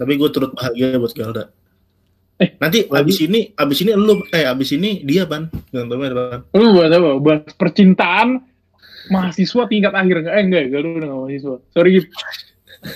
Tapi 0.00 0.12
gue 0.16 0.30
turut 0.32 0.52
bahagia 0.56 0.96
buat 0.96 1.12
Galda. 1.12 1.44
Eh, 2.38 2.54
Nanti 2.56 2.86
abis 2.88 3.18
ini, 3.24 3.50
abis 3.52 3.78
ini 3.82 3.92
lu, 3.98 4.22
eh 4.30 4.46
abis 4.46 4.70
ini 4.76 5.02
dia 5.02 5.26
ban, 5.26 5.50
jangan 5.74 5.86
tahu 5.90 5.98
ban. 5.98 6.40
Lu 6.56 6.66
buat 6.72 6.90
apa? 6.92 7.10
Bahas 7.18 7.52
percintaan 7.58 8.28
mahasiswa 9.10 9.62
tingkat 9.66 9.92
akhir 9.92 10.16
nggak? 10.24 10.34
Eh 10.36 10.44
enggak, 10.44 10.64
Galda 10.72 10.88
udah 10.88 11.08
nggak 11.08 11.20
mahasiswa. 11.24 11.56
Sorry, 11.74 11.90
Gip. 11.96 12.06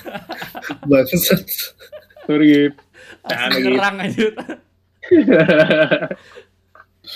Bangsat. 0.89 1.43
Sorry, 2.25 2.47
gitu. 2.49 2.79
nyerang 3.59 3.97
aja. 3.99 4.29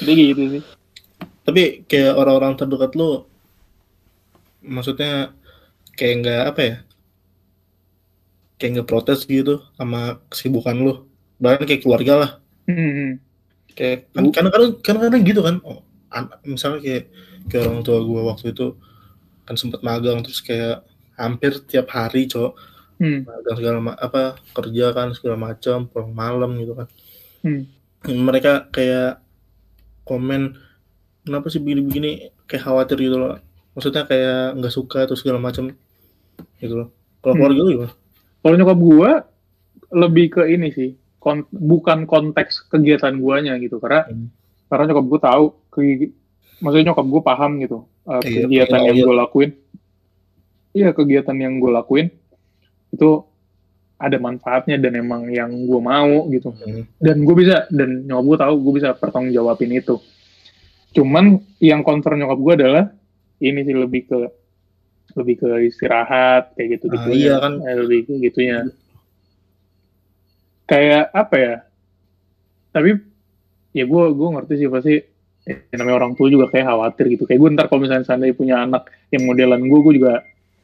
Dia 0.03 0.15
gitu 0.15 0.43
sih. 0.59 0.63
Tapi 1.47 1.87
kayak 1.87 2.19
orang-orang 2.19 2.59
terdekat 2.59 2.99
lu, 2.99 3.23
maksudnya 4.59 5.31
kayak 5.95 6.15
nggak 6.27 6.43
apa 6.51 6.61
ya? 6.61 6.77
Kayak 8.59 8.71
nggak 8.83 8.89
protes 8.91 9.23
gitu 9.25 9.63
sama 9.79 10.19
kesibukan 10.27 10.75
lu. 10.75 10.95
Bahkan 11.39 11.65
kayak 11.69 11.83
keluarga 11.87 12.15
lah. 12.19 12.31
Hmm. 12.67 13.23
Kayak 13.77 14.11
kan 14.11 14.33
kadang-kadang 14.35 14.73
kadang-kadang 14.83 15.23
gitu 15.23 15.41
kan. 15.47 15.57
Oh, 15.63 15.87
misalnya 16.43 16.81
kayak 16.83 17.05
kayak 17.47 17.63
orang 17.71 17.85
tua 17.87 18.03
gua 18.03 18.35
waktu 18.35 18.51
itu 18.51 18.75
kan 19.47 19.55
sempat 19.55 19.87
magang 19.87 20.27
terus 20.27 20.43
kayak 20.43 20.83
hampir 21.15 21.63
tiap 21.65 21.87
hari 21.95 22.27
cowok 22.27 22.59
Hmm. 22.97 23.29
magang 23.29 23.57
segala 23.61 23.79
ma- 23.79 24.01
apa 24.01 24.41
kerja 24.57 24.91
kan 24.91 25.13
segala 25.13 25.37
macam 25.37 25.85
pulang 25.87 26.11
malam 26.17 26.57
gitu 26.59 26.73
kan 26.75 26.89
Hmm. 27.45 27.69
Mereka 28.09 28.71
kayak 28.71 29.19
komen 30.07 30.55
kenapa 31.23 31.51
sih 31.51 31.59
begini-begini? 31.59 32.31
Kayak 32.47 32.63
khawatir 32.65 32.99
gitu 33.03 33.19
loh. 33.19 33.43
Maksudnya 33.75 34.07
kayak 34.07 34.57
nggak 34.57 34.73
suka 34.73 35.05
atau 35.05 35.19
segala 35.19 35.43
macam 35.43 35.75
gitu 36.59 36.75
loh. 36.75 36.89
Kalau 37.21 37.35
Hmm. 37.35 37.41
keluarga 37.43 37.61
lu 37.61 37.71
gimana? 37.75 37.93
Kalau 38.41 38.55
nyokap 38.55 38.79
gua 38.79 39.11
lebih 39.91 40.27
ke 40.31 40.43
ini 40.47 40.69
sih, 40.71 40.91
kon- 41.19 41.51
bukan 41.51 42.07
konteks 42.07 42.71
kegiatan 42.71 43.19
guanya 43.19 43.59
gitu, 43.59 43.83
karena 43.83 44.07
Hmm. 44.07 44.31
karena 44.67 44.95
nyokap 44.95 45.07
gua 45.07 45.21
tahu, 45.21 45.45
ke- 45.69 46.15
maksudnya 46.63 46.95
nyokap 46.95 47.07
gua 47.07 47.23
paham 47.23 47.59
gitu 47.59 47.85
uh, 48.07 48.23
Iya, 48.23 48.47
kegiatan 48.47 48.79
pengen 48.79 48.87
yang 48.87 48.97
tahu, 48.97 49.07
gue 49.11 49.17
lakuin, 49.19 49.51
iya 50.73 50.89
kegiatan 50.93 51.37
yang 51.37 51.59
gue 51.59 51.71
lakuin 51.73 52.07
itu 52.89 53.09
ada 53.97 54.17
manfaatnya 54.17 54.77
dan 54.77 54.93
emang 54.95 55.25
yang 55.29 55.49
gue 55.49 55.81
mau 55.81 56.29
gitu, 56.29 56.53
Hmm. 56.53 56.85
dan 57.01 57.17
gue 57.21 57.35
bisa 57.35 57.65
dan 57.69 58.05
nyokap 58.05 58.25
gue 58.25 58.37
tahu 58.39 58.55
gue 58.61 58.73
bisa 58.77 58.89
pertanggung 58.93 59.33
jawabin 59.33 59.73
itu. 59.73 59.97
Cuman 60.93 61.25
yang 61.59 61.81
concern 61.81 62.17
nyokap 62.17 62.37
gue 62.37 62.55
adalah 62.61 62.85
ini 63.39 63.61
sih 63.63 63.73
lebih 63.73 64.03
ke 64.05 64.19
lebih 65.13 65.35
ke 65.39 65.49
istirahat 65.65 66.53
kayak 66.53 66.77
gitu 66.77 66.89
gitu 66.89 67.09
Ah, 67.09 67.13
iya 67.13 67.35
kan. 67.39 67.57
lebih 67.61 68.05
ke 68.05 68.13
gitunya 68.21 68.69
kayak 70.67 71.15
apa 71.15 71.37
ya 71.37 71.55
tapi 72.69 73.01
ya 73.73 73.85
gue 73.87 74.05
gue 74.13 74.29
ngerti 74.35 74.55
sih 74.59 74.69
pasti 74.69 74.95
eh, 75.47 75.59
namanya 75.73 75.97
orang 75.97 76.13
tua 76.13 76.27
juga 76.29 76.51
kayak 76.51 76.67
khawatir 76.67 77.05
gitu 77.17 77.25
kayak 77.25 77.39
gue 77.39 77.51
ntar 77.55 77.67
kalau 77.71 77.87
misalnya 77.87 78.05
seandainya 78.05 78.37
punya 78.37 78.57
anak 78.61 78.83
yang 79.09 79.25
modelan 79.25 79.63
gue 79.63 79.79
gue 79.81 79.95
juga 79.97 80.13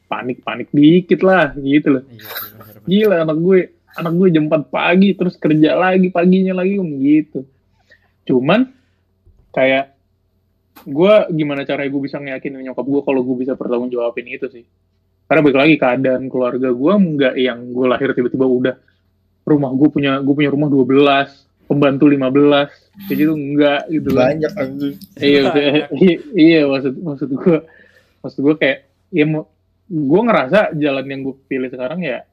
panik 0.07 0.45
panik 0.45 0.69
dikit 0.69 1.21
lah 1.25 1.55
gitu 1.57 1.99
loh. 1.99 2.03
Iya, 2.05 2.27
bener, 2.29 2.75
bener. 2.77 2.87
gila 2.87 3.15
anak 3.25 3.37
gue 3.39 3.59
anak 3.93 4.13
gue 4.17 4.27
jam 4.33 4.45
4 4.49 4.73
pagi 4.73 5.09
terus 5.13 5.35
kerja 5.37 5.71
lagi 5.77 6.07
paginya 6.09 6.53
lagi 6.61 6.81
om 6.81 6.91
gitu. 7.01 7.45
Cuman 8.25 8.69
kayak 9.53 9.93
gue 10.83 11.13
gimana 11.37 11.63
caranya 11.63 11.89
gue 11.93 12.01
bisa 12.01 12.17
ngeyakinin 12.17 12.65
nyokap 12.65 12.85
gue 12.85 13.01
kalau 13.05 13.21
gue 13.21 13.35
bisa 13.45 13.53
bertanggung 13.53 13.93
jawabin 13.93 14.27
itu 14.27 14.49
sih? 14.49 14.65
Karena 15.29 15.39
balik 15.45 15.59
lagi 15.61 15.75
keadaan 15.79 16.23
keluarga 16.27 16.69
gue 16.73 16.93
nggak 16.93 17.35
yang 17.39 17.59
gue 17.71 17.85
lahir 17.87 18.11
tiba-tiba 18.11 18.45
udah 18.45 18.75
rumah 19.43 19.71
gue 19.75 19.89
punya 19.91 20.19
gue 20.23 20.33
punya 20.33 20.51
rumah 20.51 20.67
12 20.71 21.67
pembantu 21.67 22.05
15 22.11 23.07
kayak 23.07 23.17
gitu 23.17 23.33
enggak 23.33 23.81
gitu 23.87 24.09
kan 24.11 24.19
banyak 24.35 24.51
anjing. 24.57 24.95
Iya 25.17 25.41
iya, 25.95 26.17
iya 26.35 26.59
maksud 26.67 26.93
maksud 26.99 27.29
gue 27.31 27.57
maksud 28.25 28.39
gue 28.41 28.55
kayak 28.59 28.77
ya 29.13 29.25
mau 29.29 29.52
gue 29.87 30.21
ngerasa 30.23 30.73
jalan 30.79 31.05
yang 31.05 31.21
gue 31.27 31.35
pilih 31.47 31.69
sekarang 31.69 32.01
ya 32.03 32.23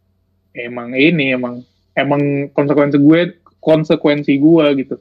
emang 0.54 0.94
ini 0.94 1.34
emang 1.34 1.62
emang 1.94 2.50
konsekuensi 2.54 2.98
gue 2.98 3.20
konsekuensi 3.60 4.32
gue 4.38 4.66
gitu. 4.80 4.96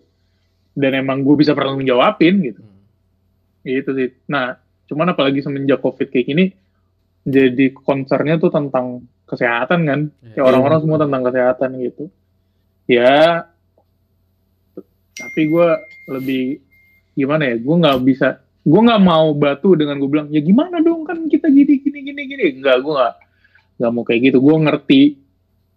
Dan 0.79 0.95
emang 0.95 1.25
gue 1.25 1.35
bisa 1.35 1.51
bertanggung 1.57 1.87
jawabin 1.87 2.39
gitu. 2.43 2.61
Hmm. 2.61 2.81
gitu 3.65 3.89
sih. 3.95 4.09
Nah 4.31 4.57
cuman 4.89 5.13
apalagi 5.13 5.45
semenjak 5.45 5.85
covid 5.85 6.09
kayak 6.09 6.25
gini 6.25 6.45
jadi 7.29 7.69
concernnya 7.77 8.41
tuh 8.41 8.49
tentang 8.49 9.05
kesehatan 9.29 9.85
kan. 9.85 10.01
Ya 10.33 10.41
orang-orang 10.41 10.79
semua 10.81 10.97
tentang 11.01 11.21
kesehatan 11.25 11.71
gitu. 11.83 12.03
Ya 12.89 13.45
tapi 15.19 15.41
gue 15.51 15.67
lebih 16.09 16.43
gimana 17.13 17.51
ya 17.51 17.55
gue 17.59 17.75
nggak 17.75 17.99
bisa 18.07 18.39
gue 18.65 18.81
nggak 18.83 19.03
mau 19.03 19.31
batu 19.35 19.75
dengan 19.75 19.99
gue 19.99 20.09
bilang 20.11 20.27
ya 20.29 20.43
gimana 20.43 20.83
dong 20.83 21.07
kan 21.07 21.25
kita 21.31 21.47
gini 21.47 21.79
gini 21.79 21.99
gini 22.03 22.21
gini. 22.27 22.45
Nggak 22.59 22.77
gue 22.83 22.93
nggak 22.93 23.15
nggak 23.79 23.91
mau 23.91 24.03
kayak 24.03 24.21
gitu. 24.31 24.37
Gue 24.43 24.55
ngerti 24.59 25.01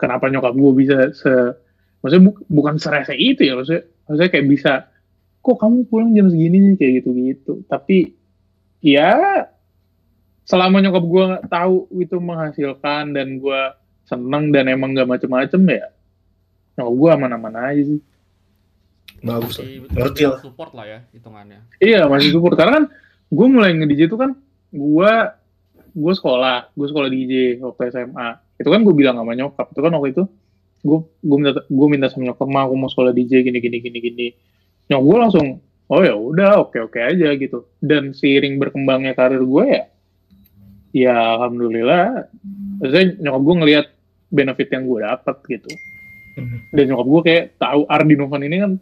kenapa 0.03 0.26
nyokap 0.26 0.55
gue 0.59 0.72
bisa 0.74 0.97
se 1.14 1.33
maksudnya 2.03 2.35
bu- 2.35 2.43
bukan 2.51 2.74
serese 2.83 3.14
itu 3.14 3.47
ya 3.47 3.55
maksudnya 3.55 3.87
maksudnya 4.11 4.30
kayak 4.35 4.47
bisa 4.51 4.72
kok 5.43 5.59
kamu 5.62 5.87
pulang 5.87 6.11
jam 6.14 6.26
segini 6.26 6.74
kayak 6.74 6.93
gitu 7.03 7.11
gitu 7.14 7.53
tapi 7.70 8.18
ya 8.83 9.47
selama 10.43 10.83
nyokap 10.83 11.05
gue 11.07 11.26
tahu 11.47 11.87
itu 12.03 12.18
menghasilkan 12.18 13.14
dan 13.14 13.39
gue 13.39 13.62
seneng 14.11 14.51
dan 14.51 14.66
emang 14.66 14.91
nggak 14.91 15.07
macem-macem 15.07 15.62
ya 15.70 15.87
nyokap 16.74 16.95
gue 16.99 17.11
aman-aman 17.14 17.55
aja 17.70 17.83
sih 17.95 18.01
bagus. 19.22 19.56
Masih 19.58 19.86
ngerti 19.88 20.22
lah. 20.26 20.38
support 20.42 20.70
lah 20.74 20.86
ya 20.86 20.98
hitungannya. 21.14 21.60
iya 21.78 22.04
masih 22.10 22.34
support. 22.34 22.54
Karena 22.58 22.82
kan 22.82 22.84
gue 23.32 23.46
mulai 23.48 23.70
nge-DJ 23.78 24.10
itu 24.10 24.18
kan 24.18 24.36
gue 24.74 25.12
gue 25.92 26.12
sekolah 26.16 26.72
gue 26.72 26.86
sekolah 26.88 27.08
DJ 27.12 27.60
waktu 27.60 27.92
SMA 27.92 28.28
itu 28.60 28.68
kan 28.68 28.80
gue 28.82 28.94
bilang 28.94 29.16
sama 29.16 29.32
nyokap. 29.38 29.66
Itu 29.72 29.80
kan 29.80 29.92
waktu 29.94 30.08
itu 30.12 30.24
gue 30.82 30.98
gue 31.22 31.36
minta 31.38 31.62
gue 31.62 31.86
minta 31.88 32.06
sama 32.10 32.34
nyokap 32.34 32.46
mah 32.50 32.62
aku 32.66 32.74
mau 32.76 32.90
sekolah 32.90 33.12
DJ 33.14 33.46
gini 33.46 33.58
gini 33.62 33.78
gini 33.78 33.98
gini. 34.02 34.26
Nyokap 34.90 35.04
gue 35.06 35.16
langsung 35.16 35.46
oh 35.92 36.00
ya 36.02 36.14
udah 36.18 36.66
oke 36.66 36.78
oke 36.90 36.98
aja 36.98 37.32
gitu. 37.38 37.70
Dan 37.78 38.12
seiring 38.12 38.58
berkembangnya 38.58 39.14
karir 39.14 39.40
gue 39.40 39.64
ya 39.70 39.82
ya 40.92 41.16
alhamdulillah 41.40 42.28
saya 42.84 43.16
nyokap 43.16 43.42
gue 43.42 43.54
ngelihat 43.64 43.86
benefit 44.28 44.68
yang 44.72 44.84
gue 44.84 44.98
dapat 45.00 45.36
gitu. 45.48 45.72
Hmm. 46.32 46.64
dan 46.72 46.84
nyokap 46.88 47.08
gue 47.12 47.22
kayak 47.28 47.44
tahu 47.60 47.84
Ardi 47.92 48.14
Novan 48.16 48.48
ini 48.48 48.56
kan 48.56 48.72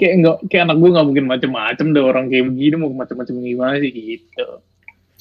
kayak 0.00 0.14
nggak 0.24 0.36
kayak 0.48 0.62
anak 0.64 0.76
gue 0.80 0.90
nggak 0.96 1.06
mungkin 1.06 1.26
macem-macem 1.28 1.86
deh 1.92 2.04
orang 2.04 2.26
kayak 2.32 2.44
begini 2.48 2.74
mau 2.80 2.90
macem-macem 2.92 3.34
gimana 3.36 3.76
sih 3.80 3.92
gitu 3.92 4.46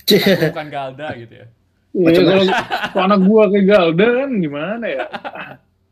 Bukan 0.10 0.68
Galda 0.74 1.14
gitu 1.14 1.34
ya. 1.38 1.48
Iya 1.94 2.22
kalau 2.26 2.46
kalau 2.94 3.04
anak 3.06 3.22
gue 3.26 3.44
kayak 3.54 3.66
Galda 3.66 4.08
kan 4.24 4.30
gimana 4.42 4.86
ya 4.88 5.06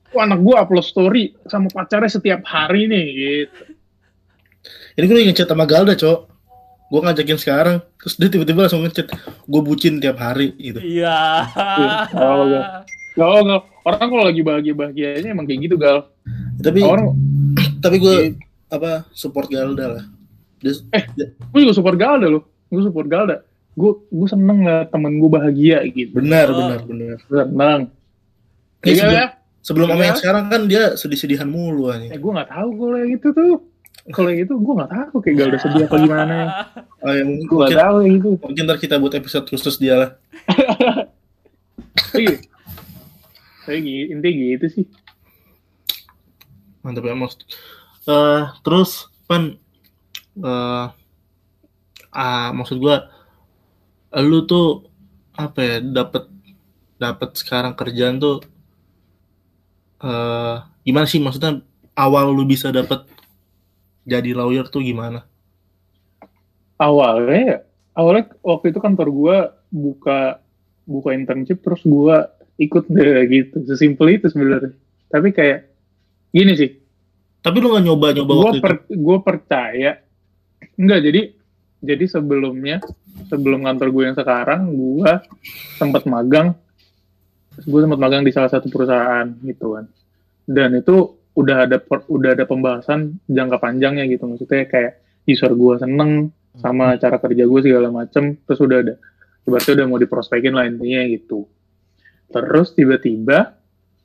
Kok 0.08 0.24
anak 0.24 0.40
gue 0.40 0.56
upload 0.56 0.86
story 0.88 1.24
sama 1.52 1.68
pacarnya 1.68 2.08
setiap 2.08 2.42
hari 2.48 2.88
nih 2.88 3.06
gitu 3.12 3.62
ini 4.98 5.04
gue 5.06 5.16
lagi 5.20 5.28
ngechat 5.30 5.50
sama 5.50 5.66
Galda 5.70 5.94
cok 5.94 6.20
gue 6.88 7.00
ngajakin 7.04 7.38
sekarang 7.38 7.78
terus 8.00 8.16
dia 8.16 8.30
tiba-tiba 8.32 8.66
langsung 8.66 8.82
ngechat 8.88 9.12
gue 9.44 9.62
bucin 9.62 10.00
tiap 10.00 10.18
hari 10.18 10.56
gitu 10.56 10.80
Iya. 10.80 11.44
Oh. 12.16 12.48
Gak, 13.18 13.30
gak. 13.44 13.62
orang 13.84 14.08
kalau 14.14 14.24
lagi 14.30 14.42
bahagia-bahagianya 14.46 15.30
emang 15.34 15.50
kayak 15.50 15.60
gitu 15.66 15.76
gal 15.76 16.08
tapi 16.62 16.86
orang 16.86 17.18
tapi 17.78 17.98
gue 17.98 18.16
apa 18.68 19.08
support 19.12 19.48
Galda 19.48 19.86
lah. 19.90 20.06
Dia, 20.58 20.74
dia- 21.14 21.32
gue 21.34 21.60
juga 21.62 21.74
support 21.74 21.96
Galda 21.96 22.28
loh. 22.28 22.44
Gue 22.68 22.82
support 22.82 23.08
Galda. 23.08 23.42
Gue 23.74 23.94
gue 24.10 24.28
seneng 24.28 24.66
lah 24.66 24.90
temen 24.90 25.18
gue 25.18 25.30
bahagia 25.30 25.86
gitu. 25.88 26.18
Benar 26.18 26.50
Oh. 26.50 26.56
benar 26.58 26.80
benar. 26.84 27.18
Seneng. 27.24 27.82
Iya 28.82 28.94
sebelum, 28.96 29.14
ya 29.14 29.26
sebelum 29.62 29.88
sama 29.88 29.98
Iya. 29.98 30.08
yang 30.08 30.18
sekarang 30.18 30.46
kan 30.48 30.62
dia 30.66 30.84
sedih-sedihan 30.94 31.46
mulu 31.46 31.90
eh 31.90 32.08
anjing 32.08 32.12
gue 32.14 32.32
nggak 32.34 32.50
tahu 32.50 32.70
kalau 32.74 32.98
yang 32.98 33.12
itu 33.14 33.30
tuh. 33.32 33.54
Kalau 34.08 34.30
yang 34.32 34.42
itu 34.42 34.54
gue 34.56 34.74
nggak 34.74 34.92
tahu 34.94 35.16
kayak 35.20 35.36
Galda 35.36 35.58
sedih 35.60 35.84
apa 35.84 35.96
gimana. 36.00 36.38
Oh, 36.98 37.12
ya, 37.12 37.24
mungkin, 37.24 37.46
gue 37.46 37.58
nggak 37.60 37.76
tahu 37.78 37.98
yang 38.02 38.16
itu 38.16 38.30
mungkin 38.40 38.64
ntar 38.64 38.78
kita 38.78 38.96
buat 38.98 39.14
episode 39.14 39.46
khusus 39.46 39.76
dia 39.78 39.96
lah. 39.96 40.10
Iya. 42.14 42.38
Saya 43.66 43.78
gitu, 43.84 44.04
intinya 44.14 44.44
gitu 44.56 44.68
sih. 44.72 44.86
Mantap 46.88 47.04
ya 47.04 47.16
mas 47.20 47.36
Eh, 48.08 48.44
terus 48.64 49.12
pan 49.28 49.60
eh 50.40 50.86
ah 52.16 52.48
maksud 52.56 52.80
gua 52.80 53.12
lu 54.16 54.48
tuh 54.48 54.88
apa 55.36 55.60
ya 55.60 55.76
dapat 55.84 56.32
dapat 56.96 57.30
sekarang 57.36 57.76
kerjaan 57.76 58.16
tuh 58.24 58.40
eh 60.08 60.56
gimana 60.88 61.04
sih 61.04 61.20
maksudnya 61.20 61.60
awal 62.00 62.32
lu 62.32 62.48
bisa 62.48 62.72
dapat 62.72 63.04
jadi 64.08 64.32
lawyer 64.32 64.72
tuh 64.72 64.80
gimana 64.80 65.28
Awalnya, 66.78 67.42
ya, 67.42 67.58
awalnya 67.98 68.38
waktu 68.46 68.70
itu 68.70 68.78
kantor 68.78 69.08
gua 69.10 69.38
buka 69.74 70.38
buka 70.86 71.10
internship 71.18 71.66
terus 71.66 71.82
gua 71.82 72.30
ikut 72.62 72.86
deh 72.86 73.26
gitu. 73.34 73.66
Sesimpel 73.66 74.22
itu 74.22 74.30
sebenarnya. 74.30 74.78
Tapi 75.10 75.34
kayak 75.34 75.74
gini 76.30 76.54
sih, 76.54 76.77
tapi 77.48 77.58
lu 77.64 77.72
nggak 77.72 77.86
nyoba 77.88 78.08
nyoba 78.12 78.32
gue 78.36 78.44
waktu 78.44 78.60
per, 78.60 78.74
gua 79.00 79.18
percaya. 79.24 79.92
Enggak 80.76 81.00
jadi 81.08 81.22
jadi 81.80 82.06
sebelumnya 82.10 82.84
sebelum 83.32 83.64
kantor 83.64 83.88
gue 83.94 84.04
yang 84.12 84.18
sekarang 84.18 84.62
gue 84.76 85.12
sempat 85.80 86.04
magang. 86.04 86.54
Gue 87.64 87.80
sempat 87.82 87.98
magang 87.98 88.22
di 88.28 88.36
salah 88.36 88.52
satu 88.52 88.68
perusahaan 88.68 89.26
gitu 89.42 89.80
kan. 89.80 89.86
Dan 90.46 90.78
itu 90.78 91.16
udah 91.38 91.70
ada 91.70 91.78
per- 91.80 92.06
udah 92.10 92.36
ada 92.36 92.46
pembahasan 92.46 93.22
jangka 93.30 93.58
panjangnya 93.62 94.06
gitu. 94.12 94.28
Maksudnya 94.28 94.68
kayak 94.68 95.02
user 95.26 95.54
gue 95.56 95.74
seneng 95.80 96.34
sama 96.58 96.98
cara 96.98 97.22
kerja 97.22 97.46
gue 97.46 97.60
segala 97.62 97.94
macem 97.94 98.38
terus 98.44 98.60
udah 98.62 98.78
ada. 98.82 98.96
Berarti 99.48 99.70
udah 99.74 99.86
mau 99.88 100.02
diprospekin 100.02 100.52
lah 100.52 100.68
intinya 100.68 101.02
gitu. 101.08 101.48
Terus 102.28 102.76
tiba-tiba 102.76 103.56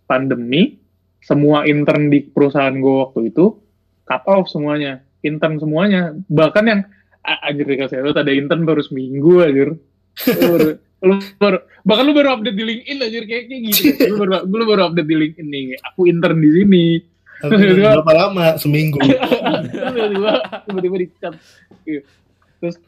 pandemi 0.06 0.81
semua 1.22 1.64
intern 1.64 2.10
di 2.10 2.20
perusahaan 2.20 2.74
gue 2.74 2.94
waktu 3.08 3.30
itu 3.30 3.56
cut 4.04 4.22
off 4.26 4.50
semuanya. 4.50 5.00
Intern 5.22 5.56
semuanya. 5.56 6.18
Bahkan 6.26 6.64
yang 6.66 6.80
a- 7.22 7.40
anjir 7.46 7.64
dikasih 7.64 8.02
lihat 8.02 8.18
ada 8.18 8.32
intern 8.34 8.66
baru 8.66 8.82
seminggu 8.82 9.40
anjir. 9.40 9.78
Lu 10.18 10.46
baru, 10.50 10.68
lu 11.06 11.14
baru 11.38 11.58
bahkan 11.82 12.04
lu 12.06 12.14
baru 12.14 12.28
update 12.38 12.54
di 12.58 12.64
LinkedIn 12.66 12.98
anjir 13.00 13.24
kayak 13.26 13.44
kayak 13.46 13.60
gitu. 13.70 14.02
Lu 14.10 14.16
baru 14.18 14.32
lu 14.46 14.64
baru 14.66 14.82
update 14.90 15.08
di 15.08 15.16
LinkedIn 15.18 15.48
nih 15.48 15.64
aku 15.82 16.10
intern 16.10 16.38
di 16.38 16.50
sini. 16.50 16.86
Berapa 17.42 18.12
lama? 18.14 18.54
Seminggu. 18.54 19.02
Tiba-tiba 19.02 20.30
tiba-tiba 20.66 20.96
di-cut. 21.02 21.34
Iya. 21.82 22.02
terus 22.62 22.78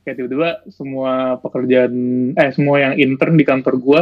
kayak 0.00 0.16
tiba-tiba 0.16 0.48
semua 0.72 1.36
pekerjaan 1.36 1.92
eh 2.32 2.48
semua 2.56 2.80
yang 2.80 2.96
intern 2.96 3.36
di 3.36 3.44
kantor 3.44 3.76
gua 3.76 4.00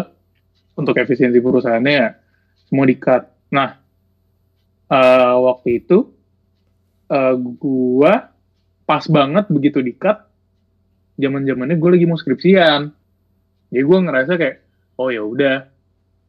untuk 0.79 0.95
efisiensi 0.95 1.43
perusahaannya 1.43 1.91
ya 1.95 2.09
semua 2.67 2.87
di-cut. 2.87 3.27
Nah, 3.53 3.79
eh, 4.91 5.37
waktu 5.43 5.85
itu 5.85 6.11
eh, 7.11 7.35
gua 7.59 8.31
pas 8.87 9.03
banget 9.11 9.51
begitu 9.51 9.83
di-cut 9.83 10.27
zaman-zamannya 11.19 11.77
gue 11.81 11.91
lagi 11.91 12.07
mau 12.07 12.19
skripsian. 12.19 12.93
Jadi 13.73 13.83
gua 13.83 13.99
ngerasa 14.05 14.33
kayak 14.39 14.57
oh 15.01 15.11
ya 15.11 15.25
udah 15.27 15.57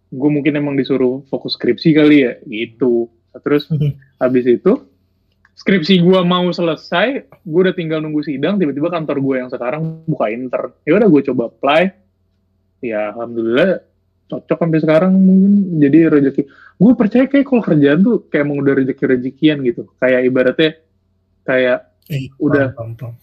gue 0.07 0.29
mungkin 0.31 0.55
emang 0.55 0.79
disuruh 0.79 1.21
fokus 1.27 1.59
skripsi 1.59 1.89
kali 1.93 2.17
ya 2.25 2.33
gitu. 2.47 3.11
Terus 3.43 3.69
habis 4.23 4.45
itu 4.47 4.87
skripsi 5.57 6.01
gua 6.05 6.21
mau 6.21 6.47
selesai, 6.53 7.25
gue 7.25 7.59
udah 7.61 7.73
tinggal 7.73 7.97
nunggu 8.01 8.21
sidang, 8.21 8.61
tiba-tiba 8.61 8.93
kantor 8.93 9.17
gue 9.21 9.35
yang 9.41 9.49
sekarang 9.49 10.05
buka 10.05 10.29
intern. 10.29 10.69
Ya 10.85 10.97
udah 10.97 11.09
gue 11.09 11.21
coba 11.33 11.49
apply, 11.49 11.83
ya 12.85 13.09
alhamdulillah 13.13 13.81
cocok 14.27 14.57
sampai 14.59 14.79
sekarang 14.79 15.11
mungkin 15.15 15.53
jadi 15.79 16.11
rezeki. 16.11 16.41
Gue 16.75 16.93
percaya 16.93 17.25
kayak 17.25 17.45
kalau 17.47 17.63
kerjaan 17.63 17.99
tuh 18.01 18.27
kayak 18.27 18.43
emang 18.43 18.59
udah 18.59 18.73
rezeki-rezekian 18.75 19.63
gitu. 19.63 19.87
Kayak 19.97 20.21
ibaratnya 20.23 20.71
kayak 21.43 21.79
Eh, 22.07 22.31
Udah. 22.39 22.71
paham. 22.71 23.19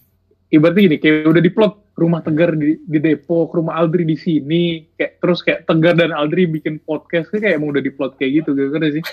ibaratnya 0.53 0.83
gini, 0.85 0.97
kayak 1.01 1.25
udah 1.25 1.41
diplot 1.41 1.73
rumah 1.97 2.21
Tegar 2.21 2.53
di, 2.53 2.77
di 2.79 2.99
Depok, 3.01 3.57
rumah 3.57 3.81
Aldri 3.81 4.05
di 4.05 4.13
sini, 4.13 4.85
kayak 4.93 5.13
terus 5.19 5.41
kayak 5.41 5.65
Tegar 5.65 5.97
dan 5.97 6.13
Aldri 6.13 6.45
bikin 6.45 6.79
podcast 6.79 7.33
kayak 7.33 7.57
emang 7.57 7.73
udah 7.73 7.81
diplot 7.81 8.21
kayak 8.21 8.45
gitu, 8.45 8.53
gitu 8.53 9.01
sih. 9.01 9.05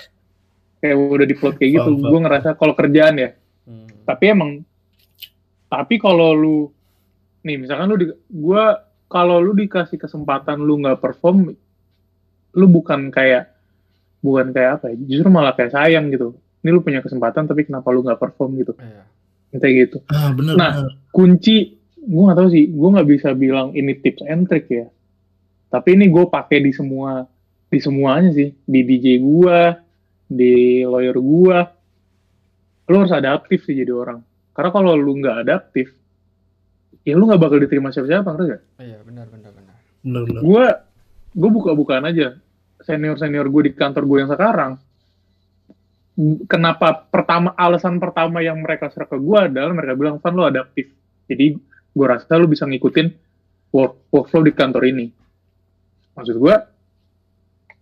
Kayak 0.76 0.96
udah 0.98 1.24
diplot 1.24 1.54
kayak 1.56 1.72
gitu. 1.72 1.90
Gue 1.96 2.20
ngerasa 2.20 2.52
kalau 2.52 2.76
kerjaan 2.76 3.16
ya, 3.16 3.30
Hmm. 3.62 3.86
tapi 4.04 4.24
emang 4.28 4.60
tapi 5.66 5.96
kalau 5.96 6.34
lu 6.34 6.58
nih 7.40 7.56
misalkan 7.56 7.88
lu 7.88 7.96
di 7.96 8.06
gua 8.28 8.76
kalau 9.06 9.38
lu 9.38 9.54
dikasih 9.54 9.96
kesempatan 9.96 10.60
lu 10.60 10.78
nggak 10.78 10.98
perform 10.98 11.54
lu 12.52 12.66
bukan 12.66 13.08
kayak 13.08 13.52
bukan 14.20 14.50
kayak 14.50 14.70
apa 14.76 14.92
ya 14.92 14.96
justru 15.08 15.28
malah 15.28 15.52
kayak 15.52 15.70
sayang 15.70 16.08
gitu 16.08 16.32
ini 16.60 16.70
lu 16.70 16.80
punya 16.80 17.00
kesempatan 17.00 17.44
tapi 17.44 17.64
kenapa 17.64 17.88
lu 17.88 18.00
nggak 18.00 18.18
perform 18.18 18.54
gitu 18.56 18.72
Iya. 18.74 19.04
kayak 19.54 19.74
gitu 19.82 19.96
ah 20.08 20.30
bener 20.30 20.54
Nah. 20.54 20.72
bener. 20.78 20.92
kunci 21.10 21.56
gua 21.98 22.22
nggak 22.26 22.38
tahu 22.38 22.48
sih 22.50 22.64
gua 22.68 22.88
nggak 22.92 23.08
bisa 23.08 23.28
bilang 23.32 23.72
ini 23.72 23.92
tips 23.94 24.22
and 24.22 24.46
trick 24.46 24.66
ya 24.66 24.86
tapi 25.68 25.94
ini 25.94 26.06
gue 26.06 26.24
pakai 26.26 26.60
di 26.60 26.68
semua 26.68 27.24
di 27.64 27.78
semuanya 27.78 28.28
sih 28.30 28.52
di 28.58 28.80
DJ 28.82 29.16
gua 29.18 29.72
di 30.22 30.54
lawyer 30.82 31.16
gua 31.16 31.64
lu 32.84 32.96
harus 32.98 33.10
adaptif 33.10 33.62
sih 33.62 33.72
jadi 33.74 33.88
orang 33.90 34.20
karena 34.52 34.70
kalau 34.70 34.92
lu 34.92 35.16
nggak 35.16 35.36
adaptif 35.40 35.88
ya 37.00 37.14
lu 37.14 37.24
nggak 37.24 37.40
bakal 37.40 37.56
diterima 37.56 37.88
siapa-siapa 37.88 38.28
ngerti 38.28 38.46
gak? 38.46 38.62
Iya, 38.78 38.98
benar 39.00 39.26
benar 39.26 39.50
benar. 39.50 39.74
bener 40.02 40.22
bener 40.22 40.40
gue 40.40 40.64
gue 41.32 41.50
buka-bukaan 41.50 42.04
aja 42.04 42.36
senior 42.84 43.16
senior 43.18 43.46
gue 43.48 43.70
di 43.70 43.72
kantor 43.74 44.04
gue 44.06 44.18
yang 44.22 44.30
sekarang 44.30 44.72
kenapa 46.44 47.08
pertama 47.08 47.56
alasan 47.56 47.96
pertama 47.96 48.44
yang 48.44 48.60
mereka 48.60 48.92
serah 48.92 49.08
ke 49.08 49.16
gue 49.16 49.38
adalah 49.48 49.72
mereka 49.72 49.96
bilang 49.96 50.20
Van 50.20 50.34
lo 50.36 50.44
adaptif. 50.44 50.92
Jadi 51.26 51.56
gue 51.92 52.06
rasa 52.06 52.36
lu 52.36 52.48
bisa 52.48 52.68
ngikutin 52.68 53.08
work, 53.72 54.12
workflow 54.12 54.44
di 54.44 54.52
kantor 54.52 54.82
ini. 54.92 55.06
Maksud 56.12 56.36
gue 56.36 56.54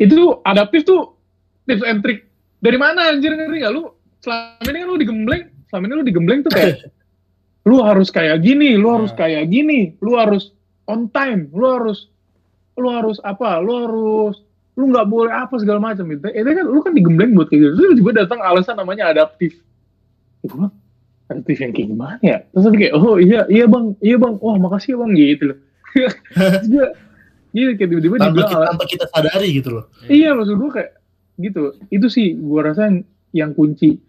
itu 0.00 0.38
adaptif 0.46 0.86
tuh 0.86 1.18
tips 1.66 1.82
and 1.82 2.00
trick. 2.06 2.30
Dari 2.60 2.78
mana 2.78 3.10
anjir 3.10 3.34
ngerti 3.34 3.66
gak 3.66 3.74
lu 3.74 3.90
selama 4.20 4.68
ini 4.68 4.78
kan 4.78 4.88
lu 4.88 4.96
digembleng 5.00 5.42
selama 5.72 5.84
ini 5.88 5.94
lu 5.96 6.04
digembleng 6.04 6.40
tuh 6.44 6.52
kayak 6.52 6.76
lu 7.68 7.76
harus 7.82 8.08
kayak 8.12 8.40
gini 8.44 8.76
lu 8.76 8.88
harus 8.94 9.12
Nah. 9.16 9.18
kayak 9.26 9.44
gini 9.48 9.96
lu 10.00 10.16
harus 10.16 10.52
on 10.86 11.08
time 11.10 11.48
lu 11.52 11.66
harus 11.66 12.08
lu 12.76 12.88
harus 12.88 13.16
apa 13.24 13.60
lu 13.60 13.72
harus 13.84 14.36
lu 14.80 14.88
nggak 14.88 15.08
boleh 15.12 15.28
apa 15.28 15.54
segala 15.60 15.76
macam 15.76 16.08
itu 16.08 16.24
itu 16.32 16.48
kan 16.48 16.64
lu 16.64 16.80
kan 16.80 16.92
digembleng 16.96 17.36
buat 17.36 17.52
kayak 17.52 17.60
gitu. 17.60 17.72
Terus 17.76 17.92
tiba 18.00 18.10
datang 18.16 18.40
alasan 18.40 18.80
namanya 18.80 19.12
adaptif. 19.12 19.60
Gue 20.40 20.48
bilang, 20.56 20.72
adaptif 21.28 21.56
yang 21.60 21.72
kayak 21.76 21.88
gimana 21.92 22.16
ya? 22.24 22.38
Terus 22.48 22.64
aku 22.64 22.76
kayak 22.80 22.94
oh 22.96 23.16
iya 23.20 23.40
iya 23.52 23.64
bang. 23.68 23.92
Iya 24.00 24.16
bang. 24.16 24.34
Wah 24.40 24.56
makasih 24.56 24.96
ya 24.96 24.98
bang 25.04 25.12
gitu 25.12 25.44
loh. 25.52 25.58
Terus 26.40 26.66
gue 26.72 26.86
gitu 27.52 27.70
kayak 27.76 27.88
tiba-tiba 27.92 28.16
tanpa 28.16 28.40
kita, 28.48 28.64
tanpa 28.72 28.84
kita 28.88 29.04
sadari 29.12 29.48
gitu 29.52 29.68
loh. 29.76 29.84
Iya 30.08 30.32
maksud 30.32 30.56
gue 30.56 30.70
kayak 30.72 30.90
gitu. 31.36 31.62
Itu 31.92 32.06
sih 32.08 32.32
gue 32.40 32.60
rasa 32.64 32.88
yang, 32.88 32.96
yang 33.36 33.50
kunci 33.52 34.00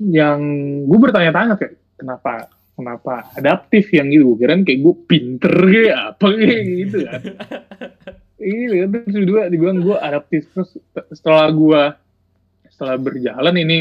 yang 0.00 0.40
gue 0.88 0.98
bertanya-tanya 1.02 1.58
kayak 1.60 1.74
kenapa 1.98 2.48
kenapa 2.78 3.34
adaptif 3.34 3.90
yang 3.90 4.14
gitu. 4.14 4.30
Gue 4.30 4.46
kirain 4.46 4.62
kayak 4.62 4.78
gue 4.78 4.94
pinter 5.10 5.54
kayak 5.58 5.98
apa 6.14 6.26
kayak 6.38 6.64
gitu 6.86 6.98
kan. 7.02 7.22
Iya 8.36 8.84
kan 8.84 8.88
terus 9.08 9.16
kedua 9.24 9.48
dibilang 9.48 9.80
gue 9.80 9.96
adaptif. 9.96 10.48
Terus 10.52 10.76
setelah 11.16 11.48
gue 11.48 11.82
setelah 12.68 12.96
berjalan 13.00 13.56
ini 13.56 13.78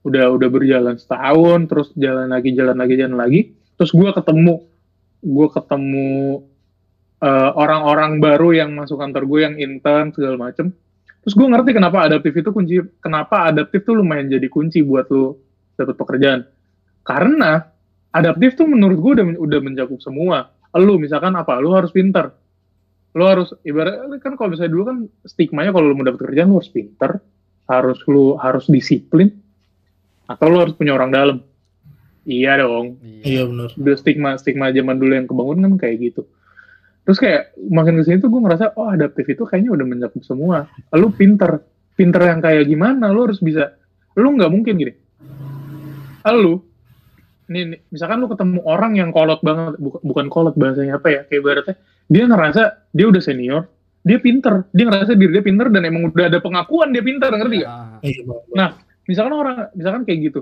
udah 0.00 0.32
udah 0.32 0.48
berjalan 0.48 0.96
setahun 0.96 1.68
terus 1.68 1.88
jalan 1.92 2.32
lagi 2.32 2.56
jalan 2.56 2.72
lagi 2.72 2.96
jalan 2.96 3.20
lagi 3.20 3.52
terus 3.76 3.92
gue 3.92 4.08
ketemu 4.16 4.64
gue 5.20 5.48
ketemu 5.52 6.40
eh, 7.20 7.50
orang-orang 7.52 8.16
baru 8.16 8.56
yang 8.56 8.72
masuk 8.72 8.96
kantor 8.96 9.28
gue 9.28 9.40
yang 9.44 9.54
intern 9.60 10.08
segala 10.16 10.40
macem. 10.40 10.72
Terus 11.20 11.36
gue 11.36 11.46
ngerti 11.52 11.76
kenapa 11.76 12.08
adaptif 12.08 12.32
itu 12.32 12.48
kunci 12.48 12.80
kenapa 13.04 13.52
adaptif 13.52 13.84
tuh 13.84 14.00
lumayan 14.00 14.32
jadi 14.32 14.48
kunci 14.48 14.80
buat 14.80 15.12
lu 15.12 15.36
dapat 15.76 15.92
pekerjaan. 16.00 16.48
Karena 17.04 17.60
adaptif 18.16 18.56
tuh 18.56 18.64
menurut 18.64 18.96
gue 18.96 19.12
udah 19.20 19.26
udah 19.36 19.60
mencakup 19.60 20.00
semua. 20.00 20.48
Lu 20.80 20.96
misalkan 20.96 21.36
apa 21.36 21.60
lu 21.60 21.76
harus 21.76 21.92
pinter 21.92 22.39
lu 23.10 23.24
harus 23.26 23.50
ibarat 23.66 24.06
kan 24.22 24.38
kalau 24.38 24.54
misalnya 24.54 24.70
dulu 24.70 24.84
kan 24.86 24.96
stigmanya 25.26 25.74
kalau 25.74 25.90
lu 25.90 25.98
mau 25.98 26.06
dapat 26.06 26.30
kerjaan 26.30 26.54
lu 26.54 26.62
harus 26.62 26.70
pinter 26.70 27.18
harus 27.66 27.98
lu 28.06 28.38
harus 28.38 28.66
disiplin 28.70 29.34
atau 30.30 30.46
lu 30.46 30.62
harus 30.62 30.74
punya 30.78 30.94
orang 30.94 31.10
dalam. 31.10 31.38
Iya 32.22 32.62
dong. 32.62 33.02
Iya. 33.02 33.50
Bener 33.50 33.70
udah 33.74 33.96
stigma 33.98 34.38
stigma 34.38 34.70
zaman 34.70 34.98
dulu 34.98 35.12
yang 35.14 35.26
kebangun 35.26 35.58
kan 35.66 35.72
kayak 35.86 35.96
gitu. 36.10 36.22
Terus 37.02 37.18
kayak 37.18 37.42
makin 37.58 37.98
ke 37.98 38.06
sini 38.06 38.22
tuh 38.22 38.30
gue 38.30 38.38
ngerasa 38.38 38.78
oh 38.78 38.86
adaptif 38.86 39.26
itu 39.26 39.42
kayaknya 39.42 39.74
udah 39.74 39.86
mencakup 39.86 40.22
semua. 40.22 40.70
Lu 40.94 41.10
pinter. 41.10 41.62
Pinter 41.98 42.22
yang 42.22 42.38
kayak 42.38 42.70
gimana 42.70 43.10
lu 43.10 43.26
harus 43.26 43.42
bisa 43.42 43.74
lu 44.14 44.38
nggak 44.38 44.50
mungkin 44.52 44.74
gini. 44.78 44.94
Lu 46.30 46.62
nih, 47.50 47.64
nih, 47.66 47.80
misalkan 47.90 48.22
lu 48.22 48.30
ketemu 48.30 48.62
orang 48.62 48.94
yang 48.94 49.10
kolot 49.10 49.42
banget 49.42 49.74
bukan, 49.82 50.00
bukan 50.06 50.26
kolot 50.30 50.54
bahasanya 50.54 51.02
apa 51.02 51.08
ya 51.10 51.20
kayak 51.26 51.40
ibaratnya 51.42 51.76
dia 52.10 52.26
ngerasa 52.26 52.90
dia 52.90 53.06
udah 53.06 53.22
senior 53.22 53.70
dia 54.00 54.16
pinter, 54.16 54.64
dia 54.72 54.88
ngerasa 54.88 55.12
diri 55.12 55.32
dia 55.36 55.44
pinter 55.44 55.68
dan 55.68 55.84
emang 55.84 56.08
udah 56.08 56.32
ada 56.32 56.40
pengakuan 56.40 56.88
dia 56.88 57.04
pinter, 57.04 57.28
ngerti 57.28 57.56
gak? 57.60 57.68
Ah, 57.68 58.00
Iya, 58.00 58.20
Bang. 58.24 58.42
Nah, 58.56 58.68
misalkan 59.04 59.34
orang, 59.36 59.56
misalkan 59.76 60.02
kayak 60.08 60.18
gitu, 60.32 60.40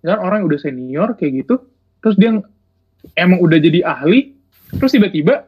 misalkan 0.00 0.22
orang 0.24 0.36
yang 0.40 0.48
udah 0.48 0.60
senior 0.60 1.08
kayak 1.12 1.32
gitu, 1.44 1.54
terus 2.00 2.16
dia 2.16 2.40
emang 3.20 3.38
udah 3.44 3.58
jadi 3.60 3.84
ahli, 3.84 4.32
terus 4.80 4.96
tiba-tiba 4.96 5.44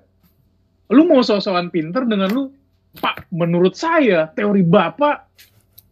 lu 0.93 1.09
mau 1.09 1.25
sok-sokan 1.25 1.73
pinter 1.73 2.05
dengan 2.05 2.29
lu, 2.29 2.53
Pak, 3.01 3.33
menurut 3.33 3.73
saya 3.73 4.29
teori 4.37 4.61
bapak 4.61 5.25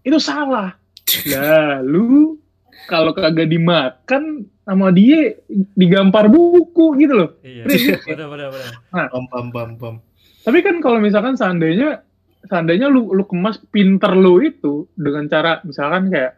itu 0.04 0.20
salah. 0.20 0.76
Lah, 1.32 1.80
lu 1.80 2.36
kalau 2.90 3.12
kagak 3.16 3.48
dimakan 3.48 4.48
sama 4.64 4.88
dia 4.90 5.36
digampar 5.76 6.32
buku 6.32 6.96
gitu 7.00 7.14
loh. 7.14 7.30
iya 7.44 7.68
benar 8.08 8.28
benar 8.32 8.48
benar 8.50 8.72
Pam 9.12 9.24
pam 9.28 9.46
pam 9.52 9.70
pam. 9.76 9.94
Tapi 10.44 10.58
kan 10.60 10.80
kalau 10.80 11.00
misalkan 11.00 11.36
seandainya 11.36 12.04
seandainya 12.48 12.88
lu 12.88 13.12
lu 13.12 13.24
kemas 13.24 13.60
pinter 13.72 14.12
lu 14.12 14.40
itu 14.44 14.88
dengan 14.96 15.28
cara 15.28 15.60
misalkan 15.64 16.12
kayak 16.12 16.32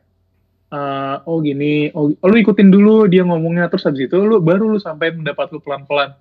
eh, 0.71 1.17
oh 1.27 1.39
gini, 1.43 1.91
oh, 1.95 2.11
oh, 2.11 2.27
lu 2.27 2.37
ikutin 2.43 2.71
dulu 2.71 3.07
dia 3.07 3.23
ngomongnya 3.23 3.71
terus 3.71 3.87
habis 3.87 4.11
itu 4.11 4.19
lu 4.19 4.43
baru 4.43 4.75
lu 4.75 4.79
sampai 4.83 5.15
mendapat 5.15 5.51
lu 5.55 5.63
pelan-pelan. 5.63 6.15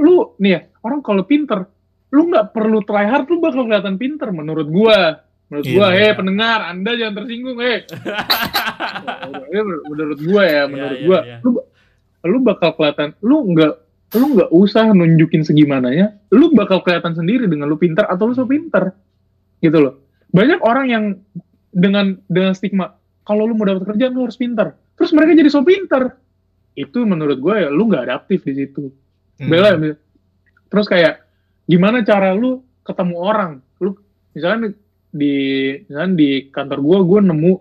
Lu 0.00 0.36
nih 0.40 0.50
ya, 0.56 0.60
orang 0.84 1.04
kalau 1.04 1.24
pinter, 1.28 1.68
lu 2.12 2.32
nggak 2.32 2.56
perlu 2.56 2.80
try 2.84 3.04
hard 3.04 3.28
lu 3.28 3.40
bakal 3.44 3.68
kelihatan 3.68 4.00
pinter 4.00 4.32
menurut 4.32 4.68
gua. 4.72 5.20
Menurut 5.52 5.64
Iya, 5.68 5.76
gua, 5.76 5.86
iya. 5.92 6.08
eh 6.08 6.12
pendengar, 6.16 6.58
Anda 6.72 6.90
jangan 6.96 7.14
tersinggung, 7.20 7.60
eh. 7.60 7.84
menurut- 9.52 9.84
menurut 9.88 10.18
gua 10.22 10.42
ya, 10.44 10.62
menurut 10.68 10.98
iya, 10.98 11.06
gua, 11.06 11.18
iya. 11.24 11.36
lu 11.42 11.50
lu 12.22 12.38
bakal 12.42 12.70
kelihatan 12.78 13.18
lu 13.24 13.50
nggak 13.50 13.74
lu 14.12 14.26
nggak 14.36 14.50
usah 14.52 14.92
nunjukin 14.92 15.42
segimananya. 15.42 16.20
Lu 16.28 16.52
bakal 16.52 16.84
kelihatan 16.84 17.16
sendiri 17.16 17.48
dengan 17.48 17.68
lu 17.68 17.80
pinter 17.80 18.04
atau 18.04 18.28
lu 18.28 18.34
so 18.36 18.44
pinter. 18.44 18.92
Gitu 19.64 19.78
loh. 19.78 20.04
Banyak 20.32 20.60
orang 20.60 20.86
yang 20.92 21.04
dengan 21.72 22.20
dengan 22.28 22.52
stigma 22.52 22.92
kalau 23.24 23.48
lu 23.48 23.56
mau 23.56 23.64
dapat 23.64 23.88
kerjaan 23.88 24.12
lu 24.12 24.28
harus 24.28 24.36
pinter. 24.36 24.76
Terus 25.00 25.10
mereka 25.16 25.32
jadi 25.32 25.48
so 25.48 25.64
pinter. 25.64 26.12
Itu 26.76 27.04
menurut 27.08 27.40
gue 27.40 27.54
ya 27.56 27.68
lu 27.72 27.88
nggak 27.88 28.04
adaptif 28.08 28.44
di 28.44 28.54
situ. 28.56 28.92
Hmm. 29.40 29.48
bela 29.48 29.74
terus 30.68 30.86
kayak 30.86 31.24
gimana 31.64 32.04
cara 32.04 32.36
lu 32.36 32.60
ketemu 32.84 33.16
orang? 33.16 33.52
Lu 33.80 33.96
misalnya 34.36 34.76
di 35.12 35.36
misalnya 35.88 36.14
di 36.16 36.30
kantor 36.52 36.78
gue 36.84 36.98
gue 37.08 37.20
nemu 37.32 37.52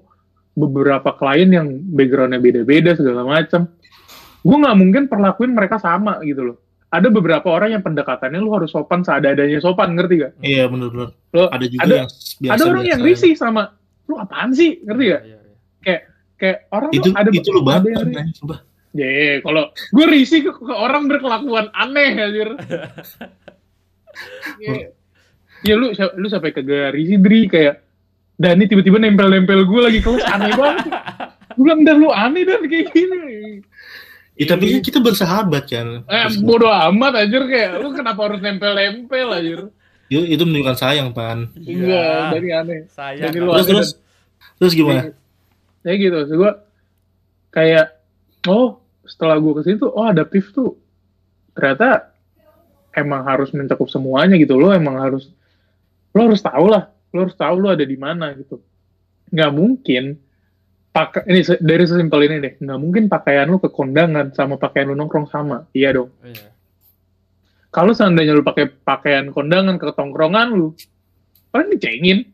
beberapa 0.52 1.16
klien 1.16 1.48
yang 1.48 1.68
backgroundnya 1.92 2.38
beda-beda 2.38 2.92
segala 2.94 3.24
macam 3.24 3.72
gue 4.42 4.58
nggak 4.58 4.78
mungkin 4.78 5.04
perlakuin 5.06 5.54
mereka 5.54 5.78
sama 5.78 6.20
gitu 6.22 6.54
loh 6.54 6.58
ada 6.92 7.08
beberapa 7.08 7.48
orang 7.48 7.72
yang 7.72 7.84
pendekatannya 7.86 8.36
lu 8.36 8.52
harus 8.52 8.68
sopan 8.68 9.00
seada-adanya 9.00 9.64
sopan 9.64 9.96
ngerti 9.96 10.28
gak 10.28 10.34
Iya 10.44 10.68
benar-benar. 10.68 11.16
lo 11.32 11.48
Ada 11.48 11.66
juga 11.66 11.82
ada- 11.88 11.96
yang 11.96 12.10
biasa. 12.12 12.52
ada 12.52 12.64
orang 12.68 12.86
yang 12.86 13.00
risih 13.00 13.34
sama 13.34 13.64
lu 14.06 14.20
apaan 14.20 14.52
sih 14.52 14.84
ngerti 14.84 15.04
gak 15.08 15.22
Iya, 15.24 15.38
iya. 15.88 15.98
kayak 16.36 16.58
orang 16.68 16.90
Itu 16.92 17.08
tuh 17.08 17.14
ada 17.16 17.30
itu 17.32 17.50
lu 17.50 17.62
ada 17.62 17.80
banget 17.80 18.36
coba. 18.44 18.56
Ya, 18.92 19.40
kalau 19.40 19.64
gue 19.72 20.06
risih 20.06 20.44
ke, 20.44 20.52
ke 20.52 20.74
orang 20.76 21.08
berkelakuan 21.08 21.72
aneh 21.72 22.12
anjir. 22.12 22.50
ya, 24.60 24.92
ya 25.64 25.74
lu 25.80 25.88
lu 25.96 26.28
sampai 26.28 26.52
kagak 26.52 26.92
risih 26.92 27.16
Dri 27.16 27.48
kayak 27.48 27.80
Dani 28.42 28.66
tiba-tiba 28.66 28.98
nempel-nempel 28.98 29.70
gue 29.70 29.82
lagi 29.86 30.00
kelas 30.02 30.26
aneh 30.26 30.52
banget. 30.58 30.90
Gue 31.54 31.64
bilang 31.68 31.82
dan 31.86 31.96
lu 32.02 32.10
aneh 32.10 32.42
dan 32.42 32.66
kayak 32.66 32.90
gini. 32.90 33.62
Ya, 34.34 34.58
tapi 34.58 34.74
kan 34.74 34.82
kita 34.82 34.98
bersahabat 34.98 35.70
kan. 35.70 36.02
Eh, 36.10 36.26
bodoh 36.42 36.74
amat 36.74 37.22
anjir 37.22 37.46
kayak 37.46 37.78
lu 37.86 37.94
kenapa 37.94 38.26
harus 38.26 38.42
nempel-nempel 38.42 39.28
anjir? 39.30 39.62
itu, 40.12 40.28
itu 40.28 40.44
menunjukkan 40.44 40.76
sayang 40.76 41.16
pan. 41.16 41.48
Enggak, 41.56 42.36
dari 42.36 42.50
aneh. 42.52 42.80
saya 42.92 43.32
Jadi 43.32 43.38
kan. 43.40 43.46
lu 43.48 43.52
Terus 43.56 43.68
terus 43.70 43.90
terus 44.60 44.74
gimana? 44.76 45.02
Ya 45.82 45.94
gitu, 45.98 46.20
so, 46.26 46.34
gue 46.36 46.52
kayak 47.56 47.86
oh 48.48 48.82
setelah 49.08 49.38
gue 49.40 49.54
ke 49.60 49.62
sini 49.66 49.76
tuh 49.82 49.92
oh 49.92 50.06
adaptif 50.08 50.56
tuh 50.56 50.78
ternyata 51.52 52.16
emang 52.96 53.28
harus 53.28 53.52
mencakup 53.52 53.92
semuanya 53.92 54.40
gitu 54.40 54.56
lo 54.56 54.72
emang 54.72 55.00
harus 55.00 55.28
lo 56.16 56.32
harus 56.32 56.40
tahu 56.40 56.72
lah 56.72 56.88
lo 57.12 57.18
harus 57.22 57.36
tahu 57.36 57.56
lo 57.60 57.70
ada 57.70 57.84
di 57.84 57.96
mana 57.96 58.32
gitu. 58.34 58.60
Nggak 59.30 59.52
mungkin 59.52 60.04
pakai 60.92 61.24
ini 61.26 61.40
dari 61.60 61.84
sesimpel 61.84 62.20
ini 62.26 62.36
deh. 62.40 62.54
Nggak 62.60 62.80
mungkin 62.80 63.04
pakaian 63.08 63.48
lo 63.48 63.60
ke 63.60 63.68
kondangan 63.68 64.32
sama 64.32 64.56
pakaian 64.56 64.92
lo 64.92 64.96
nongkrong 64.96 65.28
sama. 65.28 65.68
Iya 65.72 65.96
dong. 65.96 66.12
Iya. 66.24 66.50
kalau 67.72 67.96
seandainya 67.96 68.36
lo 68.36 68.44
pakai 68.44 68.68
pakaian 68.68 69.32
kondangan 69.32 69.80
ke 69.80 69.88
tongkrongan 69.96 70.48
lo 70.52 70.76
kan 71.50 71.68
dicengin. 71.68 72.28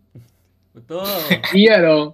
Betul. 0.74 1.06
Iya 1.58 1.76
dong. 1.82 2.06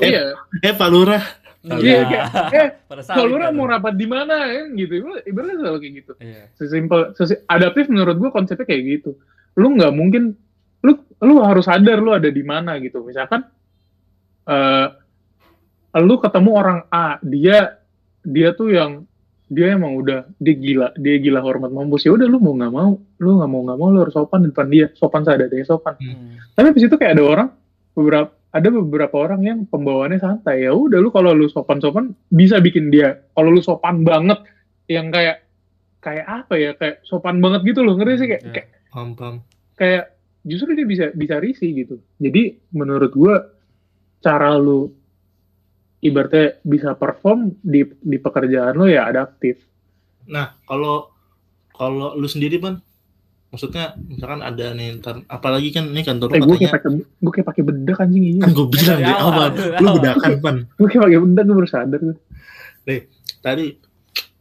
Iya. 0.00 0.36
Eh 0.60 0.72
Pak 0.72 0.88
Lurah. 0.88 1.24
Iya, 1.60 2.08
kayak, 2.08 2.26
eh, 2.56 2.68
pada 2.88 3.04
saat 3.04 3.20
kalau 3.20 3.32
itu. 3.32 3.36
orang 3.36 3.52
mau 3.52 3.68
rapat 3.68 3.92
di 3.92 4.08
mana 4.08 4.48
ya? 4.48 4.64
Gitu. 4.72 5.04
Ibaratnya 5.28 5.56
selalu 5.60 5.76
kayak 5.76 5.94
gitu. 6.00 6.12
Iya. 6.16 6.42
Sesimpel 6.56 7.12
sesi- 7.12 7.40
adaptif 7.44 7.84
menurut 7.92 8.16
gua 8.16 8.32
konsepnya 8.32 8.64
kayak 8.64 8.82
gitu. 8.96 9.20
Lu 9.60 9.76
nggak 9.76 9.92
mungkin 9.92 10.40
lu 10.80 10.92
lu 11.20 11.34
harus 11.40 11.64
sadar 11.64 11.98
lu 11.98 12.10
ada 12.10 12.28
di 12.28 12.42
mana 12.42 12.76
gitu 12.78 13.02
misalkan 13.02 13.44
eh 14.46 14.86
lu 15.96 16.16
ketemu 16.16 16.50
orang 16.52 16.78
A 16.88 17.18
dia 17.20 17.76
dia 18.22 18.52
tuh 18.52 18.70
yang 18.70 19.04
dia 19.46 19.74
emang 19.74 19.98
udah 19.98 20.30
dia 20.38 20.54
gila 20.54 20.88
dia 20.94 21.18
gila 21.18 21.42
hormat 21.42 21.68
mampus 21.68 22.06
ya 22.06 22.14
udah 22.14 22.24
lu 22.24 22.38
mau 22.38 22.54
nggak 22.54 22.70
mau 22.70 22.92
lu 23.18 23.30
nggak 23.36 23.50
mau 23.50 23.60
nggak 23.66 23.78
mau 23.78 23.88
lu 23.90 23.98
harus 24.00 24.14
sopan 24.14 24.40
di 24.40 24.48
depan 24.48 24.68
dia 24.68 24.86
sopan 24.94 25.22
seadanya 25.22 25.66
sopan 25.66 25.94
Hmm. 25.98 26.38
tapi 26.54 26.70
di 26.70 26.80
situ 26.80 26.94
kayak 26.94 27.18
ada 27.18 27.24
orang 27.26 27.48
beberapa 27.90 28.30
ada 28.50 28.68
beberapa 28.68 29.14
orang 29.18 29.40
yang 29.42 29.58
pembawaannya 29.66 30.18
santai 30.18 30.64
ya 30.64 30.72
udah 30.72 30.98
lu 30.98 31.10
kalau 31.10 31.34
lu 31.34 31.46
sopan-sopan 31.46 32.14
bisa 32.28 32.58
bikin 32.58 32.88
dia 32.88 33.18
kalau 33.34 33.50
lu 33.50 33.58
sopan 33.60 34.02
banget 34.02 34.38
yang 34.86 35.10
kayak 35.10 35.42
kayak 35.98 36.26
apa 36.26 36.54
ya 36.54 36.70
kayak 36.72 37.02
sopan 37.02 37.38
banget 37.38 37.66
gitu 37.66 37.82
loh 37.82 37.94
ngerti 37.94 38.14
sih 38.16 38.28
kayak 38.28 38.42
Iya. 38.42 38.52
kayak, 38.54 38.68
Pam 38.88 39.08
pam. 39.14 39.34
kayak 39.74 40.04
justru 40.44 40.72
dia 40.72 40.86
bisa 40.88 41.04
bisa 41.12 41.36
risih 41.40 41.70
gitu 41.84 41.96
jadi 42.16 42.56
menurut 42.72 43.12
gua 43.12 43.48
cara 44.20 44.56
lu 44.56 44.92
ibaratnya 46.00 46.60
bisa 46.64 46.96
perform 46.96 47.56
di 47.60 47.84
di 48.00 48.16
pekerjaan 48.16 48.76
lu 48.76 48.88
ya 48.88 49.04
adaptif 49.08 49.70
Nah 50.30 50.54
kalau 50.64 51.10
kalau 51.74 52.14
lu 52.14 52.28
sendiri 52.30 52.62
pan, 52.62 52.78
maksudnya 53.50 53.98
misalkan 54.06 54.44
ada 54.46 54.76
nih 54.76 55.00
ntar, 55.02 55.26
apalagi 55.26 55.74
kan 55.74 55.90
ini 55.90 56.06
kantor 56.06 56.36
eh 56.36 56.40
lu 56.44 56.54
gue 56.54 56.58
kayak 56.62 56.76
katanya 56.78 57.02
pakai 57.02 57.22
gue 57.24 57.32
kayak 57.32 57.48
pakai 57.48 57.62
bedak 57.66 57.98
anjing 57.98 58.24
iya 58.24 58.40
kan 58.46 58.50
gue 58.54 58.66
bilang 58.68 58.98
dari 59.00 59.16
awal, 59.16 59.48
lu 59.82 59.90
bedakan 59.98 60.32
pan. 60.38 60.56
gue 60.78 60.86
kayak 60.86 61.02
pakai 61.08 61.18
bedak 61.18 61.44
gue 61.44 61.56
baru 61.56 61.68
sadar 61.68 62.00
gue. 62.00 62.16
Tadi 63.40 63.66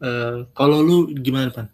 eh, 0.03 0.35
kalau 0.53 0.77
lu 0.83 0.97
gimana 1.17 1.49
pan? 1.49 1.67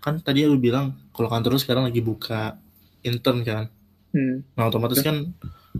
Kan 0.00 0.24
tadi 0.24 0.48
lu 0.48 0.56
bilang 0.56 0.96
kalau 1.12 1.28
kantor 1.30 1.54
lu 1.54 1.60
sekarang 1.60 1.84
lagi 1.86 2.00
buka 2.00 2.56
intern 3.02 3.40
kan. 3.42 3.64
hmm. 4.12 4.56
Nah 4.56 4.68
otomatis 4.68 5.00
kan 5.00 5.32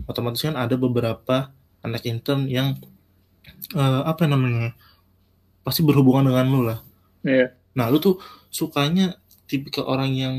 otomatis 0.07 0.41
kan 0.41 0.55
ada 0.55 0.75
beberapa 0.75 1.51
anak 1.81 2.05
intern 2.05 2.47
yang 2.47 2.77
eh, 3.73 4.01
apa 4.05 4.25
namanya 4.25 4.73
pasti 5.61 5.81
berhubungan 5.85 6.29
dengan 6.29 6.45
lu 6.49 6.61
lah. 6.65 6.79
Iya. 7.21 7.53
Nah 7.77 7.85
lu 7.89 8.01
tuh 8.01 8.17
sukanya 8.49 9.15
tipikal 9.45 9.85
orang 9.87 10.11
yang 10.15 10.35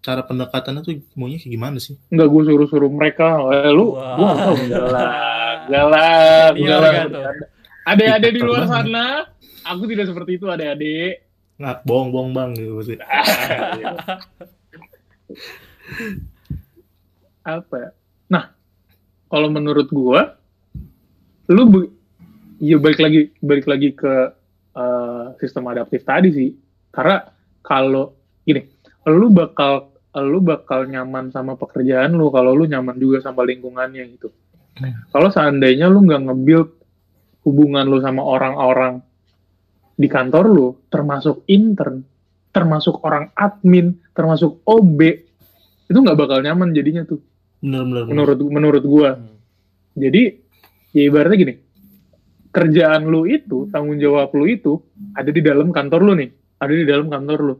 cara 0.00 0.22
pendekatannya 0.22 0.86
tuh 0.86 1.02
maunya 1.18 1.42
kayak 1.42 1.50
gimana 1.50 1.78
sih? 1.82 1.98
Enggak 2.14 2.30
gue 2.30 2.42
suruh-suruh 2.46 2.90
mereka. 2.94 3.42
Eh, 3.50 3.74
lu, 3.74 3.98
Wah. 3.98 4.14
gua 4.14 4.32
tahu 4.38 4.54
enggak 4.70 4.86
lah. 4.86 5.10
Enggak 5.66 5.86
lah, 5.90 6.06
Iya, 6.54 6.62
enggak 6.62 6.78
lah. 6.78 6.92
kan 6.94 7.06
tuh. 7.10 7.22
Ada-ada 7.86 8.28
di 8.30 8.40
luar 8.42 8.64
sana, 8.70 9.06
aku 9.66 9.82
tidak 9.90 10.06
seperti 10.06 10.38
itu 10.38 10.46
adik-adik. 10.46 11.26
Nggak 11.58 11.76
bohong 11.82 12.10
bohong 12.14 12.30
bang 12.34 12.50
gitu 12.54 12.82
sih. 12.86 12.98
Apa? 17.46 17.94
Nah, 18.30 18.50
kalau 19.30 19.48
menurut 19.50 19.88
gua, 19.90 20.34
lu 21.46 21.90
ya 22.58 22.80
balik 22.80 23.00
lagi 23.00 23.20
balik 23.38 23.66
lagi 23.70 23.88
ke 23.94 24.14
eh, 24.74 25.24
sistem 25.38 25.70
adaptif 25.70 26.02
tadi 26.02 26.28
sih. 26.34 26.50
Karena 26.90 27.22
kalau 27.62 28.14
gini, 28.42 28.66
lu 29.06 29.30
bakal 29.30 29.94
lu 30.16 30.40
bakal 30.40 30.88
nyaman 30.88 31.28
sama 31.28 31.60
pekerjaan 31.60 32.16
lu 32.16 32.32
kalau 32.32 32.56
lu 32.56 32.64
nyaman 32.64 32.96
juga 32.96 33.20
sama 33.20 33.44
lingkungannya 33.44 34.04
gitu. 34.16 34.32
Hmm. 34.80 35.04
Kalau 35.12 35.28
seandainya 35.28 35.92
lu 35.92 36.08
nggak 36.08 36.22
nge-build 36.24 36.70
hubungan 37.44 37.84
lu 37.84 38.00
sama 38.00 38.24
orang-orang 38.24 39.04
di 39.96 40.08
kantor 40.08 40.44
lu, 40.48 40.66
termasuk 40.92 41.44
intern, 41.48 42.04
termasuk 42.52 43.00
orang 43.04 43.32
admin, 43.32 43.96
termasuk 44.12 44.60
OB, 44.68 45.00
itu 45.86 45.98
nggak 45.98 46.18
bakal 46.18 46.38
nyaman 46.42 46.74
jadinya 46.74 47.06
tuh. 47.06 47.22
Bener 47.62 47.82
bener. 47.86 48.02
bener. 48.06 48.10
Menurut 48.12 48.38
menurut 48.50 48.84
gua. 48.84 49.10
Hmm. 49.16 49.38
Jadi 49.96 50.22
ya 50.92 51.02
ibaratnya 51.08 51.36
gini, 51.40 51.54
kerjaan 52.52 53.08
lu 53.08 53.24
itu, 53.24 53.68
tanggung 53.72 53.96
jawab 53.96 54.32
lu 54.36 54.44
itu 54.44 54.76
ada 55.16 55.30
di 55.32 55.40
dalam 55.40 55.72
kantor 55.72 56.00
lu 56.04 56.12
nih, 56.20 56.30
ada 56.60 56.72
di 56.74 56.84
dalam 56.84 57.08
kantor 57.08 57.38
lu. 57.40 57.54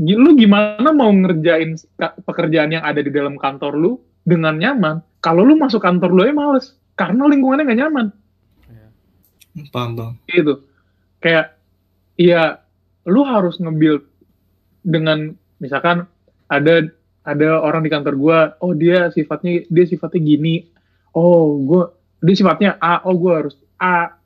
lu 0.00 0.30
gimana 0.40 0.88
mau 0.88 1.12
ngerjain 1.12 1.76
pekerjaan 2.24 2.72
yang 2.72 2.80
ada 2.80 3.04
di 3.04 3.12
dalam 3.12 3.36
kantor 3.36 3.76
lu 3.76 4.00
dengan 4.24 4.56
nyaman 4.56 5.04
kalau 5.20 5.44
lu 5.44 5.52
masuk 5.56 5.84
kantor 5.84 6.16
lu 6.16 6.24
aja 6.24 6.32
males 6.32 6.72
karena 6.96 7.28
lingkungannya 7.28 7.68
nggak 7.68 7.80
nyaman 7.84 8.06
Iya. 8.70 8.88
Paham 9.68 9.90
bang. 9.98 10.12
gitu 10.30 10.64
kayak 11.20 11.58
ya 12.16 12.62
lu 13.04 13.20
harus 13.26 13.58
nge-build 13.60 14.06
dengan 14.80 15.34
misalkan 15.60 16.08
ada 16.48 16.88
ada 17.20 17.60
orang 17.60 17.82
di 17.82 17.90
kantor 17.90 18.14
gua 18.16 18.38
oh 18.58 18.72
dia 18.72 19.08
sifatnya 19.08 19.64
dia 19.66 19.84
sifatnya 19.84 20.20
gini. 20.20 20.64
Oh 21.10 21.58
gua 21.58 21.92
dia 22.18 22.34
sifatnya 22.34 22.76
A. 22.76 23.04
Oh 23.04 23.14
gua 23.14 23.44
harus 23.44 23.56
A. 23.76 24.16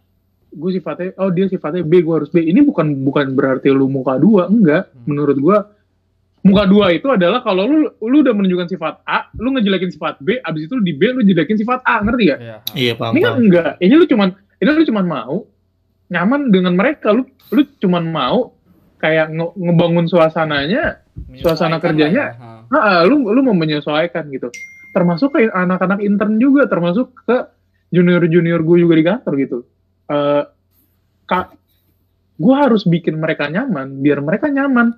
Gue 0.51 0.71
sifatnya 0.71 1.11
oh 1.19 1.35
dia 1.35 1.51
sifatnya 1.51 1.83
B 1.83 1.99
gua 2.01 2.23
harus 2.23 2.31
B. 2.31 2.39
Ini 2.39 2.63
bukan 2.63 3.03
bukan 3.03 3.35
berarti 3.35 3.69
lu 3.69 3.91
muka 3.91 4.15
dua 4.15 4.47
enggak. 4.47 4.87
Hmm. 4.87 5.03
menurut 5.11 5.37
gua 5.37 5.59
muka 6.41 6.69
dua 6.69 6.93
itu 6.93 7.09
adalah 7.09 7.41
kalau 7.41 7.65
lu 7.65 7.89
lu 7.99 8.21
udah 8.21 8.31
menunjukkan 8.31 8.69
sifat 8.69 9.01
A 9.03 9.33
lu 9.35 9.51
ngejelekin 9.51 9.89
sifat 9.89 10.21
B 10.21 10.37
abis 10.39 10.69
itu 10.69 10.77
di 10.79 10.93
B 10.93 11.11
lu 11.11 11.25
jelekin 11.25 11.57
sifat 11.57 11.81
A 11.83 12.05
ngerti 12.05 12.23
gak 12.29 12.39
Iya. 12.39 12.57
Iya 12.71 12.93
paham 12.95 13.13
ini 13.17 13.21
kan 13.21 13.35
enggak. 13.35 13.71
Ini 13.81 13.95
lu 13.97 14.05
cuman 14.05 14.29
ini 14.61 14.69
lu 14.71 14.85
cuman 14.85 15.05
mau 15.05 15.37
nyaman 16.07 16.41
dengan 16.53 16.77
mereka. 16.77 17.11
Lu 17.11 17.25
lu 17.51 17.63
cuman 17.81 18.05
mau 18.07 18.53
kayak 19.01 19.33
nge- 19.33 19.55
ngebangun 19.59 20.07
suasananya 20.07 21.03
suasana 21.37 21.77
kerjanya, 21.79 22.25
lah 22.25 22.35
ya. 22.35 22.54
Nah, 22.71 23.05
lu 23.05 23.29
lu 23.29 23.41
mau 23.43 23.57
menyesuaikan 23.57 24.29
gitu. 24.33 24.49
Termasuk 24.95 25.35
ke 25.35 25.51
anak-anak 25.51 26.01
intern 26.01 26.39
juga 26.39 26.71
termasuk 26.71 27.13
ke 27.27 27.37
junior 27.91 28.23
junior 28.31 28.61
gue 28.63 28.77
juga 28.85 28.95
di 28.95 29.05
kantor 29.05 29.33
gitu. 29.41 29.59
Eh 30.11 30.43
kak 31.25 31.47
gue 32.35 32.55
harus 32.55 32.85
bikin 32.87 33.19
mereka 33.19 33.51
nyaman 33.51 34.01
biar 34.01 34.23
mereka 34.23 34.47
nyaman. 34.49 34.95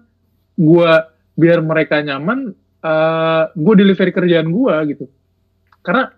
Gue 0.56 0.90
biar 1.36 1.60
mereka 1.64 2.00
nyaman 2.04 2.52
eh 2.84 3.44
gue 3.54 3.74
delivery 3.74 4.12
kerjaan 4.12 4.48
gue 4.52 4.74
gitu. 4.92 5.04
Karena 5.80 6.10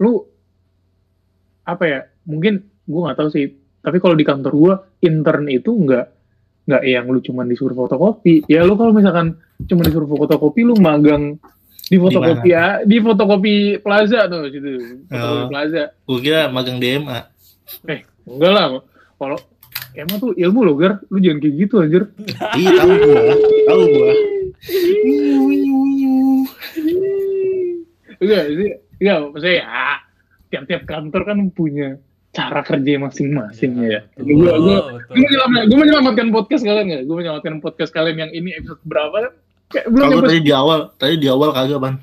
lu 0.00 0.22
apa 1.66 1.84
ya 1.84 2.00
mungkin 2.30 2.62
gue 2.86 3.00
nggak 3.02 3.18
tahu 3.18 3.28
sih 3.34 3.50
tapi 3.82 3.98
kalau 3.98 4.14
di 4.14 4.22
kantor 4.22 4.52
gue 4.54 4.74
intern 5.06 5.46
itu 5.50 5.74
nggak 5.74 6.06
nggak 6.66 6.82
yang 6.82 7.06
lu 7.06 7.18
cuman 7.18 7.46
disuruh 7.46 7.74
fotokopi. 7.74 8.42
Ya 8.46 8.66
lu 8.66 8.74
kalau 8.74 8.90
misalkan 8.90 9.38
cuma 9.64 9.82
disuruh 9.82 10.06
fotokopi 10.06 10.60
lu 10.62 10.74
magang 10.76 11.38
di 11.86 11.96
fotokopi 11.96 12.50
ya 12.50 12.82
di 12.82 12.98
fotokopi 12.98 13.54
plaza 13.78 14.26
tuh 14.26 14.50
situ. 14.50 14.98
Fotokopi 15.06 15.42
Oh. 15.42 15.48
plaza. 15.48 15.82
Gue 16.02 16.18
kira 16.20 16.50
magang 16.50 16.78
DMA. 16.78 17.30
eh 17.86 18.02
enggak 18.26 18.50
lah. 18.50 18.66
Kalau 19.16 19.38
emang 19.94 20.18
tuh 20.18 20.34
ilmu 20.34 20.60
lo 20.62 20.74
gar. 20.74 20.98
Lu 21.06 21.18
jangan 21.18 21.38
kayak 21.38 21.54
gitu 21.56 21.74
anjir. 21.78 22.02
Iya 22.52 22.70
tahu 22.76 22.92
gua, 22.92 23.22
tahu 23.64 23.82
gua. 23.86 24.10
enggak 28.16 28.42
sih 28.48 28.70
enggak 28.98 29.16
maksudnya 29.28 29.54
ya 29.60 29.68
tiap-tiap 30.48 30.82
kantor 30.88 31.22
kan 31.22 31.38
punya 31.52 31.88
cara 32.36 32.60
kerja 32.60 33.00
masing-masing 33.00 33.72
ya 33.80 34.04
betul, 34.20 34.28
gue 34.36 34.76
gue 35.08 35.16
menyelamatkan, 35.16 35.64
gue 35.72 35.78
menyelamatkan 35.80 36.28
podcast 36.28 36.62
kalian 36.68 36.84
nggak 36.84 37.02
gue 37.08 37.16
menyelamatkan 37.16 37.54
podcast 37.64 37.90
kalian 37.96 38.28
yang 38.28 38.32
ini 38.36 38.52
episode 38.52 38.84
berapa 38.84 39.16
kan 39.24 39.32
kayak 39.66 39.86
belum 39.90 40.04
Kalau 40.06 40.22
tadi 40.22 40.40
di 40.44 40.52
awal, 40.54 40.78
tadi 40.94 41.14
di 41.18 41.26
awal 41.26 41.50
kagak 41.50 41.80
ban. 41.82 41.94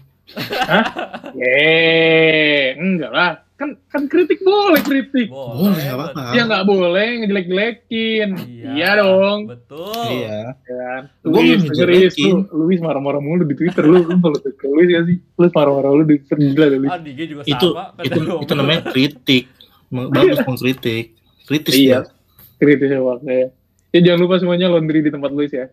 Eh, 1.33 2.75
enggak 2.75 3.11
lah. 3.11 3.31
Kan 3.53 3.79
kan 3.87 4.09
kritik 4.11 4.43
boleh 4.43 4.81
kritik. 4.83 5.31
Boleh, 5.31 5.85
apa-apa. 5.95 6.35
Ya 6.35 6.43
nggak 6.43 6.65
boleh 6.67 7.23
ngejelek-jelekin. 7.23 8.29
Iya, 8.75 8.99
dong. 8.99 9.47
Betul. 9.47 10.09
Iya. 10.11 10.57
Ya 10.57 10.75
kan? 10.75 11.01
Gua 11.23 11.39
Luis, 11.39 11.61
ngejelekin. 11.63 12.49
lu, 12.51 12.67
Luis 12.67 12.79
marah-marah 12.83 13.21
mulu 13.23 13.47
di 13.47 13.55
Twitter 13.55 13.87
lu, 13.87 14.03
lu 14.03 14.17
kalau 14.19 14.37
ke 14.43 14.65
Luis 14.67 14.89
ya 14.91 15.01
sih, 15.07 15.17
Luis 15.39 15.51
marah-marah 15.55 15.91
lu 15.95 16.03
di 16.03 16.19
Twitter 16.19 16.37
gila 16.51 16.65
lu. 16.67 16.77
Luis. 16.83 16.91
Ah, 16.91 16.99
juga 16.99 17.41
Itu 17.47 17.67
sama. 17.71 18.03
itu 18.03 18.19
gua. 18.19 18.41
itu 18.43 18.53
namanya 18.57 18.81
kritik. 18.91 19.45
Bagus 19.93 20.41
mengkritik. 20.49 21.13
Kritis 21.45 21.73
Iya. 21.77 22.01
dia. 22.01 22.09
Kritis 22.57 22.89
ya. 22.89 23.47
Ya 23.93 23.99
jangan 24.01 24.19
lupa 24.25 24.41
semuanya 24.41 24.73
laundry 24.73 25.05
di 25.05 25.13
tempat 25.13 25.29
Luis 25.29 25.53
ya. 25.53 25.69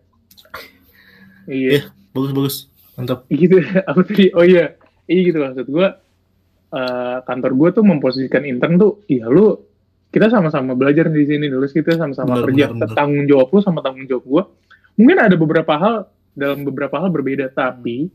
Iya. 1.49 1.69
Iya. 1.73 1.81
Bagus 2.13 2.31
bagus. 2.31 2.55
Mantap. 2.99 3.23
gitu 3.31 3.63
apa 3.89 3.99
tadi 4.03 4.29
oh 4.35 4.43
iya 4.43 4.75
iya 5.07 5.21
gitu 5.25 5.39
maksud 5.39 5.65
gue 5.71 5.87
eh, 6.75 7.17
kantor 7.23 7.51
gue 7.55 7.69
tuh 7.79 7.83
memposisikan 7.87 8.43
intern 8.43 8.75
tuh 8.75 9.01
iya 9.07 9.31
lu 9.31 9.57
kita 10.11 10.27
sama-sama 10.27 10.75
belajar 10.75 11.07
di 11.07 11.23
sini 11.23 11.47
dulu 11.47 11.71
kita 11.71 11.95
sama-sama 11.95 12.43
kerja 12.43 12.75
benar. 12.75 12.91
tanggung 12.91 13.25
jawab 13.31 13.47
lu 13.47 13.59
sama 13.63 13.79
tanggung 13.79 14.05
jawab 14.11 14.23
gue 14.27 14.43
mungkin 14.99 15.17
ada 15.23 15.35
beberapa 15.39 15.73
hal 15.79 15.95
dalam 16.35 16.67
beberapa 16.67 16.99
hal 16.99 17.09
berbeda 17.15 17.47
tapi 17.55 18.11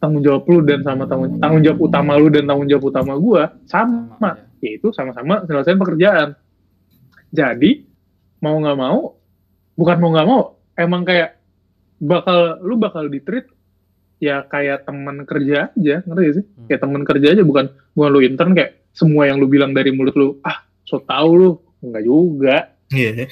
tanggung 0.00 0.24
jawab 0.24 0.48
lu 0.48 0.64
dan 0.64 0.80
sama 0.80 1.04
tanggung 1.04 1.36
tanggung 1.36 1.60
jawab 1.60 1.78
utama 1.84 2.16
lu 2.16 2.32
dan 2.32 2.48
tanggung 2.48 2.68
jawab 2.68 2.84
utama 2.88 3.12
gue 3.20 3.42
sama 3.68 4.30
ya. 4.32 4.47
Yaitu 4.60 4.90
sama-sama 4.90 5.44
selesaiin 5.44 5.76
pekerjaan 5.76 6.28
jadi 7.28 7.84
mau 8.38 8.56
nggak 8.56 8.76
mau 8.76 9.18
bukan 9.74 9.96
mau 9.96 10.10
nggak 10.10 10.28
mau 10.28 10.42
emang 10.74 11.02
kayak 11.02 11.36
bakal 11.98 12.38
lu 12.60 12.74
bakal 12.74 13.04
di 13.04 13.18
treat 13.18 13.46
ya 14.18 14.42
kayak 14.42 14.82
teman 14.82 15.22
kerja 15.22 15.70
aja 15.72 16.02
ngerti 16.02 16.22
gak 16.22 16.34
sih 16.34 16.44
Hmm. 16.48 16.66
kayak 16.66 16.80
teman 16.80 17.02
kerja 17.02 17.26
aja 17.32 17.42
bukan 17.42 17.66
bukan 17.92 18.10
lu 18.10 18.20
intern 18.20 18.52
kayak 18.52 18.82
semua 18.90 19.26
yang 19.26 19.38
lu 19.38 19.46
bilang 19.46 19.70
dari 19.70 19.90
mulut 19.90 20.14
lu 20.14 20.38
ah 20.42 20.58
so 20.82 20.98
tau 20.98 21.30
lu 21.30 21.50
enggak 21.80 22.02
juga 22.02 22.56
Iya. 22.88 23.28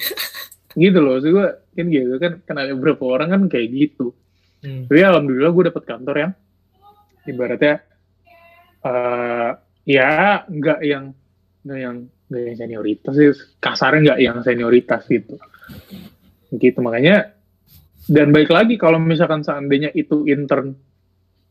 gitu 0.77 0.99
loh 1.01 1.17
sih 1.17 1.31
gue 1.31 1.47
kan 1.73 1.85
gitu 1.87 2.13
kan 2.17 2.31
kan 2.41 2.55
ada 2.55 2.71
beberapa 2.71 3.03
orang 3.07 3.29
kan 3.29 3.41
kayak 3.47 3.67
gitu 3.69 4.15
Hmm. 4.57 4.89
tapi 4.89 4.99
alhamdulillah 4.99 5.51
gue 5.51 5.63
dapet 5.69 5.83
kantor 5.85 6.15
yang 6.17 6.31
ibaratnya 7.23 7.73
eh 8.79 9.49
ya 9.87 10.43
nggak 10.43 10.79
yang 10.83 11.15
nggak 11.63 11.79
yang 11.79 11.95
nggak 12.27 12.41
yang 12.43 12.57
senioritas 12.59 13.13
sih. 13.15 13.31
Kasarnya 13.63 13.99
nggak 14.11 14.19
yang 14.19 14.37
senioritas 14.43 15.01
gitu. 15.07 15.39
Gitu 16.51 16.79
makanya 16.83 17.37
dan 18.07 18.31
baik 18.31 18.51
lagi 18.51 18.79
kalau 18.79 18.99
misalkan 19.03 19.43
seandainya 19.43 19.91
itu 19.91 20.23
intern 20.27 20.71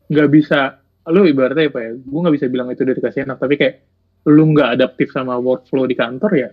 nggak 0.09 0.29
bisa 0.33 0.81
lu 1.07 1.23
ibaratnya 1.29 1.71
apa 1.71 1.79
ya 1.79 1.91
gue 1.95 2.19
nggak 2.19 2.35
bisa 2.35 2.47
bilang 2.51 2.67
itu 2.73 2.83
dari 2.83 2.99
kasih 2.99 3.29
enak 3.29 3.37
tapi 3.39 3.55
kayak 3.55 3.75
lu 4.27 4.43
nggak 4.51 4.75
adaptif 4.75 5.13
sama 5.13 5.39
workflow 5.39 5.87
di 5.87 5.95
kantor 5.95 6.31
ya 6.35 6.49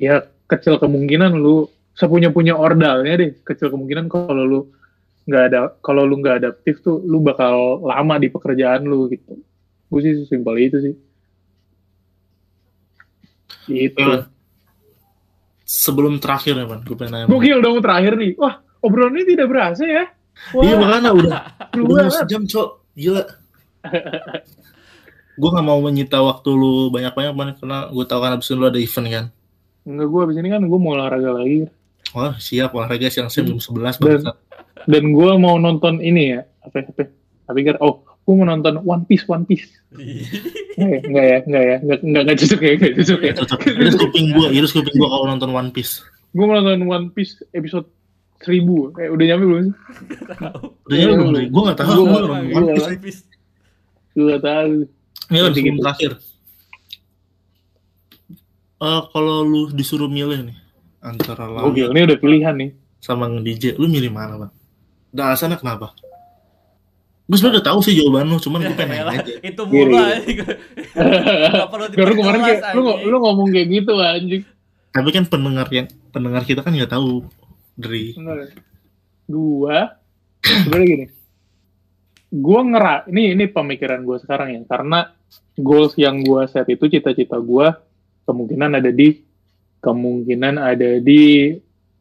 ya 0.00 0.14
kecil 0.48 0.80
kemungkinan 0.80 1.36
lu 1.36 1.68
sepunya 1.92 2.32
punya 2.32 2.56
ordalnya 2.56 3.20
deh 3.20 3.30
kecil 3.44 3.68
kemungkinan 3.68 4.08
kalau 4.08 4.44
lu 4.46 4.60
nggak 5.28 5.44
ada 5.52 5.60
kalau 5.84 6.08
lu 6.08 6.16
nggak 6.22 6.40
adaptif 6.40 6.80
tuh 6.80 7.02
lu 7.04 7.20
bakal 7.20 7.84
lama 7.84 8.16
di 8.16 8.32
pekerjaan 8.32 8.88
lu 8.88 9.10
gitu 9.12 9.36
gue 9.90 10.00
sih 10.00 10.24
simpel 10.24 10.54
itu 10.56 10.78
sih 10.80 10.94
gitu 13.66 13.98
Iya. 13.98 14.26
Sebelum 15.62 16.18
terakhir 16.18 16.58
ya, 16.58 16.66
Ban. 16.66 16.82
Gue 16.82 16.98
pengen 16.98 17.12
nanya. 17.14 17.26
Gokil 17.26 17.58
dong 17.60 17.78
terakhir 17.78 18.14
nih 18.14 18.34
wah 18.34 18.54
obrolan 18.80 19.14
ini 19.14 19.24
tidak 19.28 19.46
berasa 19.48 19.84
ya 19.84 20.04
Wah, 20.50 20.62
Iya 20.64 20.74
makanya 20.74 21.10
udah 21.12 21.40
udah 21.76 21.84
mau 21.84 21.94
banget. 22.00 22.12
sejam, 22.16 22.42
Cok. 22.44 22.68
Gila. 22.96 23.22
gue 25.40 25.48
gak 25.50 25.64
mau 25.64 25.80
menyita 25.80 26.18
waktu 26.18 26.48
lu 26.50 26.88
banyak-banyak 26.88 27.32
Ban, 27.32 27.48
karena 27.54 27.78
gue 27.86 28.04
tau 28.04 28.18
kan 28.18 28.34
abis 28.34 28.48
itu 28.48 28.56
lu 28.56 28.66
ada 28.66 28.76
event 28.76 29.06
kan. 29.06 29.24
Enggak, 29.82 30.06
gue 30.06 30.20
abis 30.22 30.36
ini 30.38 30.48
kan 30.48 30.62
gue 30.64 30.78
mau 30.80 30.92
olahraga 30.92 31.30
lagi. 31.34 31.68
Wah 32.10 32.34
siap 32.36 32.72
olahraga 32.72 33.06
siang-siang 33.06 33.46
jam 33.46 33.58
11 33.60 33.94
Dan- 33.96 34.24
bang. 34.24 34.36
Dan 34.82 35.04
gue 35.12 35.30
mau 35.36 35.54
nonton 35.54 36.00
ini 36.00 36.34
ya, 36.34 36.40
apa, 36.58 36.82
apa, 36.82 37.02
tapi 37.44 37.60
kan, 37.62 37.76
oh, 37.78 38.00
gue 38.30 38.38
mau 38.38 38.46
nonton 38.46 38.78
One 38.86 39.02
Piece, 39.04 39.26
One 39.26 39.42
Piece. 39.42 39.66
Enggak 39.90 40.86
ya, 40.86 40.98
enggak 41.02 41.24
ya, 41.26 41.36
enggak 41.42 41.62
ya, 41.66 41.76
enggak, 41.82 41.98
enggak, 42.06 42.22
enggak 42.22 42.36
cocok 42.38 42.60
ya, 42.62 42.70
enggak 42.78 42.92
cocok 42.94 43.20
ya. 43.20 43.32
Iris 43.74 43.96
kuping 43.98 44.26
gue, 44.30 44.46
iris 44.54 44.70
kuping 44.70 44.94
gue 44.94 45.08
kalau 45.10 45.26
nonton 45.26 45.50
One 45.50 45.70
Piece. 45.74 46.06
Gue 46.30 46.44
mau 46.46 46.54
nonton 46.54 46.86
One 46.86 47.06
Piece 47.10 47.42
episode 47.50 47.90
1000, 48.38 48.94
kayak 48.94 49.10
udah 49.10 49.24
nyampe 49.26 49.44
belum 49.44 49.62
sih? 49.66 49.74
Udah 50.86 50.96
nyampe 50.96 51.14
belum? 51.26 51.42
Gue 51.50 51.62
gak 51.66 51.78
tahu. 51.82 51.90
Gua- 52.06 52.22
Gue 52.22 52.54
One 52.54 52.70
gua- 52.70 53.02
Piece. 53.02 53.20
Gue 54.14 54.24
gak 54.30 54.42
tahu. 54.46 54.72
Ini 55.26 55.36
sebelum 55.42 55.54
gitu. 55.58 55.82
terakhir. 55.82 56.10
Eh 58.80 59.02
kalau 59.12 59.36
lu 59.42 59.68
disuruh 59.70 60.08
milih 60.08 60.48
nih 60.48 60.56
antara 61.00 61.44
lagu 61.44 61.68
ini 61.72 62.00
udah 62.00 62.16
pilihan 62.16 62.54
nih. 62.56 62.70
sama 62.96 63.24
nge-DJ, 63.28 63.76
lu 63.76 63.88
milih 63.88 64.08
mana 64.08 64.36
bang? 64.36 64.52
Dan 65.08 65.32
alasannya 65.32 65.56
kenapa? 65.56 65.96
Gue 67.30 67.36
sebenernya 67.38 67.62
udah 67.62 67.66
tahu 67.70 67.78
sih 67.86 67.94
jawaban 67.94 68.26
lu, 68.26 68.42
cuman 68.42 68.58
gue 68.66 68.74
pengen 68.74 68.90
nanya 68.90 69.22
aja. 69.22 69.32
itu 69.54 69.62
mulu 69.62 69.94
Gini. 69.94 70.02
anjing. 70.02 70.38
Gak 71.54 71.68
perlu 71.70 71.84
Baru 71.94 72.12
kemarin 72.18 72.40
kayak, 72.42 72.60
lu, 72.74 72.82
anjing. 72.90 73.06
lu 73.06 73.16
ngomong 73.22 73.48
kayak 73.54 73.68
gitu 73.70 73.92
anjing. 74.02 74.42
Tapi 74.90 75.08
kan 75.14 75.24
pendengar 75.30 75.66
yang 75.70 75.86
pendengar 76.10 76.42
kita 76.42 76.66
kan 76.66 76.74
nggak 76.74 76.90
tahu 76.90 77.22
dari 77.78 78.18
Bener. 78.18 78.50
Gua 79.30 79.94
sebenarnya 80.42 80.86
gini. 80.90 81.06
Gua 82.34 82.60
ngera 82.66 82.94
ini 83.06 83.38
ini 83.38 83.44
pemikiran 83.46 84.02
gua 84.02 84.18
sekarang 84.18 84.50
ya 84.50 84.60
karena 84.66 85.14
goals 85.54 85.94
yang 85.94 86.26
gua 86.26 86.50
set 86.50 86.66
itu 86.66 86.90
cita-cita 86.90 87.38
gua 87.38 87.78
kemungkinan 88.26 88.82
ada 88.82 88.90
di 88.90 89.22
kemungkinan 89.78 90.58
ada 90.58 90.98
di 90.98 91.54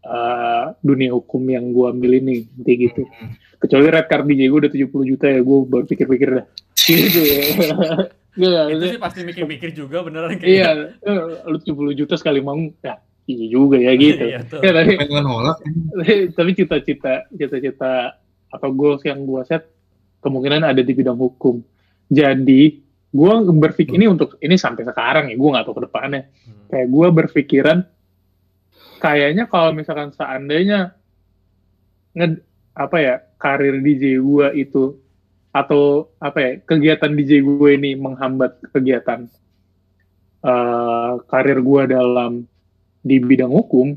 eh, 0.06 0.66
dunia 0.80 1.12
hukum 1.12 1.44
yang 1.50 1.72
gue 1.76 1.86
ambil 1.92 2.12
ini 2.20 2.48
nanti 2.56 2.74
gitu. 2.90 3.04
Hmm. 3.04 3.36
kecuali 3.60 3.92
red 3.92 4.08
card 4.08 4.24
DJ 4.24 4.48
gue 4.48 4.60
udah 4.64 4.72
70 4.72 5.12
juta 5.12 5.26
ya 5.28 5.40
gue 5.44 5.58
baru 5.68 5.84
pikir-pikir 5.84 6.30
dah. 6.32 6.46
Gitu 6.80 7.20
ya. 7.20 7.40
Nggak, 8.40 8.64
itu 8.72 8.76
maksudnya- 8.80 8.92
sih 8.96 9.02
pasti 9.04 9.20
mikir-mikir 9.28 9.70
juga 9.76 9.98
beneran 10.08 10.40
kayak 10.40 10.48
iya. 10.48 10.70
eh, 11.04 11.22
lu 11.44 11.60
70 11.60 12.00
juta 12.00 12.16
sekali 12.16 12.40
mau 12.40 12.56
ya 12.80 12.96
iya 13.30 13.46
juga 13.52 13.78
ya 13.78 13.94
gitu. 14.00 14.26
Iya, 14.26 14.42
ya, 14.64 14.72
tapi, 14.74 14.96
nolak. 15.22 15.58
tapi 16.40 16.50
cita-cita 16.56 17.30
cita-cita 17.30 18.18
atau 18.50 18.70
goals 18.74 19.06
yang 19.06 19.28
gue 19.28 19.44
set 19.46 19.70
kemungkinan 20.24 20.66
ada 20.66 20.82
di 20.82 20.94
bidang 20.96 21.20
hukum. 21.20 21.62
Jadi 22.10 22.82
gue 23.10 23.34
berpikir 23.60 23.98
ini 23.98 24.08
untuk 24.10 24.38
ini 24.42 24.58
sampai 24.58 24.86
sekarang 24.86 25.30
ya 25.30 25.36
gue 25.38 25.50
nggak 25.52 25.66
tahu 25.68 25.78
ke 25.78 25.84
depannya. 25.86 26.22
Hmm. 26.48 26.66
kayak 26.70 26.88
gue 26.90 27.08
berpikiran 27.12 27.78
kayaknya 29.00 29.48
kalau 29.48 29.72
misalkan 29.72 30.12
seandainya 30.12 30.94
nge, 32.14 32.44
apa 32.76 32.98
ya 33.00 33.16
karir 33.40 33.80
DJ 33.80 34.20
gue 34.20 34.48
itu 34.60 35.00
atau 35.50 36.12
apa 36.22 36.38
ya 36.38 36.52
kegiatan 36.62 37.12
DJ 37.16 37.42
gue 37.42 37.70
ini 37.74 37.98
menghambat 37.98 38.60
kegiatan 38.70 39.26
eh, 40.46 41.12
karir 41.26 41.60
gue 41.64 41.82
dalam 41.90 42.46
di 43.02 43.18
bidang 43.18 43.50
hukum 43.50 43.96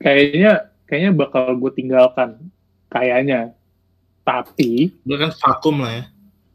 kayaknya 0.00 0.70
kayaknya 0.86 1.12
bakal 1.12 1.52
gue 1.58 1.70
tinggalkan 1.74 2.38
kayaknya 2.88 3.52
tapi 4.24 4.94
Dia 5.04 5.18
kan 5.20 5.30
vakum 5.34 5.84
lah 5.84 5.92
ya. 6.00 6.04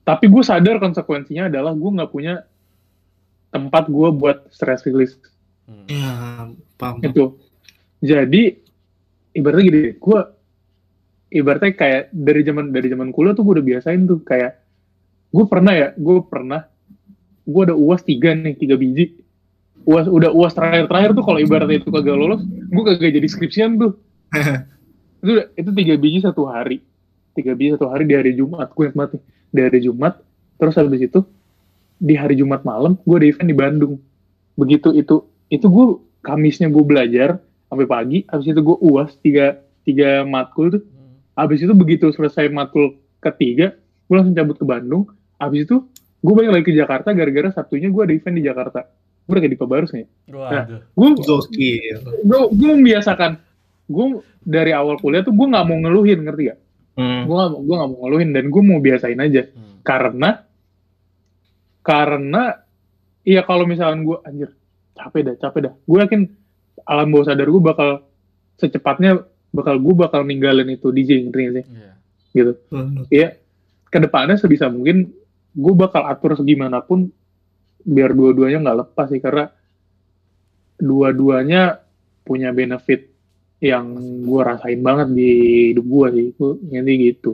tapi 0.07 0.25
gue 0.31 0.41
sadar 0.41 0.81
konsekuensinya 0.81 1.51
adalah 1.51 1.75
gue 1.75 1.89
nggak 1.93 2.09
punya 2.09 2.47
tempat 3.53 3.85
gue 3.91 4.09
buat 4.15 4.47
stress 4.49 4.87
release 4.87 5.19
Hmm. 5.69 5.85
Iya, 5.85 6.11
paham. 6.79 7.03
itu 7.03 7.35
jadi 7.99 8.55
ibaratnya 9.35 9.65
gini 9.67 9.81
gue 9.99 10.19
ibaratnya 11.29 11.71
kayak 11.77 12.03
dari 12.15 12.41
zaman 12.41 12.73
dari 12.73 12.87
zaman 12.89 13.13
kuliah 13.13 13.37
tuh 13.37 13.45
gue 13.45 13.61
udah 13.61 13.65
biasain 13.65 14.07
tuh 14.09 14.23
kayak 14.25 14.57
gue 15.29 15.45
pernah 15.45 15.73
ya 15.75 15.87
gue 15.93 16.17
pernah 16.25 16.65
gue 17.49 17.61
ada 17.65 17.75
uas 17.75 18.01
tiga 18.05 18.33
nih 18.37 18.53
tiga 18.57 18.77
biji. 18.77 19.25
Uas 19.87 20.05
udah 20.05 20.29
uas 20.29 20.53
terakhir 20.53 20.85
terakhir 20.85 21.17
tuh 21.17 21.25
kalau 21.25 21.39
ibaratnya 21.41 21.81
itu 21.81 21.89
kagak 21.89 22.17
lolos 22.17 22.41
gue 22.45 22.83
kagak 22.85 23.11
jadi 23.17 23.27
skripsian 23.27 23.81
tuh. 23.81 23.97
Itu 25.19 25.35
itu 25.35 25.69
tiga 25.75 25.99
biji 25.99 26.23
satu 26.23 26.47
hari. 26.47 26.79
Tiga 27.35 27.51
biji 27.51 27.75
satu 27.75 27.91
hari 27.91 28.07
di 28.07 28.15
hari 28.15 28.31
Jumat 28.39 28.71
gue 28.71 28.87
nih. 28.87 29.19
Di 29.51 29.59
hari 29.67 29.79
Jumat 29.83 30.15
terus 30.55 30.79
habis 30.79 31.03
itu 31.03 31.27
di 31.99 32.15
hari 32.15 32.39
Jumat 32.39 32.63
malam 32.63 32.95
gue 33.03 33.17
ada 33.19 33.27
event 33.27 33.49
di 33.51 33.57
Bandung. 33.57 33.93
Begitu 34.55 34.95
itu 34.95 35.27
itu 35.51 35.67
gue 35.67 35.87
Kamisnya 36.19 36.67
gue 36.67 36.81
belajar 36.81 37.39
sampai 37.65 37.85
pagi 37.85 38.17
habis 38.25 38.47
itu 38.47 38.59
gue 38.59 38.77
uas 38.81 39.13
tiga 39.17 39.55
tiga 39.81 40.23
matkul 40.23 40.69
tuh 40.69 40.81
Hmm. 40.81 41.15
habis 41.35 41.59
itu 41.59 41.71
begitu 41.71 42.09
selesai 42.09 42.47
matkul 42.47 42.93
ketiga 43.19 43.77
gue 44.03 44.15
langsung 44.15 44.33
cabut 44.33 44.55
ke 44.55 44.63
Bandung 44.63 45.07
habis 45.35 45.63
itu 45.63 45.85
gue 46.19 46.33
balik 46.33 46.51
lagi 46.51 46.65
ke 46.65 46.73
Jakarta 46.73 47.09
gara-gara 47.09 47.47
Sabtunya 47.49 47.87
gue 47.87 48.01
ada 48.01 48.11
event 48.11 48.35
di 48.35 48.43
Jakarta 48.43 48.79
gue 49.21 49.29
udah 49.29 49.39
kayak 49.39 49.53
di 49.53 49.59
Pabarus 49.59 49.91
nih 49.91 50.05
Waduh. 50.27 50.81
gue 50.89 51.07
gue 52.21 52.39
gue 52.51 52.69
membiasakan 52.73 53.31
gue 53.85 54.05
dari 54.41 54.71
awal 54.71 54.97
kuliah 54.97 55.21
tuh 55.21 55.31
gue 55.31 55.45
nggak 55.45 55.63
mau 55.63 55.77
ngeluhin 55.79 56.21
ngerti 56.21 56.43
gak 56.47 56.59
Hmm. 56.93 57.23
gue 57.23 57.31
gak, 57.31 57.49
gue 57.55 57.75
gak 57.77 57.89
mau 57.89 57.99
ngeluhin 58.03 58.29
dan 58.29 58.45
gue 58.45 58.61
mau 58.61 58.77
biasain 58.77 59.15
aja 59.17 59.47
Hmm. 59.47 59.79
karena 59.81 60.29
karena 61.79 62.59
iya 63.21 63.41
kalau 63.41 63.63
misalkan 63.63 64.03
gue 64.03 64.17
anjir 64.21 64.51
capek 64.99 65.21
dah 65.31 65.35
capek 65.39 65.59
dah. 65.71 65.73
Gue 65.87 65.97
yakin 66.03 66.21
alam 66.83 67.07
bawah 67.09 67.25
sadar 67.31 67.47
gue 67.47 67.63
bakal 67.63 68.03
secepatnya 68.59 69.23
bakal 69.55 69.79
gue 69.79 69.95
bakal 69.95 70.21
ninggalin 70.27 70.67
itu 70.67 70.91
DJ 70.91 71.23
ngerti 71.25 71.41
gak 71.41 71.55
sih? 71.55 71.65
Iya. 71.65 71.91
gitu. 72.29 72.53
Hmm. 72.69 73.09
ya 73.09 73.33
ke 73.89 73.97
depannya 73.97 74.37
sebisa 74.37 74.69
mungkin 74.69 75.09
gue 75.57 75.73
bakal 75.73 76.05
atur 76.05 76.37
segimanapun 76.37 77.09
biar 77.81 78.13
dua-duanya 78.13 78.61
nggak 78.61 78.79
lepas 78.85 79.07
sih 79.09 79.17
karena 79.17 79.49
dua-duanya 80.77 81.81
punya 82.21 82.53
benefit 82.53 83.09
yang 83.59 83.91
gue 84.23 84.41
rasain 84.45 84.79
banget 84.79 85.07
di 85.11 85.29
hidup 85.73 85.85
gue 85.87 86.07
sih. 86.15 86.27
Gue 86.37 86.51
nanti 86.69 86.93
gitu. 87.11 87.31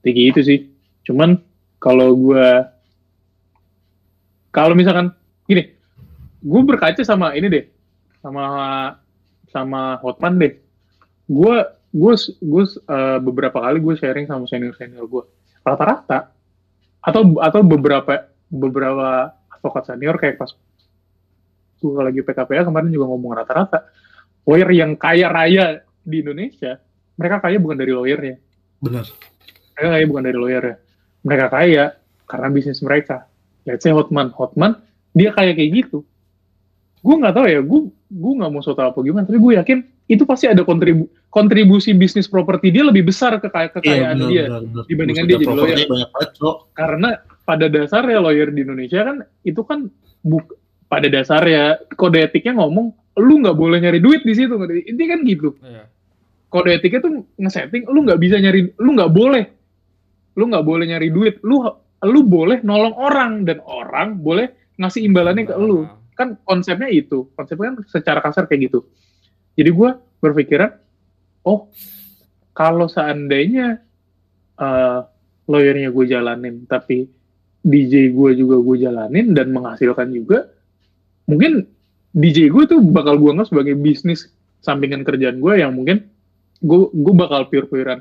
Kayak 0.00 0.16
gitu 0.16 0.40
sih. 0.40 0.58
Cuman 1.04 1.38
kalau 1.78 2.16
gue 2.16 2.46
kalau 4.54 4.74
misalkan 4.78 5.12
gini 5.44 5.73
gue 6.44 6.60
berkaca 6.60 7.00
sama 7.00 7.32
ini 7.32 7.48
deh 7.48 7.64
sama 8.20 8.44
sama 9.48 9.96
Hotman 10.04 10.36
deh. 10.36 10.52
Gue 11.24 11.64
gue 11.94 12.14
gue 12.42 12.64
eh, 12.68 13.18
beberapa 13.22 13.58
kali 13.64 13.78
gue 13.80 13.94
sharing 13.96 14.28
sama 14.28 14.44
senior 14.50 14.76
senior 14.76 15.08
gue 15.08 15.24
rata-rata 15.64 16.34
atau 17.00 17.38
atau 17.40 17.60
beberapa 17.64 18.28
beberapa 18.50 19.32
advokat 19.48 19.94
senior 19.94 20.18
kayak 20.20 20.36
pas 20.36 20.50
gue 21.80 22.02
lagi 22.02 22.20
PKPA 22.24 22.66
kemarin 22.66 22.90
juga 22.90 23.06
ngomong 23.12 23.32
rata-rata 23.36 23.88
lawyer 24.48 24.68
yang 24.72 24.96
kaya 24.96 25.30
raya 25.30 25.84
di 26.02 26.24
Indonesia 26.24 26.80
mereka 27.14 27.38
kaya 27.38 27.62
bukan 27.62 27.78
dari 27.78 27.92
lawyernya. 27.94 28.36
Benar. 28.82 29.06
mereka 29.74 29.90
kaya 29.90 30.04
bukan 30.06 30.24
dari 30.26 30.38
lawyernya. 30.38 30.76
Mereka 31.24 31.46
kaya 31.50 31.84
karena 32.26 32.48
bisnis 32.50 32.80
mereka. 32.82 33.26
Let's 33.64 33.86
say 33.86 33.94
Hotman. 33.94 34.34
Hotman 34.34 34.82
dia 35.14 35.30
kaya 35.30 35.54
kayak 35.54 35.70
gitu 35.72 36.02
gue 37.04 37.14
nggak 37.14 37.34
tahu 37.34 37.46
ya 37.46 37.60
gue 37.60 37.80
gue 38.10 38.32
nggak 38.34 38.50
mau 38.50 38.58
soal 38.58 38.80
apa 38.82 38.98
gimana 38.98 39.22
tapi 39.22 39.36
gue 39.36 39.52
yakin 39.54 39.78
itu 40.06 40.22
pasti 40.22 40.44
ada 40.46 40.62
kontribu 40.62 41.04
kontribusi 41.28 41.92
bisnis 41.92 42.24
properti 42.24 42.68
dia 42.70 42.80
lebih 42.82 43.04
besar 43.04 43.36
ke 43.36 43.46
kaya- 43.46 43.68
Iya, 43.68 43.74
kekayaan 43.74 44.16
benar, 44.16 44.28
dia 44.28 44.42
benar, 44.42 44.60
benar. 44.62 44.84
dibandingkan 44.84 45.04
Maksudnya 45.20 45.28
dia 45.28 45.36
jadi 45.36 45.46
propertinya 45.46 45.76
lawyer. 45.76 45.88
banyak 45.90 46.10
banget, 46.10 46.30
Cok. 46.34 46.56
karena 46.72 47.08
pada 47.44 47.66
dasarnya 47.68 48.18
lawyer 48.18 48.48
di 48.48 48.60
Indonesia 48.62 49.00
kan 49.02 49.16
itu 49.42 49.60
kan 49.62 49.78
buk 50.22 50.44
pada 50.86 51.06
dasarnya 51.06 51.62
kode 51.92 52.18
etiknya 52.22 52.52
ngomong 52.56 52.86
lu 53.16 53.34
nggak 53.38 53.54
boleh 53.54 53.78
nyari 53.78 53.98
duit 53.98 54.22
di 54.22 54.32
situ 54.32 54.52
ngerti? 54.52 54.80
ini 54.86 55.04
kan 55.04 55.18
gitu 55.22 55.48
Iya. 55.60 55.84
kode 56.46 56.70
etiknya 56.72 57.00
tuh 57.00 57.12
ngesetting 57.36 57.84
lu 57.84 58.00
nggak 58.02 58.16
bisa 58.16 58.36
nyari 58.36 58.72
lu 58.74 58.90
nggak 58.92 59.10
boleh 59.10 59.44
lu 60.34 60.44
nggak 60.46 60.64
boleh 60.64 60.84
nyari 60.86 61.08
duit 61.08 61.36
lu 61.40 61.60
lu 62.02 62.20
boleh 62.22 62.60
nolong 62.60 62.94
orang 62.94 63.32
dan 63.42 63.60
orang 63.60 64.16
boleh 64.16 64.48
ngasih 64.74 65.02
imbalannya 65.02 65.44
ke 65.44 65.54
lu 65.54 65.82
Nah, 65.82 65.96
kan 66.14 66.38
konsepnya 66.46 66.88
itu 66.90 67.30
konsepnya 67.34 67.74
kan 67.74 67.78
secara 67.90 68.20
kasar 68.22 68.46
kayak 68.46 68.70
gitu. 68.70 68.86
Jadi 69.54 69.70
gue 69.70 69.90
berpikiran 70.22 70.70
oh 71.46 71.68
kalau 72.54 72.86
seandainya 72.86 73.82
eh 74.54 75.00
lawyernya 75.44 75.92
gue 75.92 76.04
jalanin 76.08 76.64
tapi 76.64 77.04
DJ 77.64 78.12
gue 78.12 78.30
juga 78.38 78.56
gue 78.60 78.76
jalanin 78.80 79.36
dan 79.36 79.52
menghasilkan 79.52 80.08
juga 80.14 80.48
mungkin 81.28 81.68
DJ 82.14 82.48
gue 82.48 82.64
tuh 82.64 82.80
bakal 82.80 83.20
gue 83.20 83.30
anggap 83.34 83.52
sebagai 83.52 83.76
bisnis 83.76 84.30
sampingan 84.64 85.04
kerjaan 85.04 85.42
gue 85.42 85.60
yang 85.60 85.76
mungkin 85.76 86.08
gue 86.64 86.80
gue 86.92 87.14
bakal 87.14 87.50
pure 87.52 87.68
purean 87.68 88.00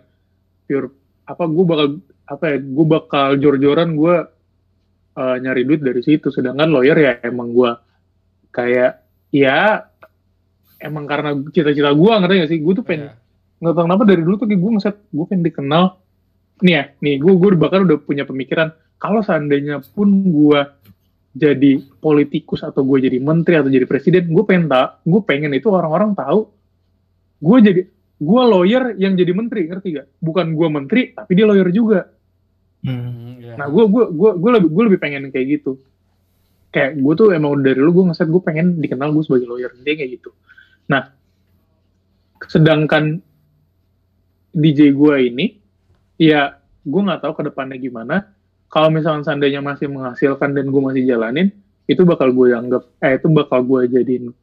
pure 0.68 0.88
apa 1.28 1.44
gue 1.48 1.66
bakal 1.68 1.88
apa 2.24 2.44
ya 2.56 2.58
gue 2.64 2.86
bakal 2.88 3.28
jor-joran 3.40 4.00
gue 4.00 4.16
eh, 5.20 5.36
nyari 5.44 5.62
duit 5.68 5.82
dari 5.84 6.02
situ. 6.04 6.32
Sedangkan 6.32 6.72
lawyer 6.72 6.96
ya 6.96 7.14
emang 7.28 7.52
gue 7.52 7.72
kayak 8.54 9.02
ya 9.34 9.90
emang 10.78 11.10
karena 11.10 11.34
cita-cita 11.50 11.90
gue 11.92 12.12
ngerti 12.22 12.36
gak 12.46 12.52
sih 12.54 12.60
gue 12.62 12.74
tuh 12.78 12.86
pengen 12.86 13.10
iya. 13.10 13.14
nggak 13.60 13.74
tahu 13.74 13.86
kenapa 13.90 14.04
dari 14.06 14.22
dulu 14.22 14.36
tuh 14.38 14.48
gue 14.48 14.72
ngeset 14.78 14.96
gue 15.10 15.26
pengen 15.26 15.44
dikenal 15.44 15.84
nih 16.62 16.74
ya 16.78 16.84
nih 17.02 17.16
gue 17.18 17.34
gue 17.34 17.50
bahkan 17.58 17.82
udah 17.84 17.98
punya 18.00 18.24
pemikiran 18.24 18.70
kalau 19.02 19.26
seandainya 19.26 19.82
pun 19.82 20.08
gue 20.30 20.62
jadi 21.34 21.82
politikus 21.98 22.62
atau 22.62 22.86
gue 22.86 23.10
jadi 23.10 23.18
menteri 23.18 23.58
atau 23.58 23.74
jadi 23.74 23.90
presiden 23.90 24.30
gue 24.30 24.44
pengen 24.46 24.70
tak 24.70 25.02
gue 25.02 25.22
pengen 25.26 25.52
itu 25.58 25.68
orang-orang 25.74 26.14
tahu 26.14 26.54
gue 27.42 27.58
jadi 27.60 27.82
gue 28.24 28.42
lawyer 28.46 28.94
yang 29.02 29.18
jadi 29.18 29.34
menteri 29.34 29.66
ngerti 29.66 29.88
gak 29.98 30.08
bukan 30.22 30.54
gue 30.54 30.68
menteri 30.70 31.02
tapi 31.18 31.32
dia 31.34 31.50
lawyer 31.50 31.74
juga 31.74 32.14
Hmm. 32.84 33.40
Iya. 33.40 33.56
Nah, 33.56 33.68
gue 33.72 33.84
gue 33.88 34.04
gue 34.12 34.32
gue 34.38 34.52
lebih 34.60 34.70
gue 34.70 34.84
lebih 34.92 35.00
pengen 35.00 35.32
kayak 35.32 35.48
gitu. 35.60 35.80
Kayak 36.74 36.98
gue 36.98 37.14
tuh 37.14 37.28
emang 37.38 37.62
dari 37.62 37.78
dulu 37.78 38.02
gue 38.02 38.04
ngeset 38.10 38.28
gue 38.34 38.42
pengen 38.42 38.82
dikenal 38.82 39.14
gue 39.14 39.24
sebagai 39.24 39.46
lawyer 39.46 39.70
dia 39.86 39.94
kayak 39.94 40.18
gitu. 40.18 40.34
Nah, 40.90 41.14
sedangkan 42.50 43.22
DJ 44.54 44.94
gue 44.94 45.16
ini, 45.22 45.62
ya 46.18 46.58
gue 46.82 47.02
nggak 47.02 47.22
tahu 47.22 47.34
ke 47.38 47.44
depannya 47.54 47.78
gimana. 47.78 48.34
Kalau 48.74 48.90
misalnya 48.90 49.30
seandainya 49.30 49.62
masih 49.62 49.86
menghasilkan 49.86 50.58
dan 50.58 50.74
gue 50.74 50.82
masih 50.82 51.06
jalanin, 51.06 51.54
itu 51.86 52.02
bakal 52.02 52.34
gue 52.34 52.58
anggap, 52.58 52.90
eh 53.06 53.22
itu 53.22 53.30
bakal 53.30 53.62
gue 53.62 53.86
jadiin 53.86 54.34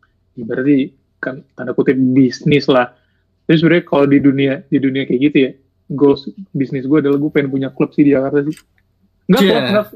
berarti 0.40 0.94
kan 1.20 1.42
tanda 1.58 1.74
kutip 1.74 1.98
bisnis 1.98 2.70
lah. 2.70 2.94
Jadi 3.50 3.56
sebenarnya 3.58 3.84
kalau 3.84 4.06
di 4.06 4.18
dunia 4.22 4.62
di 4.70 4.78
dunia 4.78 5.02
kayak 5.04 5.20
gitu 5.30 5.36
ya, 5.36 5.50
goals 5.90 6.30
bisnis 6.54 6.86
gue 6.86 6.98
adalah 7.02 7.18
gue 7.18 7.30
pengen 7.34 7.50
punya 7.50 7.68
klub 7.74 7.90
sih 7.90 8.06
di 8.06 8.14
Jakarta 8.14 8.46
sih. 8.46 8.56
Nggak 9.26 9.42
Yeah. 9.42 9.66
klub, 9.66 9.88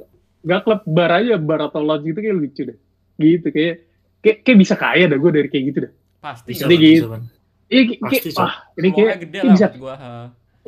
nggak 0.45 0.61
klub 0.63 0.81
bar 0.85 1.11
aja, 1.17 1.41
bar 1.41 1.61
atau 1.73 1.81
lodge 1.81 2.05
gitu 2.13 2.21
kayak 2.21 2.37
lucu 2.37 2.63
deh. 2.69 2.79
Gitu 3.17 3.49
kayak 3.49 3.75
kayak, 4.21 4.37
kayak 4.45 4.59
bisa 4.61 4.75
kaya 4.77 5.05
dah 5.09 5.19
gue 5.19 5.31
dari 5.33 5.49
kayak 5.49 5.65
gitu 5.73 5.79
dah. 5.89 5.93
pasti 6.21 6.51
Bisa, 6.53 6.65
Jadi 6.65 6.77
gitu. 6.81 7.07
Iya, 7.65 7.83
kayak, 7.97 8.23
wah, 8.37 8.55
ini 8.77 8.89
kayak, 8.93 9.15
gede 9.25 9.39
kayak 9.41 9.53
bisa, 9.57 9.67
gua 9.81 9.95
ha. 9.97 10.13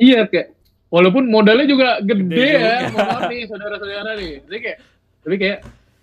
iya 0.01 0.25
kayak, 0.25 0.57
walaupun 0.89 1.29
modalnya 1.29 1.69
juga 1.69 2.01
gede, 2.01 2.25
Gede 2.25 2.57
ya, 2.57 2.89
mohon 2.89 3.05
maaf 3.05 3.21
nih 3.29 3.41
saudara-saudara 3.45 4.11
nih, 4.17 4.33
tapi 4.43 4.59
kayak, 4.65 4.77
tapi 5.21 5.35
kayak, 5.37 5.59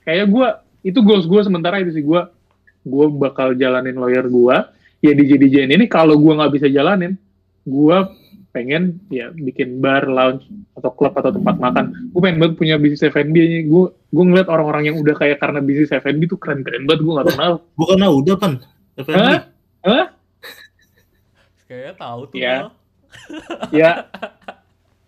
kayak 0.07 0.27
gue, 0.31 0.49
itu 0.87 0.99
goals 1.03 1.27
gue 1.27 1.41
sementara 1.43 1.83
itu 1.83 1.99
sih 1.99 2.05
gue, 2.07 2.21
gue 2.87 3.07
bakal 3.19 3.59
jalanin 3.59 3.99
lawyer 3.99 4.23
gue, 4.31 4.57
ya 5.03 5.13
di 5.13 5.25
JDJN 5.27 5.75
ini 5.75 5.85
kalau 5.91 6.15
gue 6.15 6.33
nggak 6.33 6.53
bisa 6.55 6.71
jalanin, 6.71 7.19
gue 7.67 7.97
pengen 8.55 9.03
ya 9.11 9.35
bikin 9.35 9.83
bar, 9.83 10.07
lounge 10.07 10.47
atau 10.79 10.95
klub 10.95 11.11
atau 11.19 11.35
tempat 11.35 11.59
makan. 11.59 11.91
Gue 12.15 12.21
pengen 12.23 12.39
banget 12.39 12.55
punya 12.55 12.79
bisnis 12.79 13.03
F&B 13.03 13.35
nya. 13.35 13.61
Gue 13.67 13.91
gue 13.91 14.25
ngeliat 14.25 14.47
orang-orang 14.47 14.95
yang 14.95 14.97
udah 15.03 15.19
kayak 15.19 15.43
karena 15.43 15.59
bisnis 15.59 15.91
F&B 15.91 16.31
tuh 16.31 16.39
keren-keren 16.39 16.87
banget. 16.87 17.03
Gue 17.03 17.13
nggak 17.19 17.29
kenal. 17.35 17.53
Bukannya 17.75 18.09
udah, 18.15 18.35
Pan? 18.39 18.53
FNB? 18.95 19.19
Hah? 19.19 19.39
Hah? 19.83 20.07
Kayaknya 21.67 21.95
tahu 21.99 22.21
tuh. 22.31 22.37
Iya. 22.39 22.55
Bal. 22.55 22.71
Ya. 23.75 23.91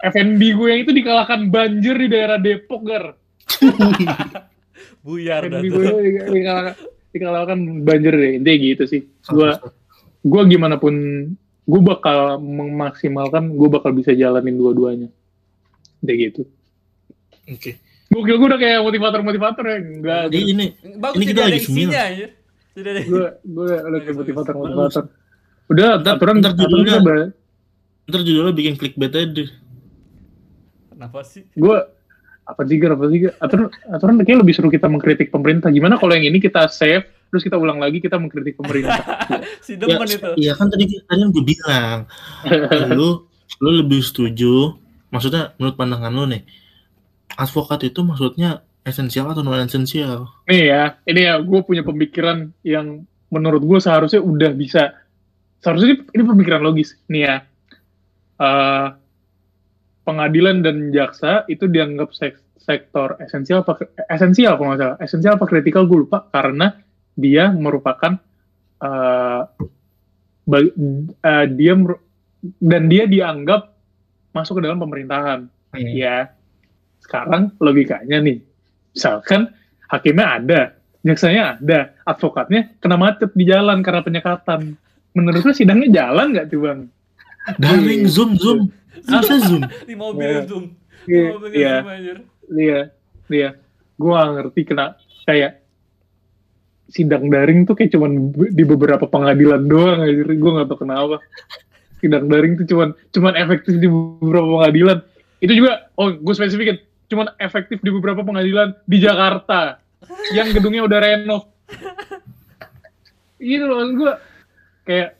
F&B 0.02 0.40
gue 0.42 0.68
yang 0.70 0.80
itu 0.82 0.92
dikalahkan 0.94 1.50
banjir 1.50 1.94
di 1.98 2.06
daerah 2.10 2.38
Depok, 2.38 2.82
Gar. 2.82 3.14
Buyar 5.06 5.46
dah 5.46 5.62
F&B 5.62 5.66
tuh. 5.70 5.78
gue 5.78 6.02
di- 6.02 6.42
dikalahkan, 6.42 6.74
dikalahkan 7.14 7.58
banjir 7.86 8.12
deh. 8.14 8.32
Intinya 8.42 8.58
gitu 8.58 8.84
sih. 8.90 9.00
Gue 9.30 9.54
gue 10.26 10.42
gimana 10.50 10.82
pun 10.82 10.94
gue 11.66 11.80
bakal 11.82 12.38
memaksimalkan 12.38 13.50
gue 13.50 13.68
bakal 13.68 13.90
bisa 13.90 14.14
jalanin 14.14 14.54
dua-duanya. 14.54 15.10
Udah 16.00 16.14
gitu. 16.14 16.42
Oke. 17.50 17.82
Gue 18.06 18.20
kira 18.22 18.36
gue 18.38 18.48
udah 18.54 18.60
kayak 18.60 18.80
motivator-motivator 18.86 19.64
ya. 19.66 19.76
Enggak. 19.82 20.22
Jadi 20.30 20.44
ini 20.46 20.64
Bagus 20.96 21.16
Ini 21.18 21.24
kita 21.26 21.40
lagi 21.42 21.58
isinya 21.58 22.02
ada. 22.06 22.26
Gue 23.02 23.24
gue 23.42 23.66
udah 23.82 24.00
kayak 24.00 24.16
motivator-motivator. 24.16 25.04
Udah, 25.66 25.98
Ntar- 25.98 26.14
aturan, 26.22 26.38
ntar 26.38 26.54
judulnya- 26.54 27.02
bahas. 27.02 27.34
ntar 28.06 28.20
judulnya 28.22 28.54
bikin 28.54 28.78
clickbait 28.78 29.10
aja 29.10 29.26
deh. 29.26 29.50
Kenapa 30.94 31.26
sih? 31.26 31.42
gue 31.52 31.76
apa 32.46 32.62
sih 32.62 32.78
apa 32.78 33.04
sih 33.10 33.26
aturan 33.42 33.66
aturan 33.90 34.14
kayaknya 34.22 34.46
lebih 34.46 34.54
seru 34.54 34.70
kita 34.70 34.86
mengkritik 34.86 35.34
pemerintah 35.34 35.66
gimana 35.74 35.98
kalau 35.98 36.14
yang 36.14 36.30
ini 36.30 36.38
kita 36.38 36.70
save 36.70 37.02
terus 37.28 37.42
kita 37.42 37.56
ulang 37.56 37.78
lagi 37.78 37.98
kita 37.98 38.16
mengkritik 38.16 38.56
pemerintah 38.56 38.98
Si 39.66 39.74
Ya, 39.76 39.98
itu. 39.98 40.30
iya 40.38 40.52
kan 40.54 40.66
tadi 40.68 40.86
tadi 41.02 41.20
yang 41.20 41.30
gue 41.30 41.44
bilang. 41.44 42.06
lu 42.98 43.26
lu 43.58 43.70
lebih 43.72 44.00
setuju 44.00 44.76
maksudnya 45.08 45.54
menurut 45.56 45.74
pandangan 45.74 46.10
lu 46.10 46.24
nih 46.26 46.42
advokat 47.34 47.84
itu 47.84 48.00
maksudnya 48.02 48.62
esensial 48.82 49.26
atau 49.28 49.42
non 49.42 49.58
esensial 49.58 50.30
nih 50.46 50.62
ya 50.66 50.82
ini 51.04 51.20
ya 51.24 51.34
gue 51.38 51.60
punya 51.62 51.82
pemikiran 51.82 52.50
yang 52.62 53.02
menurut 53.28 53.62
gue 53.62 53.78
seharusnya 53.78 54.22
udah 54.22 54.50
bisa 54.52 54.94
seharusnya 55.58 55.94
ini, 55.94 55.98
ini 56.14 56.22
pemikiran 56.22 56.62
logis 56.62 56.94
nih 57.06 57.22
ya 57.24 57.36
Eh, 58.36 58.88
pengadilan 60.04 60.60
dan 60.60 60.92
jaksa 60.92 61.48
itu 61.48 61.64
dianggap 61.66 62.12
sek- 62.12 62.44
sektor 62.60 63.16
esensial 63.16 63.64
apa 63.64 63.80
esensial 64.06 64.54
kalau 64.54 64.68
nggak 64.70 64.80
salah 64.82 64.96
esensial 65.00 65.34
apa 65.40 65.46
kritikal 65.48 65.88
gue 65.88 66.04
lupa 66.04 66.28
karena 66.28 66.76
dia 67.16 67.48
merupakan 67.50 68.20
eh, 68.78 69.40
bag- 70.44 70.76
eh, 71.18 71.46
dia 71.50 71.72
dan 72.60 72.82
dia 72.86 73.04
dianggap 73.04 73.72
masuk 74.30 74.60
ke 74.60 74.68
dalam 74.68 74.78
pemerintahan. 74.78 75.48
Ya. 75.74 76.30
Sekarang 77.00 77.56
logikanya 77.56 78.20
nih 78.20 78.40
misalkan 78.90 79.52
hakimnya 79.86 80.26
ada 80.36 80.60
jaksanya 81.00 81.56
ada 81.56 81.94
advokatnya 82.02 82.72
kena 82.78 82.96
macet 82.96 83.30
di 83.32 83.44
jalan 83.44 83.80
karena 83.80 84.00
penyekatan. 84.00 84.74
Menurut 85.12 85.42
lu 85.42 85.52
sidangnya 85.52 85.88
jalan 86.04 86.32
nggak 86.32 86.46
tuh 86.48 86.60
bang? 86.62 86.80
Daring 87.56 88.04
zoom 88.06 88.34
zoom. 88.36 88.68
Zoom. 89.06 89.62
Di 89.86 89.94
mobil 89.94 90.24
Iya. 90.26 90.40
zoom. 90.44 90.64
Di 91.04 91.12
Iya, 91.12 91.28
mobil 91.30 91.50
iya. 91.52 91.74
zoom 91.76 91.88
anjir. 91.88 92.16
iya. 92.50 92.80
Iya. 93.26 93.48
Gue 93.96 94.12
gak 94.12 94.28
ngerti 94.34 94.60
kena 94.66 94.86
kayak 95.24 95.52
sidang 96.86 97.26
daring 97.28 97.66
tuh 97.66 97.74
kayak 97.74 97.94
cuman 97.94 98.30
di 98.34 98.64
beberapa 98.64 99.04
pengadilan 99.10 99.66
doang 99.66 100.06
aja 100.06 100.22
gue 100.22 100.50
gak 100.58 100.68
tau 100.70 100.78
kenapa. 100.78 101.16
Sidang 101.98 102.30
daring 102.30 102.54
tuh 102.60 102.66
cuman 102.68 102.88
cuman 103.10 103.32
efektif 103.34 103.74
di 103.82 103.88
beberapa 103.90 104.48
pengadilan. 104.60 104.98
Itu 105.42 105.52
juga 105.52 105.90
oh 105.98 106.14
gue 106.14 106.34
spesifikin 106.34 106.78
cuman 107.06 107.34
efektif 107.42 107.82
di 107.82 107.90
beberapa 107.90 108.22
pengadilan 108.22 108.78
di 108.86 108.98
Jakarta. 109.02 109.82
Yang 110.34 110.60
gedungnya 110.60 110.86
udah 110.86 110.98
renov. 111.02 111.42
Gitu 113.42 113.64
loh 113.66 113.82
gue 113.90 114.12
kayak 114.86 115.18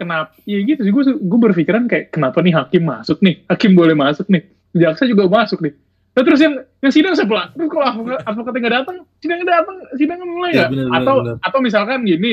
kenapa 0.00 0.32
ya 0.48 0.58
gitu 0.64 0.80
sih. 0.80 0.92
Gue 0.92 1.04
gue 1.04 1.38
berpikiran 1.52 1.84
kayak 1.86 2.08
kenapa 2.08 2.40
nih 2.40 2.56
hakim 2.56 2.88
masuk 2.88 3.20
nih? 3.20 3.44
Hakim 3.52 3.76
boleh 3.76 3.92
masuk 3.92 4.26
nih. 4.32 4.48
Jaksa 4.72 5.04
juga 5.04 5.28
masuk 5.28 5.60
nih 5.60 5.76
Nah, 6.12 6.22
terus 6.22 6.40
yang 6.44 6.54
yang 6.84 6.92
sidang 6.92 7.14
sebelah 7.16 7.48
terus 7.56 7.72
kalau 7.72 7.84
advokat 7.88 8.20
advokatnya 8.28 8.60
nggak 8.60 8.74
datang 8.84 8.96
sidangnya 9.16 9.46
datang 9.48 9.76
sidangnya 9.96 10.26
mulai 10.28 10.50
Ya, 10.52 10.56
nggak? 10.60 10.70
benar, 10.70 10.88
atau 11.00 11.14
benar. 11.24 11.34
atau 11.40 11.58
misalkan 11.64 11.98
gini 12.04 12.32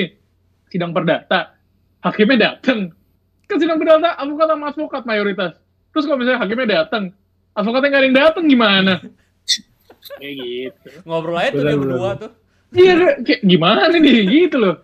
sidang 0.67 0.91
perdata 0.91 1.39
hakimnya 1.99 2.38
datang. 2.51 2.91
Kan 3.47 3.57
sidang 3.57 3.80
perdata 3.80 4.13
advokat 4.13 4.47
sama 4.47 4.65
advokat 4.69 5.01
mayoritas. 5.03 5.51
Terus 5.89 6.03
kalau 6.05 6.19
misalnya 6.19 6.39
hakimnya 6.39 6.67
datang 6.84 7.03
advokatnya 7.55 7.88
nggak 7.88 8.01
ada 8.01 8.07
yang 8.07 8.17
datang 8.19 8.43
gimana? 8.45 8.93
Kayak 10.19 10.36
gitu. 10.43 10.88
Ngobrol 11.07 11.38
aja 11.38 11.49
tuh 11.49 11.63
dia 11.63 11.77
berdua 11.80 12.09
tuh. 12.15 12.32
iya 12.71 12.93
kayak 13.19 13.41
gimana 13.41 13.82
nih? 13.89 14.01
Gitu 14.27 14.57
loh. 14.59 14.75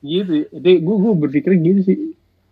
Gitu. 0.00 0.32
Jadi 0.48 0.70
gue 0.78 0.96
gue 0.96 1.12
berpikir 1.18 1.50
gitu 1.56 1.80
sih. 1.84 1.96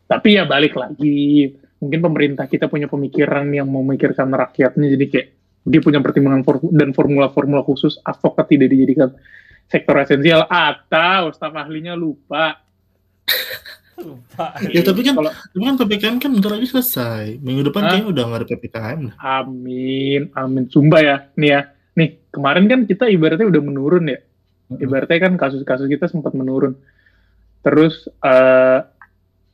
Tapi 0.04 0.34
ya 0.34 0.48
balik 0.48 0.74
lagi. 0.74 1.52
Mungkin 1.78 2.00
pemerintah 2.02 2.50
kita 2.50 2.66
punya 2.66 2.90
pemikiran 2.90 3.46
yang 3.52 3.68
memikirkan 3.68 4.32
rakyatnya 4.32 4.96
jadi 4.96 5.04
kayak 5.06 5.28
dia 5.68 5.80
punya 5.84 6.00
pertimbangan 6.00 6.42
for- 6.42 6.72
dan 6.72 6.90
formula-formula 6.90 7.62
khusus 7.62 8.00
advokat 8.02 8.48
tidak 8.48 8.72
dijadikan 8.72 9.12
sektor 9.68 9.94
esensial? 10.00 10.48
Atau 10.48 11.30
staf 11.36 11.52
ahlinya 11.52 11.92
lupa? 11.92 12.56
Lupa. 13.98 14.54
ya 14.70 14.78
tapi 14.86 15.02
kan 15.02 15.18
Kalau- 15.18 15.34
tapi 15.34 15.64
kan 15.66 15.74
ppkm 15.74 16.16
kan 16.22 16.30
bentar 16.30 16.54
lagi 16.54 16.70
selesai. 16.70 17.42
Minggu 17.42 17.66
depan 17.66 17.82
Hah? 17.82 17.90
kayaknya 17.90 18.06
udah 18.14 18.22
nggak 18.30 18.38
ada 18.38 18.48
ppkm 18.48 19.00
amin 19.18 20.22
amin. 20.38 20.64
Sumpah 20.70 21.00
ya 21.02 21.16
nih 21.34 21.50
ya. 21.50 21.60
Nih 21.98 22.08
kemarin 22.30 22.70
kan 22.70 22.80
kita 22.86 23.10
ibaratnya 23.10 23.50
udah 23.50 23.58
menurun 23.58 24.06
ya. 24.06 24.22
Ibaratnya 24.70 25.18
kan 25.18 25.34
kasus-kasus 25.34 25.90
kita 25.90 26.06
sempat 26.06 26.30
menurun. 26.30 26.78
Terus 27.66 28.06
eh 28.22 28.80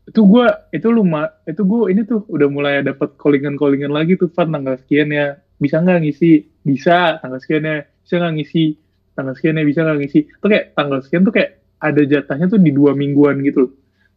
itu 0.05 0.21
gua 0.29 0.69
itu 0.69 0.93
luma 0.93 1.33
itu 1.49 1.65
gua 1.65 1.89
ini 1.89 2.05
tuh 2.05 2.29
udah 2.29 2.49
mulai 2.53 2.85
dapat 2.85 3.17
callingan 3.17 3.57
callingan 3.57 3.97
lagi 3.97 4.21
tuh 4.21 4.29
Van 4.29 4.53
tanggal 4.53 4.77
sekian 4.77 5.09
ya 5.09 5.41
bisa 5.59 5.81
nggak 5.81 6.01
ngisi? 6.03 6.45
Bisa 6.65 7.21
tanggal 7.21 7.39
sekian 7.41 7.65
ya 7.65 7.77
bisa 8.05 8.15
nggak 8.21 8.35
ngisi? 8.41 8.65
Tanggal 9.15 9.35
sekian 9.39 9.59
ya 9.61 9.65
bisa 9.65 9.81
nggak 9.85 9.99
ngisi? 10.01 10.21
Tuh 10.41 10.49
kayak 10.51 10.65
tanggal 10.75 10.99
sekian 11.05 11.23
tuh 11.23 11.35
kayak 11.35 11.51
ada 11.79 12.03
jatahnya 12.03 12.47
tuh 12.49 12.61
di 12.61 12.71
dua 12.73 12.97
mingguan 12.97 13.45
gitu 13.45 13.69
loh. 13.69 13.73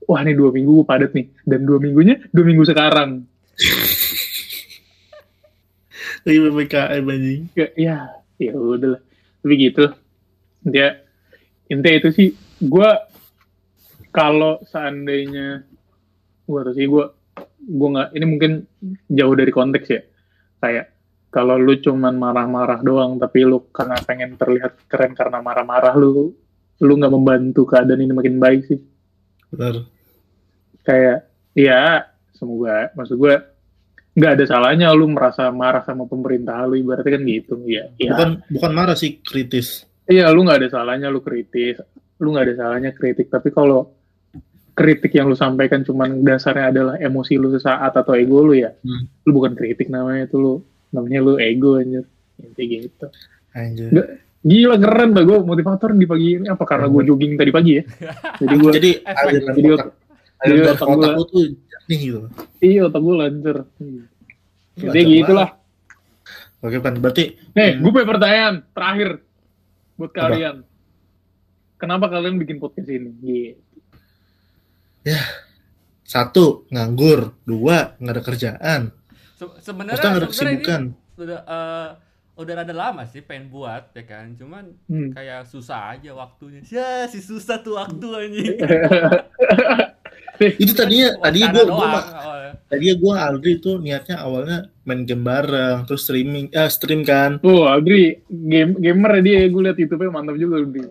Wah 0.07 0.23
nih 0.23 0.35
dua 0.39 0.55
minggu 0.55 0.87
padat 0.87 1.11
nih. 1.11 1.27
Dan 1.43 1.67
dua 1.67 1.77
minggunya 1.83 2.21
dua 2.31 2.45
minggu 2.47 2.63
sekarang. 2.63 3.27
Lagi 6.23 6.39
ppkm 6.43 7.05
anjing. 7.07 7.43
Ya 7.55 7.67
ya 7.75 7.97
ya 8.39 8.53
udahlah 8.55 9.01
tapi 9.43 9.53
gitu. 9.59 9.85
Dia 10.67 11.03
intinya 11.67 11.95
itu 11.99 12.09
sih 12.15 12.29
gue 12.63 12.89
kalau 14.15 14.63
seandainya 14.67 15.67
gue 16.47 16.59
tuh 16.63 16.73
sih 16.75 16.87
gue 16.87 17.05
gue 17.67 17.87
nggak 17.91 18.09
ini 18.15 18.25
mungkin 18.25 18.51
jauh 19.11 19.35
dari 19.35 19.51
konteks 19.51 19.87
ya. 19.91 20.01
Kayak 20.63 20.96
kalau 21.27 21.59
lu 21.59 21.75
cuman 21.77 22.15
marah-marah 22.15 22.79
doang 22.81 23.19
tapi 23.19 23.43
lu 23.43 23.67
karena 23.69 23.99
pengen 24.03 24.35
terlihat 24.35 24.87
keren 24.87 25.13
karena 25.13 25.43
marah-marah 25.43 25.93
lu 25.95 26.31
lu 26.77 26.93
nggak 26.93 27.13
membantu 27.13 27.65
keadaan 27.67 28.01
ini 28.01 28.13
makin 28.13 28.37
baik 28.37 28.61
sih 28.65 28.79
benar 29.49 29.85
kayak 30.83 31.27
ya 31.53 32.05
semoga 32.33 32.93
maksud 32.95 33.17
gue 33.17 33.35
nggak 34.17 34.31
ada 34.33 34.45
salahnya 34.49 34.89
lu 34.93 35.09
merasa 35.09 35.49
marah 35.53 35.83
sama 35.85 36.09
pemerintah 36.09 36.65
lu 36.65 36.79
ibaratnya 36.79 37.17
kan 37.17 37.23
gitu 37.25 37.55
ya 37.67 37.85
ya 37.97 38.13
bukan 38.13 38.29
bukan 38.49 38.71
marah 38.73 38.95
sih 38.97 39.19
kritis 39.21 39.87
Iya, 40.07 40.31
lu 40.31 40.47
nggak 40.47 40.63
ada 40.63 40.69
salahnya 40.71 41.11
lu 41.11 41.19
kritis, 41.19 41.83
lu 42.23 42.31
nggak 42.31 42.47
ada 42.47 42.55
salahnya 42.55 42.95
kritik. 42.95 43.27
Tapi 43.27 43.51
kalau 43.51 43.91
kritik 44.71 45.11
yang 45.11 45.27
lu 45.27 45.35
sampaikan 45.35 45.83
cuman 45.83 46.23
dasarnya 46.23 46.71
adalah 46.71 46.95
emosi 46.95 47.35
lu 47.35 47.51
sesaat 47.51 47.91
atau 47.91 48.15
ego 48.15 48.39
lu 48.39 48.55
ya, 48.55 48.71
Hmm. 48.71 49.03
lu 49.27 49.35
bukan 49.35 49.51
kritik 49.51 49.91
namanya 49.91 50.31
itu 50.31 50.39
lu, 50.39 50.63
namanya 50.89 51.19
lu 51.19 51.33
ego 51.37 51.75
anjir. 51.75 52.05
Intinya 52.37 52.77
gitu. 52.83 53.07
anjir 53.51 53.89
Nggak, 53.89 54.07
Gila 54.47 54.75
keren 54.79 55.09
tuh 55.11 55.23
gue 55.25 55.37
motivator 55.43 55.89
di 55.91 56.05
pagi 56.05 56.27
ini 56.39 56.47
apa 56.47 56.63
karena 56.63 56.87
gue 56.87 57.01
jogging 57.03 57.35
tadi 57.35 57.51
pagi 57.51 57.71
ya? 57.75 57.83
Jadi 58.39 58.53
gue 58.55 58.71
jadi 58.71 58.91
aliran 59.03 59.55
Jadi 60.37 60.57
otak 60.69 60.87
jadi 60.87 61.07
lu 61.09 61.23
tuh 61.25 61.43
jernih 61.57 61.97
gitu 61.99 62.19
iya 62.61 62.81
otak 62.85 63.01
gue 63.01 63.15
lancar. 63.17 63.57
Jadi 64.77 64.85
Lancar 64.85 65.03
gitu 65.09 65.31
lah. 65.33 65.49
oke 66.57 66.77
pan 66.79 66.95
berarti 66.95 67.23
Nih, 67.51 67.69
Hmm. 67.73 67.81
gue 67.81 67.91
punya 67.91 68.07
pertanyaan 68.07 68.55
terakhir 68.71 69.09
buat 69.97 70.11
Apa? 70.11 70.19
kalian. 70.29 70.55
Kenapa 71.75 72.05
kalian 72.07 72.37
bikin 72.37 72.57
podcast 72.57 72.87
ini? 72.87 73.09
Gitu. 73.17 73.57
satu 76.03 76.63
nganggur, 76.69 77.35
dua 77.43 77.97
nggak 77.97 78.13
ada 78.13 78.23
kerjaan, 78.23 78.81
Se- 79.37 79.57
sebenarnya 79.61 80.01
sebenarnya 80.01 80.25
ini 80.25 80.33
kesibukan. 80.57 80.81
udah 81.15 81.39
eh, 81.39 81.89
udah 82.35 82.53
rada 82.55 82.69
lama 82.71 83.01
sih 83.03 83.21
pengen 83.21 83.47
buat 83.47 83.89
ya 83.91 84.03
kan 84.03 84.33
cuman 84.33 84.73
Hmm. 84.85 85.09
kayak 85.09 85.45
susah 85.45 85.93
aja 85.93 86.11
waktunya 86.11 86.61
ya 86.63 87.05
si 87.05 87.17
susah 87.19 87.57
tuh 87.59 87.73
waktu 87.75 88.05
anjing 88.09 88.57
Itu 90.37 90.71
tadinya 90.71 91.17
tadinya 91.19 91.49
gue 91.51 91.65
gue 91.65 91.89
tadinya 92.69 92.95
gue 92.95 93.13
Aldri 93.15 93.51
itu 93.55 93.71
niatnya 93.77 94.21
awalnya 94.21 94.57
main 94.83 95.01
game 95.01 95.19
bareng, 95.21 95.83
terus 95.83 96.05
streaming, 96.05 96.47
eh 96.49 96.69
stream 96.69 97.01
kan. 97.01 97.41
Tuh, 97.41 97.65
Adri, 97.65 98.21
game 98.23 98.77
gamer 98.77 99.19
dia, 99.19 99.43
gue 99.43 99.61
liat 99.61 99.75
YouTube-nya 99.75 100.07
mantap 100.07 100.37
juga, 100.37 100.61
Adri. 100.61 100.87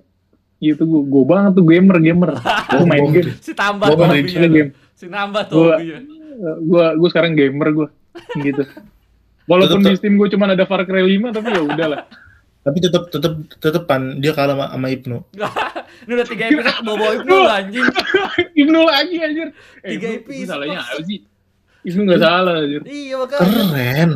Gitu, 0.58 0.82
gue, 0.82 1.02
gue 1.06 1.24
banget 1.24 1.52
tuh 1.54 1.64
gamer, 1.64 1.96
gamer. 1.98 2.30
Gue 2.36 2.84
main 2.84 3.06
game, 3.06 3.30
si 3.38 3.52
tambah 3.54 3.86
tuh 3.86 4.02
game. 4.50 4.70
si 4.92 5.06
nambah 5.06 5.42
tuh 5.46 5.78
gue 6.58 6.84
gue 6.92 7.08
sekarang 7.08 7.32
gamer 7.32 7.68
gue, 7.72 7.88
gitu. 8.38 8.62
Walaupun 9.44 9.78
Tetep- 9.80 9.92
di 9.92 9.98
Steam 9.98 10.14
gue 10.16 10.28
cuma 10.28 10.46
ada 10.46 10.64
Far 10.64 10.82
Cry 10.82 11.02
5, 11.16 11.30
tapi 11.30 11.48
ya 11.50 11.62
udahlah. 11.62 12.02
Tapi 12.60 12.78
tetap 12.82 13.06
tetap 13.08 13.32
tetepan 13.56 14.18
dia 14.18 14.34
kalah 14.34 14.58
sama, 14.58 14.66
sama 14.74 14.88
Ibnu. 14.90 15.18
ini 16.02 16.12
udah 16.12 16.26
tiga 16.26 16.44
episode 16.50 16.78
bawa 16.82 16.96
bawa 16.98 17.12
itu 17.14 17.36
anjing 17.46 17.86
Ibnu 18.66 18.78
lagi 18.82 19.16
anjir. 19.18 19.48
Eh, 19.80 19.90
Tiga 19.94 20.06
Ibnu- 20.08 20.18
Ibnu 20.18 20.26
episode, 20.26 20.48
salahnya 20.50 20.78
apa 20.82 21.00
sih? 21.00 21.18
Ibnu 21.86 22.00
gak 22.04 22.18
salah 22.18 22.54
anjir. 22.58 22.82
iya 22.84 23.14
makanya 23.14 23.46
Keren, 23.46 24.10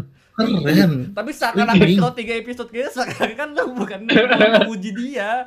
keren. 0.65 0.93
tapi 1.13 1.31
seakan-akan 1.31 1.89
kalau 1.95 2.15
tiga 2.17 2.35
episode 2.35 2.69
gitu 2.71 2.89
seakan-akan 2.91 3.49
lu 3.55 3.63
bukan 3.77 3.99
lu 4.03 4.25
memuji 4.59 4.91
dia 4.93 5.47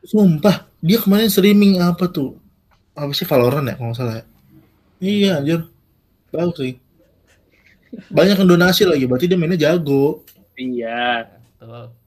Sumpah, 0.00 0.70
dia 0.78 0.96
kemarin 0.96 1.26
streaming 1.26 1.82
apa 1.82 2.06
tuh? 2.06 2.38
Apa 2.94 3.10
sih 3.10 3.26
Valorant 3.26 3.66
ya 3.66 3.74
kalau 3.74 3.90
nggak 3.90 3.98
salah 3.98 4.14
ya? 4.16 4.24
Iya 4.96 5.30
anjir. 5.36 5.60
Bagus 6.30 6.56
sih. 6.56 6.74
Banyak 8.10 8.36
yang 8.42 8.50
donasi 8.50 8.82
lagi, 8.84 9.04
berarti 9.06 9.26
dia 9.30 9.38
mainnya 9.38 9.58
jago. 9.58 10.22
Iya, 10.56 11.30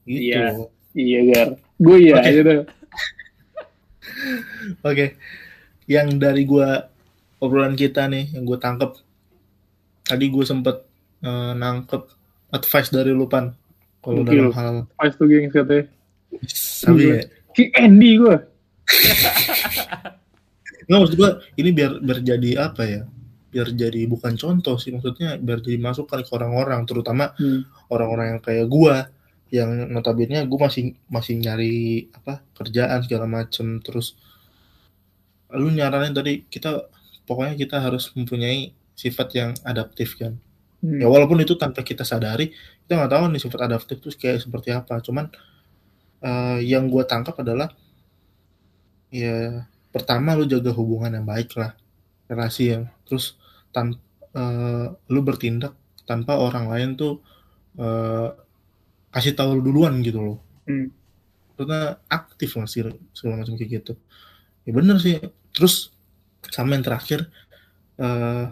Gitu. 0.06 0.30
Iya. 0.32 0.42
iya 0.96 1.20
Gar. 1.30 1.48
Gue 1.80 1.96
iya 2.02 2.14
Oke. 2.18 2.30
gitu. 2.34 2.54
Oke. 4.88 5.06
Yang 5.90 6.08
dari 6.18 6.42
gua 6.46 6.88
obrolan 7.40 7.74
kita 7.74 8.06
nih, 8.06 8.30
yang 8.36 8.44
gue 8.46 8.58
tangkep. 8.60 8.90
Tadi 10.06 10.24
gue 10.26 10.44
sempet 10.44 10.76
eh, 11.22 11.52
nangkep 11.54 12.02
advice 12.50 12.90
dari 12.90 13.14
Lupan. 13.14 13.54
Kalau 14.00 14.24
dalam 14.24 14.48
hal 14.56 14.88
Pas 14.96 15.12
tuh 15.12 15.28
gengs 15.28 15.52
katanya. 15.52 15.84
sabi 16.48 17.20
ya. 17.20 17.22
Ki 17.52 17.68
Andy 17.76 18.16
gue. 18.16 18.36
Nggak 20.90 20.98
maksud 21.06 21.16
gue 21.18 21.30
ini 21.60 21.70
biar 21.70 21.92
biar 22.02 22.18
jadi 22.24 22.50
apa 22.66 22.82
ya? 22.82 23.02
Biar 23.50 23.74
jadi 23.74 24.06
bukan 24.06 24.38
contoh 24.38 24.78
sih 24.78 24.94
maksudnya 24.94 25.34
biar 25.36 25.58
jadi 25.60 25.78
masukan 25.82 26.22
ke 26.22 26.30
orang-orang 26.30 26.86
terutama 26.86 27.34
Hmm. 27.34 27.66
orang-orang 27.90 28.38
yang 28.38 28.40
kayak 28.42 28.66
gua 28.70 29.10
yang 29.50 29.90
notabene 29.90 30.46
gue 30.46 30.58
masih 30.62 30.94
masih 31.10 31.34
nyari 31.42 32.06
apa 32.14 32.38
kerjaan 32.54 33.02
segala 33.02 33.26
macem 33.26 33.82
terus 33.82 34.14
lu 35.50 35.66
nyaranin 35.74 36.14
tadi 36.14 36.46
kita 36.46 36.86
pokoknya 37.26 37.58
kita 37.58 37.82
harus 37.82 38.14
mempunyai 38.14 38.70
sifat 38.94 39.28
yang 39.34 39.50
adaptif 39.66 40.14
kan 40.14 40.38
Hmm. 40.80 40.96
ya 40.96 41.10
walaupun 41.12 41.36
itu 41.44 41.60
tanpa 41.60 41.84
kita 41.84 42.06
sadari 42.08 42.54
kita 42.86 42.96
nggak 42.96 43.12
tahu 43.12 43.24
nih 43.28 43.42
sifat 43.42 43.60
adaptif 43.68 44.00
itu 44.00 44.08
kayak 44.16 44.40
seperti 44.40 44.72
apa 44.72 44.96
cuman 45.04 45.28
eh, 46.22 46.58
yang 46.64 46.88
gue 46.88 47.02
tangkap 47.04 47.36
adalah 47.36 47.68
ya 49.10 49.66
pertama 49.90 50.38
lu 50.38 50.46
jaga 50.46 50.70
hubungan 50.70 51.10
yang 51.20 51.26
baik 51.26 51.52
lah 51.58 51.74
relasi 52.30 52.72
yang 52.72 52.86
terus 53.04 53.34
tan 53.70 53.94
eh, 54.34 54.86
lu 55.10 55.20
bertindak 55.22 55.74
tanpa 56.06 56.38
orang 56.38 56.66
lain 56.70 56.90
tuh 56.98 57.22
eh, 57.78 58.28
kasih 59.10 59.34
tahu 59.34 59.58
lu 59.58 59.62
duluan 59.70 60.02
gitu 60.02 60.20
loh. 60.22 60.38
Hmm. 60.70 60.92
karena 61.60 62.00
aktif 62.08 62.56
lah 62.56 62.64
sih 62.64 62.80
segala 63.12 63.44
macam 63.44 63.52
kayak 63.60 63.84
gitu. 63.84 63.92
Ya 64.64 64.72
bener 64.72 64.96
sih. 64.96 65.20
Terus 65.52 65.92
sama 66.48 66.72
yang 66.72 66.84
terakhir 66.86 67.28
eh, 68.00 68.44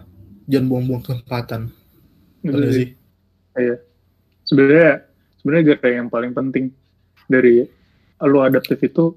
jangan 0.45 0.65
buang-buang 0.69 1.03
kesempatan. 1.05 1.73
Bener 2.45 2.69
sih. 2.69 2.87
sih. 3.57 3.77
Sebenarnya 4.45 5.09
sebenarnya 5.41 5.63
gak 5.73 5.79
kayak 5.81 5.95
yang 6.05 6.09
paling 6.13 6.31
penting 6.37 6.65
dari 7.25 7.65
lu 8.19 8.39
adaptif 8.45 8.77
itu 8.83 9.15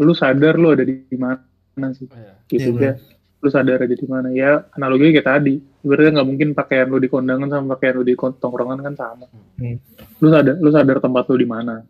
lu 0.00 0.12
sadar 0.16 0.56
lu 0.56 0.72
ada 0.72 0.88
di 0.88 1.04
mana 1.18 1.92
sih. 1.92 2.08
Oh, 2.08 2.16
iya. 2.16 2.34
gitu 2.48 2.70
Iya, 2.80 2.96
ya 2.96 3.13
lu 3.44 3.50
sadar 3.52 3.84
ada 3.84 3.92
di 3.92 4.06
mana. 4.08 4.32
Ya 4.32 4.64
analoginya 4.72 5.20
kayak 5.20 5.28
tadi. 5.28 5.54
Sebenarnya 5.84 6.10
nggak 6.16 6.28
mungkin 6.28 6.48
pakaian 6.56 6.86
lu 6.88 6.96
di 6.96 7.06
kondangan 7.06 7.46
sama 7.46 7.76
pakaian 7.76 7.94
lu 7.94 8.04
di 8.04 8.14
tongkrongan 8.16 8.80
kan 8.80 8.94
sama. 8.96 9.26
Hmm. 9.60 9.76
lu 10.18 10.28
sadar 10.32 10.54
lu 10.56 10.70
sadar 10.72 10.96
tempat 10.98 11.24
lu 11.28 11.36
di 11.36 11.44
mana. 11.44 11.84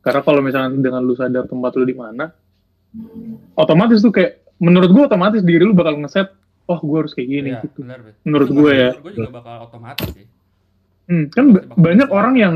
Karena 0.00 0.20
kalau 0.24 0.40
misalnya 0.40 0.80
dengan 0.80 1.04
lu 1.04 1.12
sadar 1.12 1.44
tempat 1.44 1.72
lu 1.76 1.84
di 1.84 1.92
mana 1.92 2.32
otomatis 3.54 4.00
tuh 4.00 4.10
kayak 4.10 4.40
menurut 4.58 4.90
gua 4.90 5.04
otomatis 5.06 5.40
diri 5.40 5.62
lu 5.62 5.72
bakal 5.72 5.94
ngeset 5.96 6.32
oh 6.66 6.78
gua 6.80 7.04
harus 7.04 7.14
kayak 7.14 7.28
gini 7.28 7.48
Iya, 7.52 7.60
gitu. 7.64 7.82
benar, 7.82 7.98
Bet. 8.02 8.14
Menurut 8.24 8.48
masih- 8.48 8.74
ya. 8.74 8.90
juga 8.98 9.30
bakal 9.32 9.54
otomatis 9.62 10.08
sih. 10.10 10.26
Hmm, 11.06 11.26
kan 11.28 11.44
ba- 11.50 11.66
banyak 11.74 12.08
orang 12.08 12.34
yang 12.34 12.54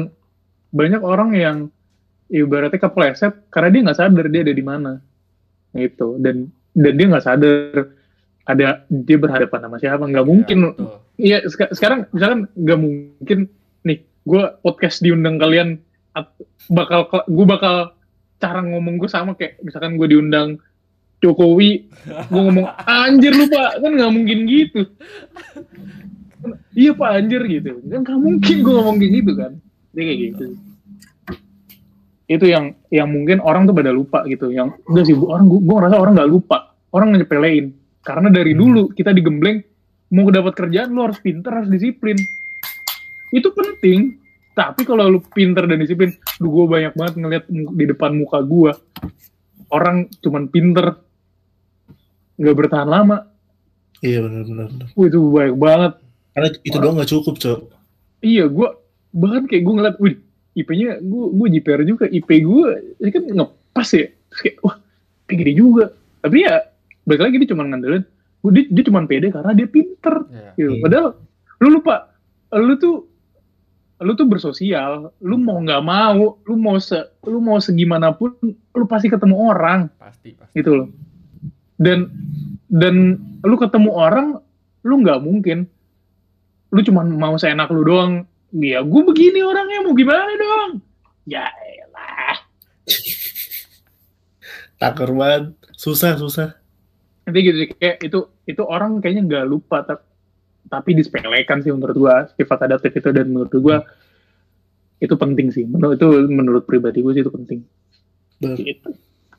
banyak 0.70 1.02
orang 1.02 1.30
yang 1.34 1.56
ibaratnya 2.26 2.78
kepleset 2.80 3.34
karena 3.50 3.68
dia 3.70 3.80
nggak 3.84 3.98
sadar 3.98 4.26
dia 4.26 4.40
ada 4.42 4.54
di 4.54 4.64
mana. 4.64 4.92
Gitu. 5.70 6.18
Dan 6.18 6.48
dan 6.72 6.92
dia 6.94 7.06
nggak 7.06 7.24
sadar 7.24 7.60
ada 8.44 8.84
dia 8.92 9.16
berhadapan 9.16 9.60
sama 9.64 9.76
siapa? 9.80 10.04
Nggak 10.04 10.26
mungkin. 10.28 10.58
Ya, 10.60 10.68
betul. 10.72 10.88
Iya 11.14 11.38
seka- 11.48 11.72
sekarang 11.72 11.98
misalkan 12.12 12.40
nggak 12.52 12.78
mungkin. 12.80 13.38
Nih 13.84 13.98
gue 14.24 14.42
podcast 14.60 15.00
diundang 15.00 15.36
kalian 15.40 15.80
bakal 16.72 17.08
gue 17.08 17.46
bakal 17.48 17.76
cara 18.40 18.60
ngomong 18.60 19.00
gue 19.00 19.08
sama 19.08 19.32
kayak 19.32 19.60
misalkan 19.64 19.96
gue 19.96 20.08
diundang 20.08 20.60
Jokowi 21.24 21.88
gue 22.04 22.42
ngomong 22.44 22.68
anjir 22.84 23.32
lu 23.32 23.48
pak. 23.48 23.80
Kan 23.80 23.92
nggak 23.96 24.12
mungkin 24.12 24.38
gitu. 24.44 24.80
Iya 26.76 26.92
pak 26.92 27.10
anjir 27.16 27.40
gitu. 27.48 27.80
Kan 27.88 28.04
nggak 28.04 28.20
mungkin 28.20 28.56
gue 28.60 28.72
ngomong 28.76 28.96
kayak 29.00 29.12
gitu 29.24 29.32
kan. 29.40 29.52
Dia 29.96 30.02
kayak 30.04 30.20
gitu. 30.20 30.44
Itu 32.24 32.44
yang 32.48 32.76
yang 32.92 33.08
mungkin 33.08 33.40
orang 33.40 33.64
tuh 33.64 33.72
pada 33.72 33.88
lupa 33.88 34.24
gitu. 34.28 34.52
Yang 34.52 34.76
enggak 34.84 35.04
sih 35.08 35.16
orang 35.16 35.48
gue 35.48 35.74
ngerasa 35.76 35.96
orang 35.96 36.12
nggak 36.12 36.28
lupa. 36.28 36.76
Orang 36.92 37.16
nyepelein 37.16 37.72
karena 38.04 38.28
dari 38.28 38.52
dulu 38.52 38.92
kita 38.92 39.10
digembleng 39.10 39.64
mau 40.12 40.28
dapat 40.28 40.52
kerjaan 40.54 40.92
lu 40.92 41.08
harus 41.08 41.18
pinter 41.18 41.50
harus 41.50 41.72
disiplin. 41.72 42.14
Itu 43.32 43.50
penting 43.50 44.20
tapi 44.54 44.86
kalau 44.86 45.10
lu 45.10 45.20
pinter 45.34 45.66
dan 45.66 45.82
disiplin 45.82 46.14
lu 46.38 46.54
gue 46.54 46.66
banyak 46.70 46.94
banget 46.94 47.14
ngeliat 47.18 47.44
di 47.50 47.84
depan 47.90 48.14
muka 48.14 48.38
gue 48.46 48.70
orang 49.74 50.06
cuman 50.22 50.46
pinter 50.46 50.94
nggak 52.38 52.56
bertahan 52.56 52.86
lama. 52.86 53.26
Iya 54.04 54.22
benar-benar 54.22 54.68
Wah, 54.94 55.06
itu 55.08 55.18
banyak 55.32 55.56
banget. 55.58 55.92
Karena 56.36 56.48
itu 56.62 56.76
doang 56.78 56.94
nggak 57.00 57.10
cukup 57.10 57.34
cok. 57.40 57.60
Iya 58.22 58.44
gue 58.46 58.68
bahkan 59.14 59.42
kayak 59.50 59.62
gue 59.66 59.74
ngeliat 59.74 59.96
wih 59.98 60.16
IP-nya 60.54 61.02
gue 61.02 61.24
gue 61.34 61.46
JPR 61.58 61.82
juga 61.82 62.04
IP 62.06 62.30
gue 62.46 62.66
ini 63.02 63.10
kan 63.10 63.24
ngepas 63.26 63.88
ya. 63.90 64.06
Terus 64.30 64.40
kayak 64.44 64.56
wah 64.62 64.76
gede 65.26 65.52
juga. 65.58 65.90
Tapi 66.22 66.46
ya 66.46 66.73
balik 67.04 67.22
lagi 67.28 67.36
dia 67.40 67.48
cuma 67.52 67.64
ngandelin 67.68 68.04
"Wah, 68.44 68.50
dia, 68.52 68.64
dia 68.68 68.84
cuma 68.84 69.04
pede 69.08 69.32
karena 69.32 69.52
dia 69.56 69.68
pinter 69.68 70.14
Iya. 70.28 70.50
gitu. 70.56 70.72
Hmm. 70.76 70.82
Padahal 70.84 71.06
lu 71.60 71.68
lupa, 71.80 71.96
lu 72.52 72.74
tuh 72.76 72.96
lu 74.04 74.12
tuh 74.18 74.26
bersosial, 74.28 75.14
lu 75.22 75.40
mau 75.40 75.56
nggak 75.64 75.80
mau, 75.80 76.36
lu 76.44 76.54
mau 76.58 76.76
se, 76.76 76.98
lu 77.24 77.40
mau 77.40 77.56
segimanapun, 77.56 78.36
lu 78.44 78.84
pasti 78.84 79.08
ketemu 79.08 79.36
orang 79.38 79.88
pasti 79.96 80.34
pasti 80.36 80.60
gitu 80.60 80.70
loh. 80.76 80.88
Dan 81.80 82.10
dan 82.68 83.16
lu 83.40 83.56
ketemu 83.56 83.90
orang, 83.94 84.26
lu 84.84 84.94
nggak 85.00 85.20
mungkin, 85.24 85.64
lu 86.68 86.80
cuma 86.84 87.06
mau 87.06 87.38
seenak 87.38 87.70
lu 87.72 87.80
doang. 87.86 88.26
Ya 88.54 88.84
gue 88.86 89.02
begini 89.02 89.42
orangnya 89.42 89.82
mau 89.82 89.94
gimana 89.98 90.30
dong? 90.30 90.70
Ya 91.26 91.48
elah. 91.48 92.36
takar 94.76 95.10
banget 95.16 95.54
susah 95.80 96.18
susah 96.20 96.60
Nanti 97.24 97.38
gitu 97.40 97.56
sih, 97.64 97.68
kayak 97.72 97.96
itu 98.04 98.18
itu 98.44 98.62
orang 98.64 99.00
kayaknya 99.00 99.22
nggak 99.24 99.46
lupa 99.48 99.80
tapi 99.84 100.04
tapi 100.64 100.96
disepelekan 100.96 101.60
sih 101.60 101.72
menurut 101.72 101.96
gua 101.96 102.28
sifat 102.36 102.68
adaptif 102.68 102.92
itu. 102.96 103.08
Dan 103.12 103.32
menurut 103.32 103.52
gua 103.60 103.84
itu 105.04 105.14
penting 105.18 105.48
sih. 105.52 105.64
Menurut 105.68 106.00
itu 106.00 106.08
menurut 106.30 106.64
pribadi 106.64 107.04
gue 107.04 107.12
sih 107.12 107.22
itu 107.22 107.32
penting. 107.32 107.60
Bener. 108.40 108.56
gitu. 108.58 108.90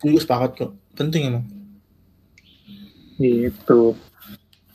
Gue 0.01 0.07
juga 0.15 0.21
sepakat 0.21 0.49
kok. 0.59 0.71
Penting 0.93 1.21
emang. 1.33 1.45
Gitu. 3.17 3.95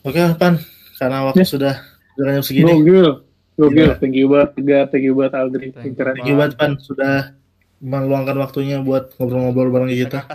Oke 0.01 0.19
pan 0.35 0.57
karena 0.97 1.29
waktu 1.29 1.45
Ya. 1.45 1.47
sudah 1.47 1.73
sudah 2.17 2.31
jam 2.35 2.43
segini. 2.43 2.73
Gokil. 2.73 3.09
Gokil. 3.57 3.89
Thank 4.01 4.15
you 4.17 4.27
banget 4.27 4.49
thank 4.91 5.05
you 5.05 5.13
banget 5.15 5.33
Aldri. 5.37 5.67
Thank 5.71 5.95
thank 5.95 6.27
you 6.27 6.35
banget 6.35 6.53
pan 6.57 6.75
sudah 6.81 7.37
meluangkan 7.81 8.37
waktunya 8.37 8.77
buat 8.81 9.17
ngobrol-ngobrol 9.17 9.73
bareng 9.73 9.89
kita. 9.89 10.29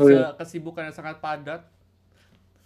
Oh, 0.00 0.08
iya. 0.08 0.32
kesibukan 0.32 0.88
yang 0.88 0.96
sangat 0.96 1.20
padat 1.20 1.68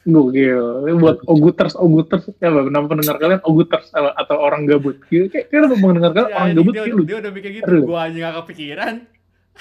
Gokil. 0.08 0.60
Buat 0.96 1.20
oguters, 1.28 1.76
oguters. 1.76 2.24
Ya, 2.40 2.48
apa, 2.48 2.72
nama 2.72 2.86
pendengar 2.88 3.20
kalian 3.20 3.42
oguters 3.44 3.92
atau, 3.92 4.36
orang 4.40 4.64
gabut. 4.64 4.96
Gitu, 5.12 5.28
kayak, 5.28 5.52
kayak 5.52 5.76
pendengar 5.76 6.10
kalian 6.16 6.30
Ya, 6.32 6.36
orang 6.40 6.50
gabut. 6.56 6.72
dia, 6.72 6.84
lu. 6.88 7.02
dia 7.04 7.16
udah 7.20 7.32
mikir 7.32 7.50
gitu, 7.60 7.72
gua 7.84 8.08
aja 8.08 8.16
gak 8.16 8.34
kepikiran. 8.44 8.94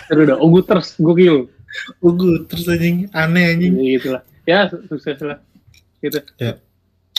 Seru 0.07 0.21
dah. 0.23 0.37
Oguters, 0.39 0.95
gokil. 0.95 1.51
Ugu 1.99 2.47
terus 2.47 2.65
anjing 2.65 3.11
aneh 3.11 3.53
anjing. 3.53 3.73
Ya, 3.77 3.89
gitu 3.99 4.07
lah. 4.15 4.21
Ya, 4.47 4.59
su- 4.71 4.81
sukses 4.87 5.19
lah. 5.21 5.37
Gitu. 5.99 6.23
Ya. 6.39 6.57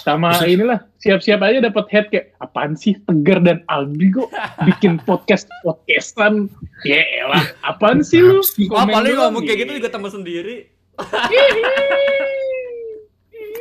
Sama 0.00 0.32
Sukses. 0.32 0.48
inilah, 0.48 0.80
siap-siap 0.96 1.44
aja 1.44 1.60
dapat 1.60 1.84
head 1.92 2.08
kayak, 2.08 2.32
apaan 2.40 2.72
sih 2.72 2.96
Tegar 3.04 3.44
dan 3.44 3.60
Aldi 3.68 4.16
kok 4.16 4.32
bikin 4.64 4.96
podcast 5.04 5.44
podcastan 5.60 6.48
ya 6.88 7.04
elah 7.20 7.44
apaan 7.60 8.00
sih 8.00 8.24
lu 8.24 8.40
Komen 8.64 8.96
paling 8.96 9.12
ngomong 9.12 9.44
kayak 9.44 9.68
gitu 9.68 9.72
gitu. 9.76 9.80
juga 9.84 9.90
temen 9.92 10.08
sendiri. 10.08 10.56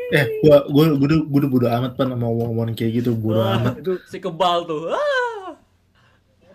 Eh, 0.09 0.25
gua 0.41 0.65
gua 0.65 0.85
gua 0.91 1.05
udah 1.05 1.19
gua 1.21 1.37
udah 1.37 1.49
bodo 1.49 1.67
amat 1.67 1.91
pan 1.93 2.09
sama 2.09 2.25
ngomong 2.25 2.73
kayak 2.73 2.91
gitu, 2.97 3.13
bodo 3.13 3.37
Wah, 3.37 3.55
amat. 3.55 3.73
itu 3.77 3.93
si 4.03 4.17
kebal 4.17 4.65
tuh. 4.65 4.89
Ah. 4.89 5.53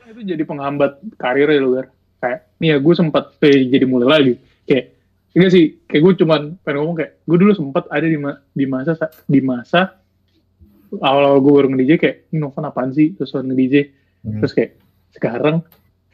itu 0.04 0.20
jadi 0.22 0.42
penghambat 0.42 0.90
karir 1.14 1.48
ya 1.48 1.58
lu 1.58 1.74
Gar. 1.74 1.86
kayak 2.16 2.40
nih 2.56 2.68
ya 2.68 2.76
gue 2.78 2.94
sempat 2.94 3.34
eh, 3.40 3.66
jadi 3.66 3.82
mulai 3.82 4.06
lagi 4.08 4.32
kayak 4.62 4.84
enggak 5.32 5.50
sih 5.50 5.64
kayak 5.82 6.02
gue 6.02 6.12
cuman 6.16 6.40
pengen 6.56 6.76
ngomong 6.78 6.96
kayak 6.96 7.12
gue 7.20 7.36
dulu 7.36 7.52
sempat 7.52 7.84
ada 7.88 8.04
di 8.04 8.14
ma- 8.14 8.38
di 8.48 8.64
masa 8.64 8.94
sa- 8.94 9.10
di 9.24 9.40
masa 9.40 9.98
awal-awal 10.94 11.40
gue 11.40 11.52
baru 11.52 11.68
nge-DJ 11.68 11.92
kayak 11.96 12.16
ini 12.28 12.38
Novan 12.38 12.64
apaan 12.64 12.90
sih 12.90 13.12
terus 13.12 13.34
nge-DJ 13.34 13.74
Hmm. 14.22 14.38
terus 14.38 14.52
kayak 14.52 14.72
sekarang 15.10 15.56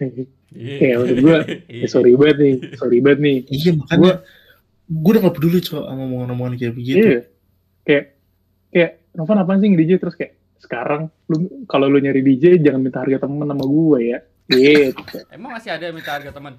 kayak 0.81 0.97
menurut 0.97 1.19
gue 1.21 1.37
eh, 1.77 1.87
sorry 1.87 2.15
banget 2.15 2.37
nih 2.39 2.55
sorry 2.75 2.99
banget 2.99 3.19
nih 3.21 3.37
Iya 3.47 3.71
makanya 3.77 4.01
gua 4.01 4.15
udah 4.91 5.19
gak 5.23 5.35
peduli 5.35 5.59
cowok 5.59 5.85
sama 5.87 6.03
omongan-omongan 6.03 6.55
kayak 6.57 6.75
begitu. 6.75 6.99
Iya. 7.01 7.21
Kayak 7.81 8.05
kayak 8.69 8.91
Novan 9.11 9.39
apaan 9.39 9.59
sih 9.59 9.69
nge-DJ 9.69 9.93
terus 9.97 10.15
kayak 10.15 10.33
sekarang 10.57 11.03
lu 11.27 11.37
kalau 11.65 11.87
lu 11.87 11.99
nyari 11.99 12.21
DJ 12.21 12.61
jangan 12.61 12.81
minta 12.81 13.01
harga 13.01 13.23
temen 13.23 13.43
sama 13.45 13.65
gue 13.65 13.99
ya. 14.05 14.19
Gitu. 14.47 15.17
Emang 15.35 15.51
masih 15.55 15.71
ada 15.71 15.85
yang 15.85 15.95
minta 15.95 16.11
harga 16.11 16.31
teman? 16.31 16.55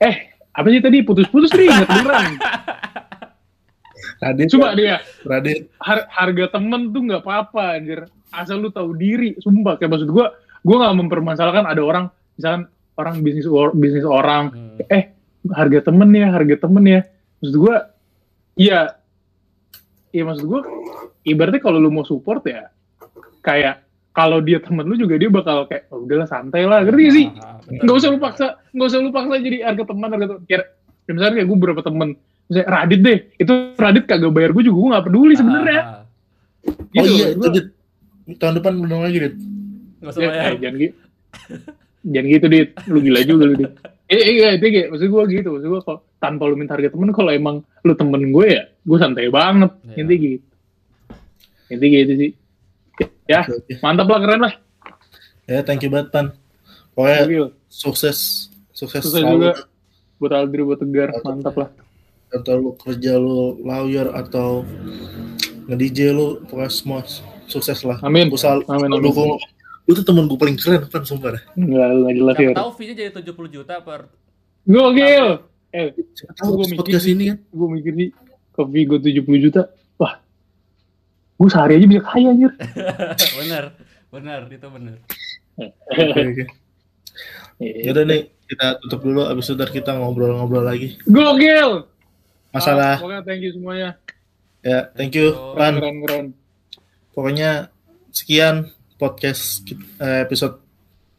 eh, 0.00 0.16
apa 0.50 0.66
sih 0.66 0.80
tadi 0.80 1.04
putus-putus 1.04 1.52
nih 1.52 1.68
nggak 1.68 1.86
kedengeran. 1.86 2.30
Radit, 4.20 4.48
Coba 4.50 4.72
dia 4.72 5.00
Radit, 5.22 5.68
har- 5.76 6.08
harga 6.08 6.44
temen 6.50 6.88
tuh 6.88 7.02
nggak 7.04 7.20
apa-apa 7.20 7.76
anjir. 7.76 8.00
Asal 8.30 8.60
lu 8.60 8.70
tahu 8.70 8.94
diri, 8.94 9.36
sumpah 9.36 9.76
kayak 9.76 9.90
maksud 9.90 10.08
gue 10.08 10.26
gue 10.60 10.76
nggak 10.76 10.96
mempermasalahkan 10.96 11.64
ada 11.64 11.80
orang 11.80 12.04
misalkan 12.34 12.68
orang 12.96 13.20
bisnis 13.20 13.44
or- 13.44 13.72
bisnis 13.72 14.04
orang 14.04 14.52
Hmm. 14.52 14.76
eh 14.88 15.04
harga 15.46 15.80
temen 15.82 16.08
ya 16.10 16.28
harga 16.28 16.56
temen 16.58 16.84
ya. 16.84 17.00
Maksud 17.38 17.56
gue 17.56 17.76
iya. 18.56 18.80
Iya 20.10 20.22
maksud 20.24 20.44
gue 20.44 20.60
ibaratnya 21.24 21.58
kalau 21.58 21.78
lu 21.78 21.88
mau 21.88 22.02
support 22.02 22.42
ya 22.44 22.68
kayak 23.40 23.80
kalau 24.10 24.38
dia 24.38 24.58
temen 24.58 24.82
lu 24.82 24.94
juga 24.94 25.14
dia 25.14 25.30
bakal 25.30 25.64
kayak 25.64 25.86
oh, 25.88 26.02
udahlah 26.02 26.26
santai 26.26 26.64
lah. 26.64 26.82
Ngerti 26.82 26.98
gak 27.00 27.14
sih? 27.14 27.26
Ah, 27.36 27.56
betul. 27.60 27.80
nggak 27.80 27.96
usah 27.96 28.08
lu 28.08 28.18
paksa 28.18 28.46
nggak 28.70 28.86
usah 28.86 28.98
lu 28.98 29.10
paksa 29.10 29.34
jadi 29.38 29.56
harga 29.62 29.84
teman 29.86 30.08
harga 30.08 30.26
teman 30.28 30.42
kayak 30.44 30.64
ya 31.00 31.10
misalnya 31.10 31.34
kayak 31.36 31.46
gue 31.46 31.56
beberapa 31.56 31.80
temen 31.80 32.08
misalnya 32.44 32.66
Radit 32.68 33.00
deh 33.00 33.18
itu 33.36 33.52
Radit 33.76 34.04
kagak 34.04 34.30
bayar 34.30 34.50
gue 34.50 34.62
juga 34.62 34.76
gue 34.76 34.88
nggak 34.90 35.04
peduli 35.06 35.34
sebenarnya. 35.34 35.80
Ah, 35.80 35.96
Oh 36.60 36.76
Gitu, 36.92 37.08
iya, 37.08 37.26
gua- 37.30 37.32
itu 37.32 37.48
Dit. 37.54 37.66
Tahun 38.36 38.54
depan 38.54 38.72
belum 38.76 39.00
lagi, 39.00 39.18
Dit. 39.18 39.34
nggak 39.96 40.10
usah 40.10 40.20
Ya, 40.20 40.28
bayar. 40.28 40.42
eh, 40.44 40.56
jangan 40.58 40.76
gitu 40.76 40.94
jangan 42.12 42.26
gitu 42.28 42.46
dit. 42.48 42.68
Lu 42.84 42.98
gila 42.98 43.20
juga 43.22 43.42
lu 43.44 43.54
dit 43.56 43.72
eh 44.10 44.22
iya 44.32 44.48
itu 44.52 44.66
kayak 44.66 44.88
maksud 44.90 45.06
gue 45.06 45.22
gitu 45.32 45.48
maksud 45.50 45.68
gue 45.68 45.80
kalau 45.80 45.98
tanpa 46.16 46.42
lu 46.44 46.54
minta 46.54 46.74
harga 46.74 46.90
temen 46.90 47.10
kalau 47.10 47.30
emang 47.30 47.56
lu 47.80 47.94
temen 47.94 48.22
gue 48.28 48.46
ya 48.48 48.62
gue 48.66 48.98
santai 48.98 49.28
banget 49.28 49.70
Iya. 49.84 49.96
intinya 49.96 50.18
gitu 50.20 50.44
intinya 51.68 51.96
gitu 51.96 52.12
sih 52.16 52.30
ya 53.24 53.40
mantap 53.80 54.06
lah 54.06 54.20
keren 54.20 54.42
lah 54.42 54.54
Ya, 55.46 55.62
thank 55.62 55.82
you 55.82 55.90
banget, 55.90 56.14
Pan. 56.14 56.30
Pokoknya 56.92 57.26
sukses, 57.66 58.46
sukses 58.70 59.02
Sukses 59.02 59.18
selalu. 59.18 59.50
juga. 59.50 59.52
buat 60.16 60.30
Aldri 60.32 60.62
buat 60.62 60.78
Tegar 60.78 61.10
mantap 61.20 61.54
lah 61.56 61.68
Atau 62.30 62.54
lu 62.54 62.70
kerja 62.76 63.18
lu 63.18 63.58
lawyer 63.60 64.14
atau 64.14 64.62
nge-DJ 65.66 66.14
lu, 66.14 66.38
pokoknya 66.46 66.70
semua 66.70 67.00
sukses 67.46 67.82
lah. 67.82 67.98
Amin. 68.00 68.30
Gue 68.30 68.38
selalu 68.38 68.62
Amin, 68.68 68.88
amin. 68.88 69.02
dukung 69.02 69.42
lu. 69.90 69.92
Tuh 69.92 70.04
temen 70.04 70.24
gue 70.24 70.36
paling 70.36 70.54
keren, 70.54 70.86
Pan, 70.86 71.02
sumpah 71.02 71.34
dah. 71.34 71.42
nggak 71.52 71.86
lu 71.88 71.98
nggak 72.00 72.14
jelas 72.16 72.36
ya 72.36 72.50
tahu 72.54 72.70
fee-nya 72.72 72.94
jadi 72.96 73.10
70 73.12 73.50
juta 73.50 73.74
per 73.80 74.00
gokil! 74.62 75.26
eh 75.70 75.90
Siapa 76.12 76.32
tahu 76.36 76.50
Gua 76.52 76.64
mikir 76.64 76.78
podcast 76.78 77.06
ini 77.06 77.24
kan. 77.28 77.38
gue 77.44 77.68
mikir 77.70 77.92
sih 77.92 78.08
kopi 78.50 78.80
gue 78.84 78.98
70 79.00 79.22
juta? 79.40 79.62
Wah 79.96 80.14
gue 81.36 81.48
sehari 81.48 81.72
aja 81.74 81.86
bisa 81.86 82.02
kaya 82.04 82.28
anjir. 82.28 82.52
Bener 83.38 83.64
bener 84.08 84.40
itu 84.48 84.66
bener. 84.66 84.96
Oke, 85.56 86.02
oke. 86.24 86.44
Yaudah 87.60 88.02
nih, 88.02 88.20
kita 88.44 88.80
tutup 88.80 89.00
dulu, 89.00 89.22
abis 89.22 89.46
itu 89.46 89.54
ntar 89.54 89.68
kita 89.68 89.92
ngobrol-ngobrol 89.92 90.64
lagi. 90.64 90.96
gokil! 91.04 91.84
Masalah, 92.50 92.96
Ah, 92.96 92.98
pokoknya 92.98 93.22
thank 93.22 93.40
you 93.40 93.52
semuanya. 93.52 94.00
Ya, 94.60 94.88
thank 94.90 95.12
you, 95.12 95.30
keren. 95.54 96.32
Pokoknya 97.12 97.68
sekian 98.10 98.72
podcast 99.00 99.64
eh, 99.96 100.20
episode 100.20 100.60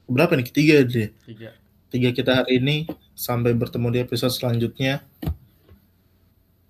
berapa 0.06 0.38
nih? 0.38 0.45
Ketiga 0.45 0.86
deh. 0.86 1.10
tiga 1.26 1.58
Tiga 1.90 2.10
kita 2.14 2.32
hari 2.38 2.62
ini. 2.62 2.86
Sampai 3.18 3.58
bertemu 3.58 3.90
di 3.90 3.99
episode 3.99 4.30
selanjutnya. 4.32 5.02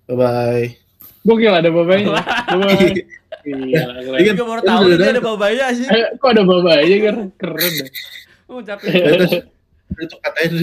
Bye-bye. 0.08 0.80
Gokil 1.22 1.52
ada 1.52 1.68
babanya. 1.68 2.18
Bye. 2.48 2.96
Iya. 3.42 4.06
Iya. 4.22 4.38
gue 4.38 4.46
baru 4.46 4.62
tahu 4.62 4.86
udah 4.86 4.98
dia 5.02 5.10
ada. 5.10 5.18
ada 5.18 5.24
babanya 5.26 5.66
sih 5.74 5.82
Eh, 5.82 6.14
kok 6.14 6.30
ada 6.30 6.46
babanya 6.46 6.96
kan? 7.10 7.16
Keren 7.34 7.72
deh. 7.74 7.90
oh 8.46 8.62
capek 8.62 8.86
Itu, 9.18 9.26
itu 9.98 10.16
katanya 10.22 10.62